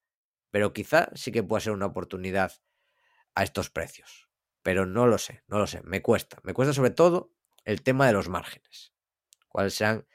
Pero 0.50 0.72
quizá 0.72 1.10
sí 1.14 1.32
que 1.32 1.42
pueda 1.42 1.60
ser 1.60 1.72
una 1.72 1.86
oportunidad 1.86 2.52
a 3.34 3.42
estos 3.42 3.70
precios. 3.70 4.28
Pero 4.62 4.86
no 4.86 5.06
lo 5.06 5.18
sé, 5.18 5.42
no 5.46 5.58
lo 5.58 5.66
sé, 5.66 5.82
me 5.82 6.02
cuesta. 6.02 6.38
Me 6.42 6.54
cuesta 6.54 6.74
sobre 6.74 6.90
todo 6.90 7.32
el 7.64 7.82
tema 7.82 8.06
de 8.06 8.12
los 8.12 8.28
márgenes. 8.28 8.92
Cuáles 9.48 9.74
sean 9.74 10.06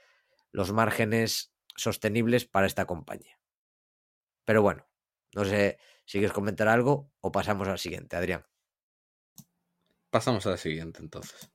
los 0.52 0.72
márgenes 0.72 1.54
sostenibles 1.76 2.46
para 2.46 2.68
esta 2.68 2.86
compañía. 2.86 3.40
Pero 4.46 4.62
bueno, 4.62 4.88
no 5.34 5.46
sé 5.46 5.80
si 6.06 6.18
quieres 6.18 6.34
comentar 6.34 6.68
algo 6.68 7.12
o 7.22 7.32
pasamos 7.32 7.68
al 7.68 7.80
siguiente, 7.80 8.16
Adrián. 8.16 8.46
Pasamos 10.10 10.46
a 10.46 10.52
la 10.52 10.58
siguiente 10.58 11.00
entonces. 11.00 11.50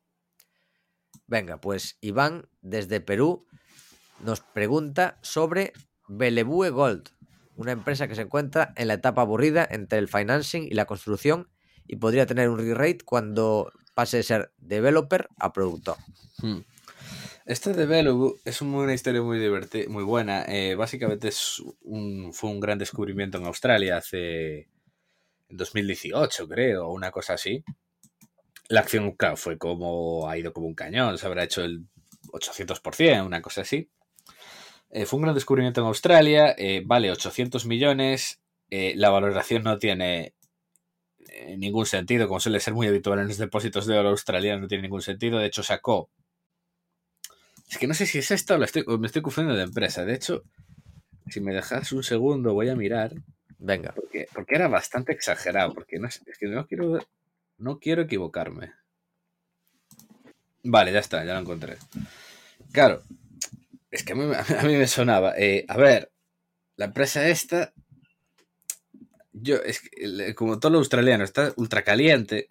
Venga, 1.27 1.61
pues 1.61 1.99
Iván 2.01 2.49
desde 2.63 3.01
Perú 3.01 3.47
nos 4.21 4.41
pregunta 4.41 5.19
sobre 5.23 5.73
Belebue 6.09 6.71
Gold, 6.71 7.09
una 7.57 7.73
empresa 7.73 8.07
que 8.09 8.15
se 8.15 8.23
encuentra 8.23 8.73
en 8.77 8.89
la 8.89 8.95
etapa 8.95 9.23
aburrida 9.23 9.67
entre 9.71 9.99
el 9.99 10.09
financing 10.09 10.63
y 10.71 10.75
la 10.75 10.85
construcción 10.87 11.49
y 11.87 11.97
podría 11.97 12.27
tener 12.27 12.49
un 12.49 12.59
re-rate 12.59 12.99
cuando 13.05 13.73
pase 13.95 14.19
de 14.19 14.23
ser 14.23 14.53
developer 14.59 15.29
a 15.39 15.53
productor. 15.53 15.97
Hmm. 16.39 16.59
Este 17.47 17.73
de 17.73 17.87
Velu 17.87 18.41
es 18.45 18.61
un- 18.61 18.75
una 18.75 18.93
historia 18.93 19.23
muy 19.23 19.39
divertida, 19.39 19.89
muy 19.89 20.03
buena. 20.03 20.45
Eh, 20.49 20.75
básicamente 20.75 21.29
es 21.29 21.63
un, 21.83 22.33
fue 22.35 22.51
un 22.51 22.59
gran 22.61 22.77
descubrimiento 22.79 23.39
en 23.39 23.47
Australia 23.47 23.99
hace 23.99 24.69
en 25.49 25.57
2018, 25.57 26.49
creo, 26.49 26.89
o 26.89 26.93
una 26.93 27.13
cosa 27.13 27.35
así. 27.35 27.63
La 28.69 28.81
acción, 28.81 29.13
claro, 29.13 29.37
fue 29.37 29.59
como 29.59 30.29
ha 30.29 30.37
ido 30.37 30.53
como 30.53 30.67
un 30.67 30.75
cañón, 30.75 31.19
se 31.19 31.27
habrá 31.27 31.45
hecho 31.45 31.63
el 31.63 31.87
800%, 32.33 33.25
una 33.25 33.41
cosa 33.41 33.61
así. 33.61 33.89
Eh, 34.91 35.07
fue 35.07 35.19
un 35.19 35.25
gran 35.25 35.35
descubrimiento 35.35 35.81
en 35.81 35.89
Australia, 35.89 36.55
eh, 36.57 36.83
vale 36.85 37.11
800 37.11 37.67
millones, 37.67 38.41
eh, 38.71 38.95
la 38.97 39.11
valoración 39.11 39.63
no 39.63 39.79
tiene 39.79 40.35
ningún 41.59 41.85
sentido, 41.85 42.29
como 42.29 42.41
suele 42.41 42.61
ser 42.61 42.73
muy 42.73 42.87
habitual 42.87 43.19
en 43.19 43.29
los 43.29 43.37
depósitos 43.37 43.87
de 43.87 43.99
oro 43.99 44.09
australianos, 44.11 44.63
no 44.63 44.69
tiene 44.69 44.83
ningún 44.83 45.03
sentido. 45.03 45.39
De 45.39 45.47
hecho, 45.47 45.63
sacó 45.63 46.09
es 47.69 47.79
que 47.79 47.87
no 47.87 47.95
sé 47.95 48.07
si 48.07 48.19
es 48.19 48.31
esta 48.31 48.55
o, 48.55 48.59
la 48.59 48.67
estoy, 48.67 48.85
o 48.87 48.99
me 48.99 49.07
estoy 49.07 49.23
confundiendo 49.23 49.59
de 49.59 49.65
empresa. 49.65 50.05
De 50.05 50.15
hecho, 50.15 50.45
si 51.29 51.41
me 51.41 51.53
dejas 51.53 51.93
un 51.93 52.03
segundo, 52.03 52.55
voy 52.55 52.69
a 52.69 52.77
mirar. 52.77 53.15
Venga, 53.59 53.95
Porque, 53.95 54.29
era 54.49 54.69
bastante 54.69 55.13
exagerado. 55.13 55.75
Porque 55.75 55.99
no, 55.99 56.07
es 56.07 56.21
que 56.39 56.47
no 56.47 56.67
quiero, 56.67 56.99
no 57.59 57.79
quiero 57.79 58.03
equivocarme. 58.03 58.73
Vale, 60.63 60.93
ya 60.93 61.01
está, 61.01 61.25
ya 61.25 61.35
lo 61.35 61.41
encontré. 61.41 61.77
Claro, 62.73 63.03
es 63.97 64.05
que 64.05 64.13
a 64.13 64.17
mí, 64.17 64.25
a 64.59 64.63
mí 64.65 64.77
me 64.77 64.87
sonaba. 64.87 65.35
eh, 65.39 65.65
a 65.69 65.77
ver, 65.77 66.13
la 66.77 66.87
empresa 66.87 67.29
esta. 67.29 67.73
Yo, 69.33 69.57
es 69.57 69.81
que, 69.81 69.89
el- 70.05 70.35
como 70.35 70.59
todo 70.59 70.73
lo 70.73 70.79
australiano, 70.79 71.25
está 71.25 71.53
ultra 71.57 71.83
caliente. 71.85 72.51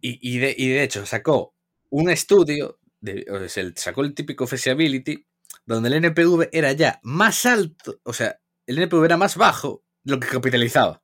Y, 0.00 0.18
y 0.36 0.38
de, 0.38 0.54
y 0.56 0.68
de 0.68 0.82
hecho, 0.82 1.06
sacó 1.06 1.54
un 1.90 2.10
estudio 2.10 2.78
de- 3.00 3.26
o 3.30 3.48
sea, 3.48 3.64
sacó 3.76 4.02
el 4.02 4.14
típico 4.14 4.46
feasibility, 4.46 5.26
donde 5.66 5.88
el 5.88 5.94
NPV 5.96 6.48
era 6.52 6.72
ya 6.72 7.00
más 7.02 7.46
alto, 7.46 8.00
o 8.04 8.12
sea, 8.12 8.40
el 8.66 8.78
NPV 8.78 9.04
era 9.06 9.16
más 9.16 9.36
bajo 9.36 9.84
de 10.04 10.14
lo 10.14 10.20
que 10.20 10.28
capitalizaba. 10.28 11.02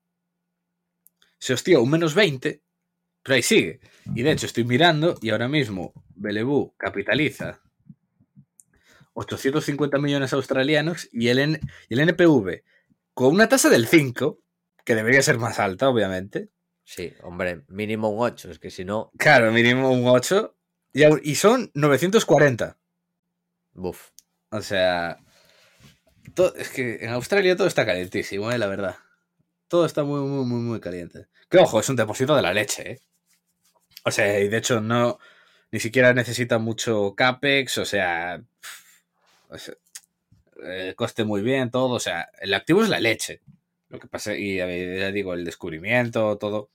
Se 1.39 1.53
hostió 1.53 1.81
un 1.81 1.91
menos 1.91 2.15
20, 2.17 2.63
pero 3.23 3.37
ahí 3.37 3.43
sigue. 3.43 3.81
Y 4.15 4.23
de 4.23 4.33
hecho 4.33 4.47
estoy 4.47 4.65
mirando 4.65 5.17
y 5.23 5.31
ahora 5.31 5.49
mismo 5.49 5.93
Belebu 6.17 6.75
capitaliza 6.77 7.63
850 9.15 9.99
millones 9.99 10.33
australianos 10.33 11.09
y 11.13 11.29
el, 11.29 11.39
N- 11.39 11.61
y 11.89 11.95
el 11.95 12.01
NPV 12.01 12.63
con 13.15 13.33
una 13.35 13.49
tasa 13.49 13.69
del 13.71 13.87
5, 13.87 14.39
que 14.85 14.95
debería 14.95 15.23
ser 15.23 15.39
más 15.39 15.59
alta, 15.61 15.89
obviamente. 15.89 16.51
sí, 16.85 17.13
hombre, 17.23 17.63
mínimo 17.69 18.11
un 18.11 18.21
8, 18.25 18.51
es 18.51 18.59
que 18.59 18.71
si 18.71 18.85
no, 18.85 19.11
Claro, 19.19 19.51
mínimo 19.53 19.91
un 19.91 20.07
8. 20.07 20.57
Y, 20.93 21.31
y 21.31 21.35
son 21.37 21.71
940. 21.75 22.77
buf. 23.73 24.11
O 24.51 24.61
sea, 24.63 25.19
es 26.57 26.69
que 26.71 26.97
en 27.05 27.11
Australia 27.11 27.57
todo 27.57 27.67
está 27.67 27.85
calientísimo, 27.87 28.51
eh, 28.53 28.59
la 28.59 28.67
verdad. 28.67 28.97
Todo 29.69 29.87
está 29.87 30.05
muy, 30.05 30.21
muy, 30.21 30.45
muy, 30.45 30.61
muy 30.61 30.81
caliente. 30.81 31.27
Que 31.51 31.59
ojo, 31.59 31.81
es 31.81 31.89
un 31.89 31.97
depósito 31.97 32.35
de 32.37 32.43
la 32.43 32.53
leche, 32.53 32.93
¿eh? 32.93 33.01
O 34.05 34.11
sea, 34.11 34.39
y 34.41 34.49
de 34.49 34.57
hecho 34.59 34.81
no, 34.81 35.19
ni 35.73 35.81
siquiera 35.81 36.13
necesita 36.15 36.59
mucho 36.59 37.15
CAPEX, 37.17 37.79
o 37.79 37.85
sea, 37.85 38.43
eh, 40.63 40.95
coste 40.97 41.25
muy 41.25 41.43
bien, 41.43 41.71
todo, 41.71 41.95
o 41.95 42.01
sea, 42.01 42.29
el 42.41 42.55
activo 42.55 42.83
es 42.83 42.89
la 42.89 43.01
leche. 43.01 43.41
Lo 43.89 43.99
que 43.99 44.09
pasa, 44.09 44.35
y 44.35 44.57
ya 44.57 44.67
digo, 45.13 45.35
el 45.35 45.45
descubrimiento, 45.45 46.37
todo, 46.39 46.71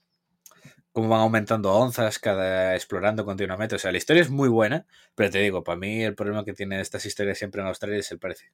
cómo 0.92 1.08
van 1.08 1.20
aumentando 1.20 1.72
onzas, 1.72 2.18
cada 2.18 2.74
explorando 2.74 3.24
continuamente, 3.24 3.76
o 3.76 3.78
sea, 3.78 3.92
la 3.92 3.98
historia 3.98 4.22
es 4.22 4.30
muy 4.30 4.48
buena, 4.48 4.86
pero 5.14 5.30
te 5.30 5.38
digo, 5.38 5.62
para 5.64 5.78
mí 5.78 6.02
el 6.02 6.14
problema 6.14 6.44
que 6.44 6.52
tienen 6.52 6.80
estas 6.80 7.06
historias 7.06 7.38
siempre 7.38 7.60
en 7.60 7.68
Australia 7.68 7.98
es 7.98 8.10
el 8.12 8.18
precio. 8.18 8.50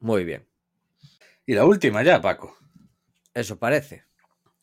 Muy 0.00 0.24
bien, 0.24 0.46
Y 1.46 1.54
la 1.54 1.64
última 1.64 2.02
ya, 2.02 2.20
Paco. 2.20 2.56
eso 3.34 3.58
parece. 3.58 4.04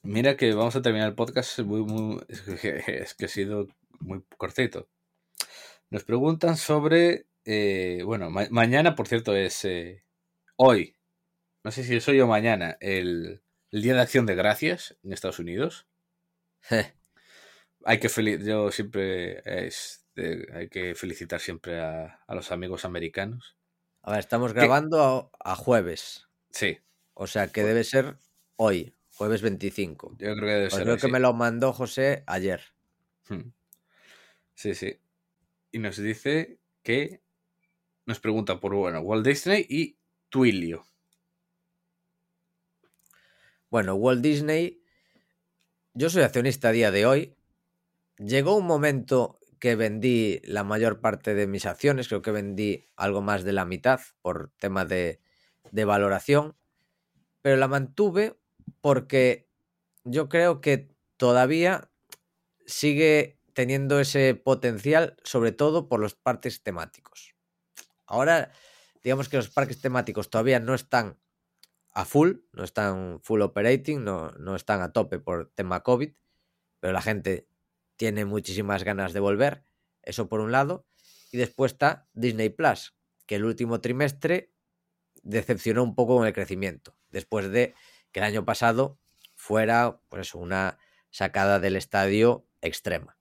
Mira 0.04 0.38
que 0.38 0.54
vamos 0.54 0.76
a 0.76 0.82
terminar 0.82 1.10
el 1.10 1.16
podcast 1.16 1.60
muy, 1.60 1.82
muy, 1.84 2.22
es 2.28 2.42
que, 2.42 2.84
es 3.04 3.14
que 3.16 3.26
ha 3.26 3.28
sido 3.30 3.68
muy 4.00 4.24
cortito. 4.38 4.90
Nos 5.90 6.04
preguntan 6.04 6.58
sobre, 6.58 7.26
eh, 7.52 8.04
bueno, 8.06 8.30
ma- 8.30 8.48
mañana, 8.52 8.96
por 8.96 9.08
cierto, 9.08 9.36
es 9.36 9.66
eh, 9.66 10.06
hoy, 10.58 10.98
no 11.64 11.72
sé 11.72 11.84
si 11.84 11.96
es 11.98 12.08
hoy 12.10 12.22
o 12.22 12.28
mañana, 12.28 12.78
el, 12.82 13.44
el 13.72 13.82
Día 13.84 13.96
de 13.96 14.02
Acción 14.02 14.26
de 14.28 14.36
Gracias 14.36 14.98
en 15.04 15.14
Estados 15.14 15.40
Unidos. 15.40 15.88
Hay 17.86 18.00
que 18.00 18.10
fel- 18.10 18.44
yo 18.46 18.72
siempre 18.72 19.42
es, 19.68 20.06
eh, 20.16 20.46
hay 20.54 20.70
que 20.70 20.96
felicitar 20.96 21.40
siempre 21.40 21.80
a, 21.80 22.22
a 22.28 22.36
los 22.36 22.52
amigos 22.52 22.86
americanos. 22.86 23.58
A 24.04 24.12
ver, 24.12 24.20
estamos 24.20 24.54
grabando 24.54 25.32
a, 25.44 25.52
a 25.52 25.56
jueves, 25.56 26.28
Sí, 26.52 26.78
o 27.14 27.28
sea 27.28 27.48
que 27.52 27.64
debe 27.64 27.84
ser 27.84 28.18
hoy, 28.58 28.96
jueves 29.16 29.42
25. 29.42 30.18
yo 30.18 30.36
creo 30.36 30.48
que 30.48 30.54
debe 30.54 30.70
Pues 30.70 30.76
ser 30.80 30.84
creo 30.84 30.96
hoy, 30.96 31.00
que 31.00 31.08
sí. 31.08 31.12
me 31.14 31.20
lo 31.20 31.34
mandó 31.34 31.74
José 31.74 32.24
ayer. 32.28 32.62
Hmm. 33.30 33.52
Sí, 34.56 34.74
sí. 34.76 35.00
Y 35.72 35.80
nos 35.80 35.98
dice 35.98 36.60
que 36.84 37.24
nos 38.10 38.20
pregunta 38.20 38.60
por 38.60 38.74
bueno, 38.74 39.02
Walt 39.02 39.24
Disney 39.24 39.68
y 39.70 40.00
Twilio. 40.30 40.84
Bueno, 43.70 43.94
Walt 43.94 44.22
Disney, 44.22 44.82
yo 45.94 46.10
soy 46.10 46.24
accionista 46.24 46.70
a 46.70 46.72
día 46.72 46.90
de 46.90 47.06
hoy. 47.06 47.36
Llegó 48.18 48.58
un 48.58 48.66
momento 48.66 49.40
que 49.60 49.76
vendí 49.76 50.42
la 50.44 50.64
mayor 50.64 51.02
parte 51.02 51.36
de 51.36 51.46
mis 51.46 51.68
acciones, 51.68 52.08
creo 52.08 52.24
que 52.24 52.32
vendí 52.32 52.90
algo 52.96 53.22
más 53.22 53.44
de 53.44 53.54
la 53.54 53.66
mitad 53.66 54.00
por 54.24 54.52
tema 54.58 54.86
de, 54.86 55.22
de 55.72 55.86
valoración, 55.86 56.56
pero 57.44 57.58
la 57.58 57.68
mantuve 57.68 58.40
porque 58.82 59.48
yo 60.04 60.30
creo 60.30 60.62
que 60.62 60.90
todavía 61.18 61.92
sigue 62.66 63.38
teniendo 63.54 64.00
ese 64.00 64.34
potencial, 64.34 65.16
sobre 65.24 65.52
todo 65.52 65.88
por 65.88 66.00
los 66.00 66.16
parques 66.16 66.64
temáticos. 66.64 67.36
Ahora, 68.10 68.52
digamos 69.04 69.30
que 69.30 69.38
los 69.38 69.50
parques 69.50 69.80
temáticos 69.80 70.30
todavía 70.30 70.60
no 70.60 70.74
están 70.74 71.20
a 71.94 72.06
full, 72.06 72.38
no 72.54 72.64
están 72.64 73.20
full 73.22 73.42
operating, 73.42 74.04
no, 74.04 74.32
no 74.32 74.56
están 74.56 74.82
a 74.82 74.92
tope 74.92 75.20
por 75.20 75.52
tema 75.54 75.84
COVID, 75.84 76.12
pero 76.80 76.94
la 76.94 77.02
gente 77.02 77.48
tiene 77.98 78.26
muchísimas 78.26 78.84
ganas 78.84 79.14
de 79.14 79.20
volver, 79.20 79.64
eso 80.02 80.28
por 80.28 80.40
un 80.40 80.52
lado, 80.52 80.88
y 81.32 81.38
después 81.38 81.74
está 81.74 82.08
Disney 82.14 82.50
Plus, 82.50 82.96
que 83.28 83.36
el 83.36 83.46
último 83.46 83.80
trimestre 83.80 84.54
decepcionó 85.22 85.84
un 85.84 85.94
poco 85.94 86.18
con 86.18 86.26
el 86.26 86.34
crecimiento, 86.34 86.96
después 87.10 87.52
de 87.52 87.76
que 88.12 88.22
el 88.22 88.26
año 88.26 88.44
pasado 88.44 89.00
fuera 89.36 90.02
pues 90.10 90.34
una 90.34 90.80
sacada 91.12 91.60
del 91.60 91.76
estadio 91.76 92.48
extrema. 92.62 93.18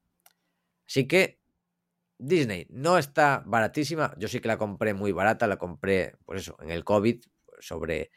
Así 0.86 1.06
que 1.06 1.37
Disney 2.18 2.66
no 2.70 2.98
está 2.98 3.42
baratísima, 3.46 4.14
yo 4.18 4.28
sí 4.28 4.40
que 4.40 4.48
la 4.48 4.58
compré 4.58 4.94
muy 4.94 5.12
barata, 5.12 5.46
la 5.46 5.56
compré, 5.56 6.16
pues 6.24 6.42
eso, 6.42 6.56
en 6.60 6.70
el 6.70 6.84
COVID, 6.84 7.22
sobre 7.60 8.10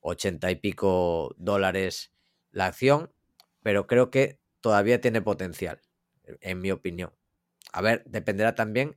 80 0.00 0.50
y 0.50 0.56
pico 0.56 1.34
dólares 1.38 2.12
la 2.50 2.66
acción, 2.66 3.12
pero 3.62 3.86
creo 3.86 4.10
que 4.10 4.40
todavía 4.60 5.00
tiene 5.00 5.22
potencial, 5.22 5.80
en 6.24 6.60
mi 6.60 6.70
opinión. 6.70 7.12
A 7.72 7.82
ver, 7.82 8.04
dependerá 8.06 8.54
también 8.54 8.96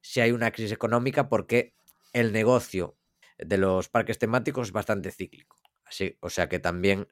si 0.00 0.20
hay 0.20 0.32
una 0.32 0.50
crisis 0.50 0.72
económica 0.72 1.28
porque 1.28 1.74
el 2.12 2.32
negocio 2.32 2.96
de 3.38 3.58
los 3.58 3.88
parques 3.88 4.18
temáticos 4.18 4.68
es 4.68 4.72
bastante 4.72 5.10
cíclico. 5.10 5.56
Así, 5.84 6.16
o 6.20 6.30
sea 6.30 6.48
que 6.48 6.58
también 6.58 7.08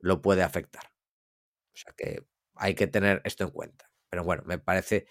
lo 0.00 0.20
puede 0.22 0.42
afectar. 0.42 0.92
O 1.72 1.76
sea 1.76 1.92
que 1.96 2.26
hay 2.54 2.74
que 2.74 2.86
tener 2.86 3.22
esto 3.24 3.44
en 3.44 3.50
cuenta. 3.50 3.90
Pero 4.10 4.24
bueno, 4.24 4.42
me 4.46 4.58
parece 4.58 5.06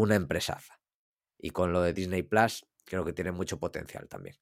una 0.00 0.14
empresaza. 0.14 0.80
Y 1.38 1.50
con 1.50 1.72
lo 1.72 1.82
de 1.82 1.92
Disney 1.92 2.22
Plus, 2.22 2.66
creo 2.84 3.04
que 3.04 3.12
tiene 3.12 3.32
mucho 3.32 3.58
potencial 3.58 4.08
también. 4.08 4.36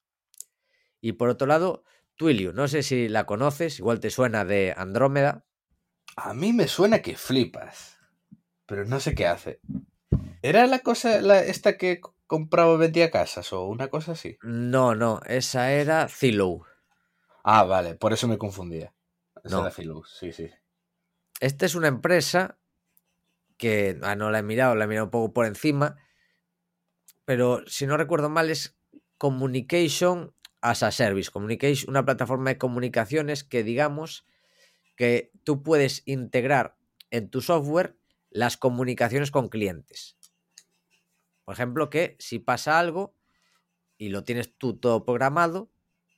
Y 1.01 1.13
por 1.13 1.27
otro 1.27 1.47
lado, 1.47 1.83
Twilio, 2.15 2.53
no 2.53 2.67
sé 2.69 2.81
si 2.81 3.09
la 3.09 3.25
conoces, 3.25 3.79
igual 3.79 3.99
te 3.99 4.09
suena 4.09 4.45
de 4.45 4.73
Andrómeda. 4.75 5.45
A 6.15 6.33
mí 6.33 6.53
me 6.53 6.67
suena 6.67 7.01
que 7.01 7.17
flipas, 7.17 7.97
pero 8.65 8.85
no 8.85 9.01
sé 9.01 9.13
qué 9.15 9.27
hace. 9.27 9.59
¿Era 10.41 10.65
la 10.65 10.79
cosa 10.79 11.19
la, 11.21 11.41
esta 11.41 11.77
que 11.77 11.99
compraba 12.25 12.75
y 12.75 12.77
vendía 12.77 13.11
casas 13.11 13.51
o 13.51 13.65
una 13.65 13.89
cosa 13.89 14.13
así? 14.13 14.37
No, 14.41 14.95
no, 14.95 15.19
esa 15.25 15.73
era 15.73 16.07
Zillow. 16.07 16.63
Ah, 17.43 17.63
vale, 17.63 17.95
por 17.95 18.13
eso 18.13 18.29
me 18.29 18.37
confundía. 18.37 18.93
Esa 19.43 19.55
no. 19.55 19.61
era 19.61 19.71
Zillow, 19.71 20.05
sí, 20.05 20.31
sí. 20.31 20.49
Esta 21.41 21.65
es 21.65 21.75
una 21.75 21.89
empresa 21.89 22.57
que 23.59 23.99
ah, 24.01 24.15
no 24.15 24.31
la 24.31 24.39
he 24.39 24.43
mirado, 24.43 24.73
la 24.73 24.85
he 24.85 24.87
mirado 24.87 25.05
un 25.05 25.11
poco 25.11 25.33
por 25.33 25.45
encima, 25.45 25.97
pero 27.25 27.61
si 27.67 27.85
no 27.85 27.97
recuerdo 27.97 28.29
mal 28.29 28.49
es 28.49 28.75
Communication 29.19 30.33
as 30.61 30.81
a 30.81 30.91
Service. 30.91 31.29
Communication, 31.29 31.91
una 31.91 32.05
plataforma 32.05 32.49
de 32.49 32.57
comunicaciones 32.57 33.43
que 33.43 33.63
digamos 33.63 34.25
que 34.95 35.31
tú 35.43 35.61
puedes 35.61 36.01
integrar 36.05 36.77
en 37.11 37.29
tu 37.29 37.41
software 37.41 37.97
las 38.29 38.57
comunicaciones 38.57 39.29
con 39.29 39.49
clientes. 39.49 40.17
Por 41.43 41.53
ejemplo, 41.53 41.89
que 41.89 42.15
si 42.19 42.39
pasa 42.39 42.79
algo 42.79 43.13
y 43.97 44.09
lo 44.09 44.23
tienes 44.23 44.55
tú 44.57 44.77
todo 44.77 45.03
programado, 45.03 45.69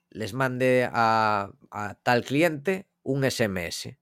les 0.09 0.33
mande 0.33 0.87
a, 0.91 1.51
a 1.71 1.95
tal 2.03 2.23
cliente 2.23 2.87
un 3.01 3.23
SMS. 3.23 3.97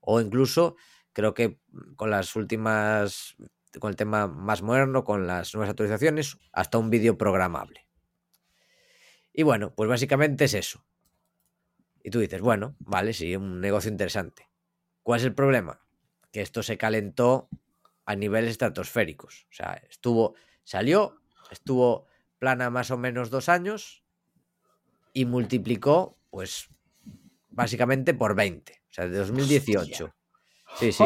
O 0.00 0.20
incluso, 0.20 0.76
creo 1.12 1.34
que 1.34 1.58
con 1.96 2.10
las 2.10 2.36
últimas, 2.36 3.36
con 3.78 3.90
el 3.90 3.96
tema 3.96 4.26
más 4.26 4.62
moderno, 4.62 5.04
con 5.04 5.26
las 5.26 5.54
nuevas 5.54 5.70
actualizaciones, 5.70 6.38
hasta 6.52 6.78
un 6.78 6.90
vídeo 6.90 7.18
programable. 7.18 7.86
Y 9.32 9.42
bueno, 9.42 9.74
pues 9.74 9.88
básicamente 9.88 10.44
es 10.44 10.54
eso. 10.54 10.84
Y 12.02 12.10
tú 12.10 12.18
dices, 12.18 12.40
bueno, 12.40 12.76
vale, 12.78 13.12
sí, 13.12 13.36
un 13.36 13.60
negocio 13.60 13.90
interesante. 13.90 14.48
¿Cuál 15.02 15.20
es 15.20 15.26
el 15.26 15.34
problema? 15.34 15.80
Que 16.32 16.40
esto 16.40 16.62
se 16.62 16.78
calentó 16.78 17.48
a 18.06 18.16
niveles 18.16 18.50
estratosféricos. 18.50 19.46
O 19.50 19.52
sea, 19.52 19.82
estuvo, 19.88 20.34
salió, 20.64 21.20
estuvo 21.50 22.06
plana 22.38 22.70
más 22.70 22.90
o 22.90 22.96
menos 22.96 23.30
dos 23.30 23.48
años 23.48 24.02
y 25.12 25.26
multiplicó, 25.26 26.18
pues, 26.30 26.68
básicamente 27.50 28.14
por 28.14 28.34
20. 28.34 28.72
O 28.72 28.92
sea, 28.92 29.08
de 29.08 29.18
2018. 29.18 30.04
Hostia. 30.04 30.19
Sí, 30.76 30.92
sí. 30.92 31.04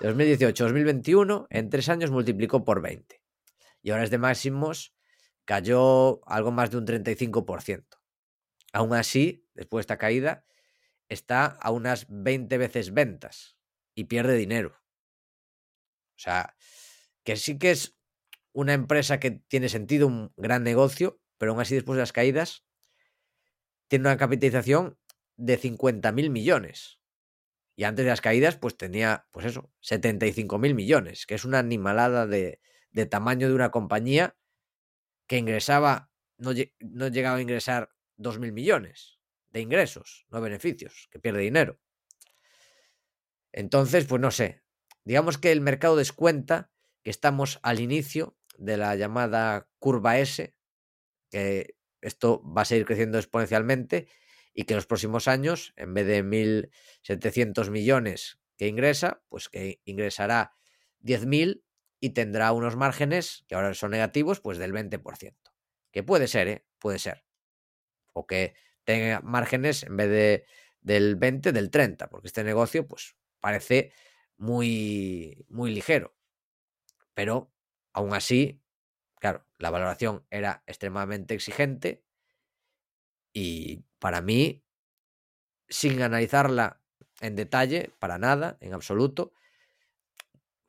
De 0.00 0.08
2018 0.08 0.64
2021, 0.64 1.46
en 1.50 1.70
tres 1.70 1.88
años 1.88 2.10
multiplicó 2.10 2.64
por 2.64 2.80
20. 2.80 3.22
Y 3.82 3.90
ahora 3.90 4.04
es 4.04 4.10
de 4.10 4.18
máximos 4.18 4.94
cayó 5.44 6.26
algo 6.28 6.52
más 6.52 6.70
de 6.70 6.78
un 6.78 6.86
35%. 6.86 7.84
Aún 8.72 8.94
así, 8.94 9.46
después 9.54 9.80
de 9.80 9.82
esta 9.82 9.98
caída, 9.98 10.46
está 11.08 11.44
a 11.44 11.70
unas 11.70 12.06
20 12.08 12.56
veces 12.58 12.94
ventas 12.94 13.56
y 13.94 14.04
pierde 14.04 14.36
dinero. 14.36 14.80
O 16.16 16.20
sea, 16.22 16.56
que 17.24 17.36
sí 17.36 17.58
que 17.58 17.72
es 17.72 17.98
una 18.52 18.72
empresa 18.74 19.18
que 19.18 19.30
tiene 19.30 19.68
sentido, 19.68 20.06
un 20.06 20.32
gran 20.36 20.62
negocio, 20.62 21.20
pero 21.38 21.52
aún 21.52 21.60
así 21.60 21.74
después 21.74 21.96
de 21.96 22.02
las 22.02 22.12
caídas, 22.12 22.64
tiene 23.88 24.08
una 24.08 24.16
capitalización 24.16 24.98
de 25.36 25.56
50 25.56 26.12
mil 26.12 26.30
millones. 26.30 27.01
Y 27.74 27.84
antes 27.84 28.04
de 28.04 28.10
las 28.10 28.20
caídas, 28.20 28.56
pues 28.56 28.76
tenía, 28.76 29.26
pues 29.30 29.46
eso, 29.46 29.72
75 29.80 30.58
mil 30.58 30.74
millones, 30.74 31.26
que 31.26 31.34
es 31.34 31.44
una 31.44 31.58
animalada 31.58 32.26
de, 32.26 32.60
de 32.90 33.06
tamaño 33.06 33.48
de 33.48 33.54
una 33.54 33.70
compañía 33.70 34.36
que 35.26 35.38
ingresaba, 35.38 36.10
no, 36.36 36.50
no 36.80 37.08
llegaba 37.08 37.36
a 37.36 37.40
ingresar 37.40 37.90
2.000 38.18 38.52
millones 38.52 39.18
de 39.50 39.60
ingresos, 39.60 40.26
no 40.30 40.40
beneficios, 40.40 41.08
que 41.10 41.18
pierde 41.18 41.40
dinero. 41.40 41.78
Entonces, 43.52 44.06
pues 44.06 44.20
no 44.20 44.30
sé, 44.30 44.62
digamos 45.04 45.38
que 45.38 45.52
el 45.52 45.60
mercado 45.60 45.96
descuenta 45.96 46.70
que 47.02 47.10
estamos 47.10 47.58
al 47.62 47.80
inicio 47.80 48.36
de 48.56 48.76
la 48.76 48.94
llamada 48.96 49.68
curva 49.78 50.18
S, 50.18 50.54
que 51.30 51.76
esto 52.00 52.42
va 52.44 52.62
a 52.62 52.66
seguir 52.66 52.86
creciendo 52.86 53.18
exponencialmente 53.18 54.08
y 54.54 54.64
que 54.64 54.74
en 54.74 54.76
los 54.76 54.86
próximos 54.86 55.28
años, 55.28 55.72
en 55.76 55.94
vez 55.94 56.06
de 56.06 56.22
1.700 56.22 57.70
millones 57.70 58.38
que 58.56 58.68
ingresa, 58.68 59.22
pues 59.28 59.48
que 59.48 59.80
ingresará 59.84 60.54
10.000 61.00 61.64
y 62.00 62.10
tendrá 62.10 62.52
unos 62.52 62.76
márgenes 62.76 63.44
que 63.48 63.54
ahora 63.54 63.74
son 63.74 63.92
negativos, 63.92 64.40
pues 64.40 64.58
del 64.58 64.72
20%. 64.72 65.34
Que 65.90 66.02
puede 66.02 66.26
ser, 66.26 66.48
¿eh? 66.48 66.66
Puede 66.78 66.98
ser. 66.98 67.24
O 68.12 68.26
que 68.26 68.54
tenga 68.84 69.20
márgenes 69.20 69.84
en 69.84 69.96
vez 69.96 70.08
de 70.10 70.46
del 70.82 71.16
20, 71.16 71.52
del 71.52 71.70
30, 71.70 72.08
porque 72.08 72.26
este 72.26 72.44
negocio, 72.44 72.86
pues, 72.86 73.16
parece 73.40 73.92
muy, 74.36 75.46
muy 75.48 75.72
ligero. 75.72 76.16
Pero, 77.14 77.52
aún 77.92 78.14
así, 78.14 78.60
claro, 79.20 79.46
la 79.58 79.70
valoración 79.70 80.26
era 80.30 80.64
extremadamente 80.66 81.34
exigente 81.34 82.04
y 83.32 83.84
para 84.02 84.20
mí, 84.20 84.64
sin 85.68 86.02
analizarla 86.02 86.82
en 87.20 87.36
detalle, 87.36 87.94
para 88.00 88.18
nada, 88.18 88.58
en 88.60 88.74
absoluto, 88.74 89.32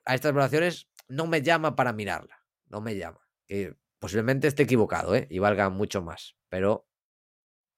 a 0.05 0.13
estas 0.13 0.33
valoraciones 0.33 0.87
no 1.07 1.25
me 1.25 1.41
llama 1.41 1.75
para 1.75 1.93
mirarla. 1.93 2.45
No 2.67 2.79
me 2.79 2.95
llama. 2.95 3.27
Que 3.47 3.75
posiblemente 3.97 4.47
esté 4.47 4.63
equivocado, 4.63 5.15
¿eh? 5.15 5.25
Y 5.31 5.39
valga 5.39 5.71
mucho 5.71 6.03
más. 6.03 6.35
Pero 6.47 6.87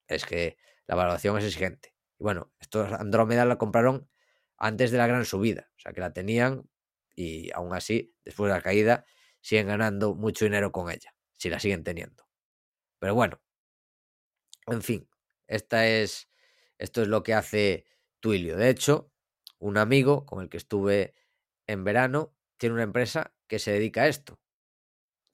es 0.09 0.25
que 0.25 0.57
la 0.87 0.95
valoración 0.95 1.37
es 1.37 1.45
exigente. 1.45 1.95
Y 2.19 2.23
bueno, 2.25 2.51
estos 2.59 2.91
Andrómeda 2.91 3.45
la 3.45 3.57
compraron 3.57 4.09
antes 4.57 4.91
de 4.91 4.97
la 4.97 5.07
gran 5.07 5.23
subida. 5.23 5.71
O 5.77 5.79
sea 5.79 5.93
que 5.93 6.01
la 6.01 6.11
tenían 6.11 6.69
y 7.15 7.49
aún 7.53 7.73
así, 7.73 8.13
después 8.25 8.49
de 8.49 8.55
la 8.55 8.61
caída, 8.61 9.05
siguen 9.39 9.67
ganando 9.67 10.15
mucho 10.15 10.43
dinero 10.43 10.73
con 10.73 10.91
ella. 10.91 11.15
Si 11.37 11.49
la 11.49 11.61
siguen 11.61 11.85
teniendo. 11.85 12.27
Pero 12.99 13.15
bueno. 13.15 13.39
En 14.67 14.81
fin. 14.81 15.07
Esta 15.47 15.87
es. 15.87 16.29
Esto 16.77 17.01
es 17.01 17.07
lo 17.07 17.23
que 17.23 17.33
hace 17.33 17.85
Twilio. 18.19 18.57
De 18.57 18.69
hecho, 18.69 19.11
un 19.59 19.77
amigo 19.77 20.25
con 20.25 20.41
el 20.43 20.49
que 20.49 20.57
estuve 20.57 21.13
en 21.67 21.83
verano 21.83 22.35
tiene 22.57 22.75
una 22.75 22.83
empresa 22.83 23.33
que 23.47 23.59
se 23.59 23.71
dedica 23.71 24.03
a 24.03 24.07
esto. 24.07 24.39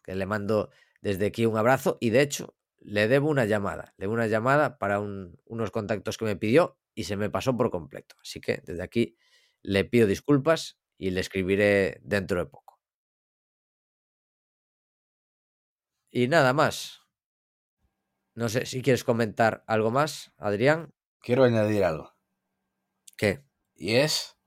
Que 0.04 0.16
le 0.16 0.26
mando 0.26 0.70
desde 1.02 1.28
aquí 1.28 1.46
un 1.46 1.58
abrazo 1.58 1.98
y 2.00 2.10
de 2.10 2.22
hecho 2.22 2.56
le 2.80 3.08
debo 3.08 3.30
una 3.30 3.46
llamada. 3.46 3.94
Le 3.98 4.04
debo 4.04 4.14
una 4.14 4.28
llamada 4.28 4.78
para 4.78 5.00
unos 5.00 5.72
contactos 5.72 6.18
que 6.18 6.26
me 6.26 6.36
pidió 6.36 6.78
y 6.96 7.06
se 7.06 7.18
me 7.18 7.30
pasó 7.30 7.56
por 7.56 7.72
completo. 7.72 8.16
Así 8.22 8.42
que 8.42 8.62
desde 8.66 8.84
aquí 8.84 9.18
le 9.62 9.86
pido 9.86 10.08
disculpas 10.08 10.78
y 10.98 11.12
le 11.12 11.22
escribiré 11.22 12.00
dentro 12.04 12.40
de 12.40 12.46
poco. 12.46 12.80
Y 16.12 16.28
nada 16.28 16.54
más. 16.54 17.01
No 18.34 18.48
sé 18.48 18.66
si 18.66 18.82
quieres 18.82 19.04
comentar 19.04 19.64
algo 19.68 19.92
más, 19.92 20.32
Adrián. 20.38 20.94
Quiero 21.20 21.44
añadir 21.44 21.84
algo. 21.84 22.14
¿Qué? 23.18 23.44
Y 23.76 23.96
es 23.96 24.38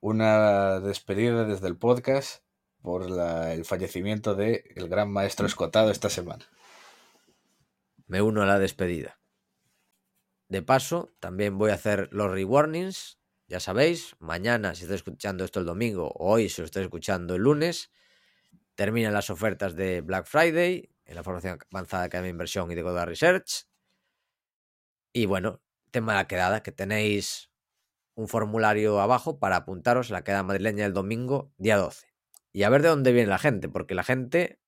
una 0.00 0.80
despedida 0.80 1.44
desde 1.44 1.68
el 1.68 1.78
podcast 1.78 2.44
por 2.82 3.04
el 3.04 3.64
fallecimiento 3.64 4.34
de 4.34 4.64
el 4.76 4.88
gran 4.88 5.10
maestro 5.10 5.46
escotado 5.46 5.90
esta 5.90 6.10
semana. 6.10 6.44
Me 8.06 8.20
uno 8.20 8.42
a 8.42 8.46
la 8.46 8.58
despedida. 8.58 9.18
De 10.48 10.60
paso, 10.60 11.14
también 11.18 11.56
voy 11.56 11.70
a 11.70 11.74
hacer 11.74 12.10
los 12.12 12.30
rewarnings. 12.30 13.18
Ya 13.46 13.60
sabéis, 13.60 14.16
mañana, 14.18 14.74
si 14.74 14.82
estáis 14.82 14.98
escuchando 14.98 15.44
esto 15.44 15.60
el 15.60 15.66
domingo, 15.66 16.08
o 16.08 16.32
hoy, 16.32 16.50
si 16.50 16.60
lo 16.60 16.66
estáis 16.66 16.84
escuchando 16.84 17.36
el 17.36 17.42
lunes, 17.42 17.90
terminan 18.74 19.14
las 19.14 19.30
ofertas 19.30 19.74
de 19.74 20.02
Black 20.02 20.26
Friday 20.26 20.91
en 21.04 21.14
la 21.14 21.22
formación 21.22 21.58
avanzada 21.70 22.08
de 22.08 22.28
Inversión 22.28 22.70
y 22.70 22.74
de 22.74 22.82
Goda 22.82 23.04
Research. 23.04 23.66
Y 25.12 25.26
bueno, 25.26 25.60
tema 25.90 26.12
de 26.12 26.18
la 26.18 26.28
quedada, 26.28 26.62
que 26.62 26.72
tenéis 26.72 27.50
un 28.14 28.28
formulario 28.28 29.00
abajo 29.00 29.38
para 29.38 29.56
apuntaros 29.56 30.10
a 30.10 30.14
la 30.14 30.24
queda 30.24 30.42
madrileña 30.42 30.86
el 30.86 30.92
domingo, 30.92 31.52
día 31.56 31.76
12. 31.76 32.06
Y 32.52 32.64
a 32.64 32.68
ver 32.68 32.82
de 32.82 32.88
dónde 32.88 33.12
viene 33.12 33.28
la 33.28 33.38
gente, 33.38 33.68
porque 33.68 33.94
la 33.94 34.04
gente 34.04 34.60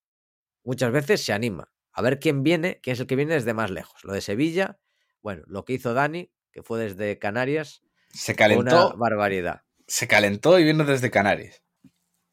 muchas 0.62 0.93
veces 0.93 1.24
se 1.24 1.32
anima. 1.32 1.72
A 1.93 2.03
ver 2.03 2.18
quién 2.18 2.43
viene, 2.43 2.80
quién 2.82 2.95
es 2.95 3.01
el 3.01 3.07
que 3.07 3.16
viene 3.16 3.35
desde 3.35 3.55
más 3.55 3.70
lejos. 3.70 4.03
Lo 4.05 4.12
de 4.12 4.20
Sevilla, 4.20 4.78
bueno, 5.22 5.43
lo 5.47 5.64
que 5.64 5.74
hizo 5.74 5.95
Dani, 5.95 6.32
que 6.51 6.62
fue 6.62 6.80
desde 6.80 7.18
Canarias, 7.18 7.82
se 8.12 8.35
calentó. 8.35 8.89
Una 8.89 8.97
barbaridad. 8.97 9.62
Se 9.87 10.09
calentó 10.09 10.59
y 10.59 10.64
vino 10.64 10.85
desde 10.85 11.11
Canarias. 11.11 11.62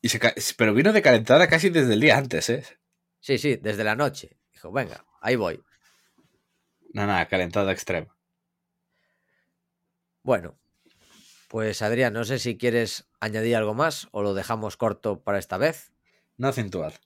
Y 0.02 0.10
se, 0.10 0.20
pero 0.58 0.74
vino 0.74 0.93
de 0.93 1.02
calentada 1.02 1.47
casi 1.47 1.70
desde 1.70 1.93
el 1.93 1.99
día 1.99 2.18
antes, 2.18 2.49
¿eh? 2.49 2.64
Sí, 3.22 3.38
sí, 3.38 3.55
desde 3.55 3.84
la 3.84 3.95
noche. 3.95 4.38
Dijo, 4.51 4.72
venga, 4.72 5.05
ahí 5.22 5.36
voy. 5.36 5.63
No, 6.93 7.07
nada, 7.07 7.28
calentada 7.28 7.72
extrema. 7.72 8.17
Bueno, 10.24 10.59
pues 11.47 11.82
Adrián, 11.82 12.13
no 12.13 12.26
sé 12.26 12.39
si 12.39 12.57
quieres 12.57 13.09
añadir 13.19 13.55
algo 13.55 13.74
más 13.74 14.07
o 14.11 14.22
lo 14.22 14.34
dejamos 14.34 14.76
corto 14.76 15.24
para 15.24 15.39
esta 15.39 15.57
vez. 15.57 15.91
No 16.38 16.47
acentuar. 16.47 16.99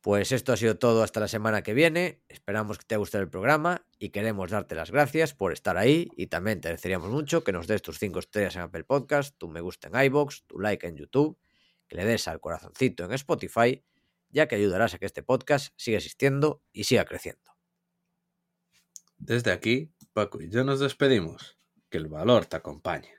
Pues 0.00 0.32
esto 0.32 0.52
ha 0.52 0.56
sido 0.56 0.76
todo 0.76 1.02
hasta 1.02 1.20
la 1.20 1.28
semana 1.28 1.62
que 1.62 1.72
viene. 1.72 2.20
Esperamos 2.28 2.78
que 2.78 2.84
te 2.84 2.94
haya 2.94 2.98
gustado 2.98 3.22
el 3.22 3.30
programa 3.30 3.86
y 3.98 4.10
queremos 4.10 4.50
darte 4.50 4.74
las 4.74 4.90
gracias 4.90 5.32
por 5.32 5.52
estar 5.52 5.78
ahí 5.78 6.10
y 6.16 6.26
también 6.26 6.60
te 6.60 6.68
agradeceríamos 6.68 7.10
mucho 7.10 7.42
que 7.42 7.52
nos 7.52 7.66
des 7.66 7.80
tus 7.80 7.98
5 7.98 8.18
estrellas 8.18 8.56
en 8.56 8.62
Apple 8.62 8.84
Podcast, 8.84 9.36
tu 9.38 9.48
me 9.48 9.62
gusta 9.62 9.88
en 9.88 10.04
iBox, 10.04 10.44
tu 10.46 10.60
like 10.60 10.86
en 10.86 10.96
YouTube, 10.96 11.38
que 11.88 11.96
le 11.96 12.04
des 12.04 12.28
al 12.28 12.38
corazoncito 12.38 13.04
en 13.04 13.12
Spotify, 13.12 13.82
ya 14.34 14.48
que 14.48 14.56
ayudarás 14.56 14.92
a 14.92 14.98
que 14.98 15.06
este 15.06 15.22
podcast 15.22 15.72
siga 15.76 15.98
existiendo 15.98 16.62
y 16.72 16.84
siga 16.84 17.04
creciendo. 17.04 17.52
Desde 19.16 19.52
aquí, 19.52 19.94
Paco 20.12 20.42
y 20.42 20.50
yo 20.50 20.64
nos 20.64 20.80
despedimos. 20.80 21.56
Que 21.88 21.98
el 21.98 22.08
valor 22.08 22.46
te 22.46 22.56
acompañe. 22.56 23.14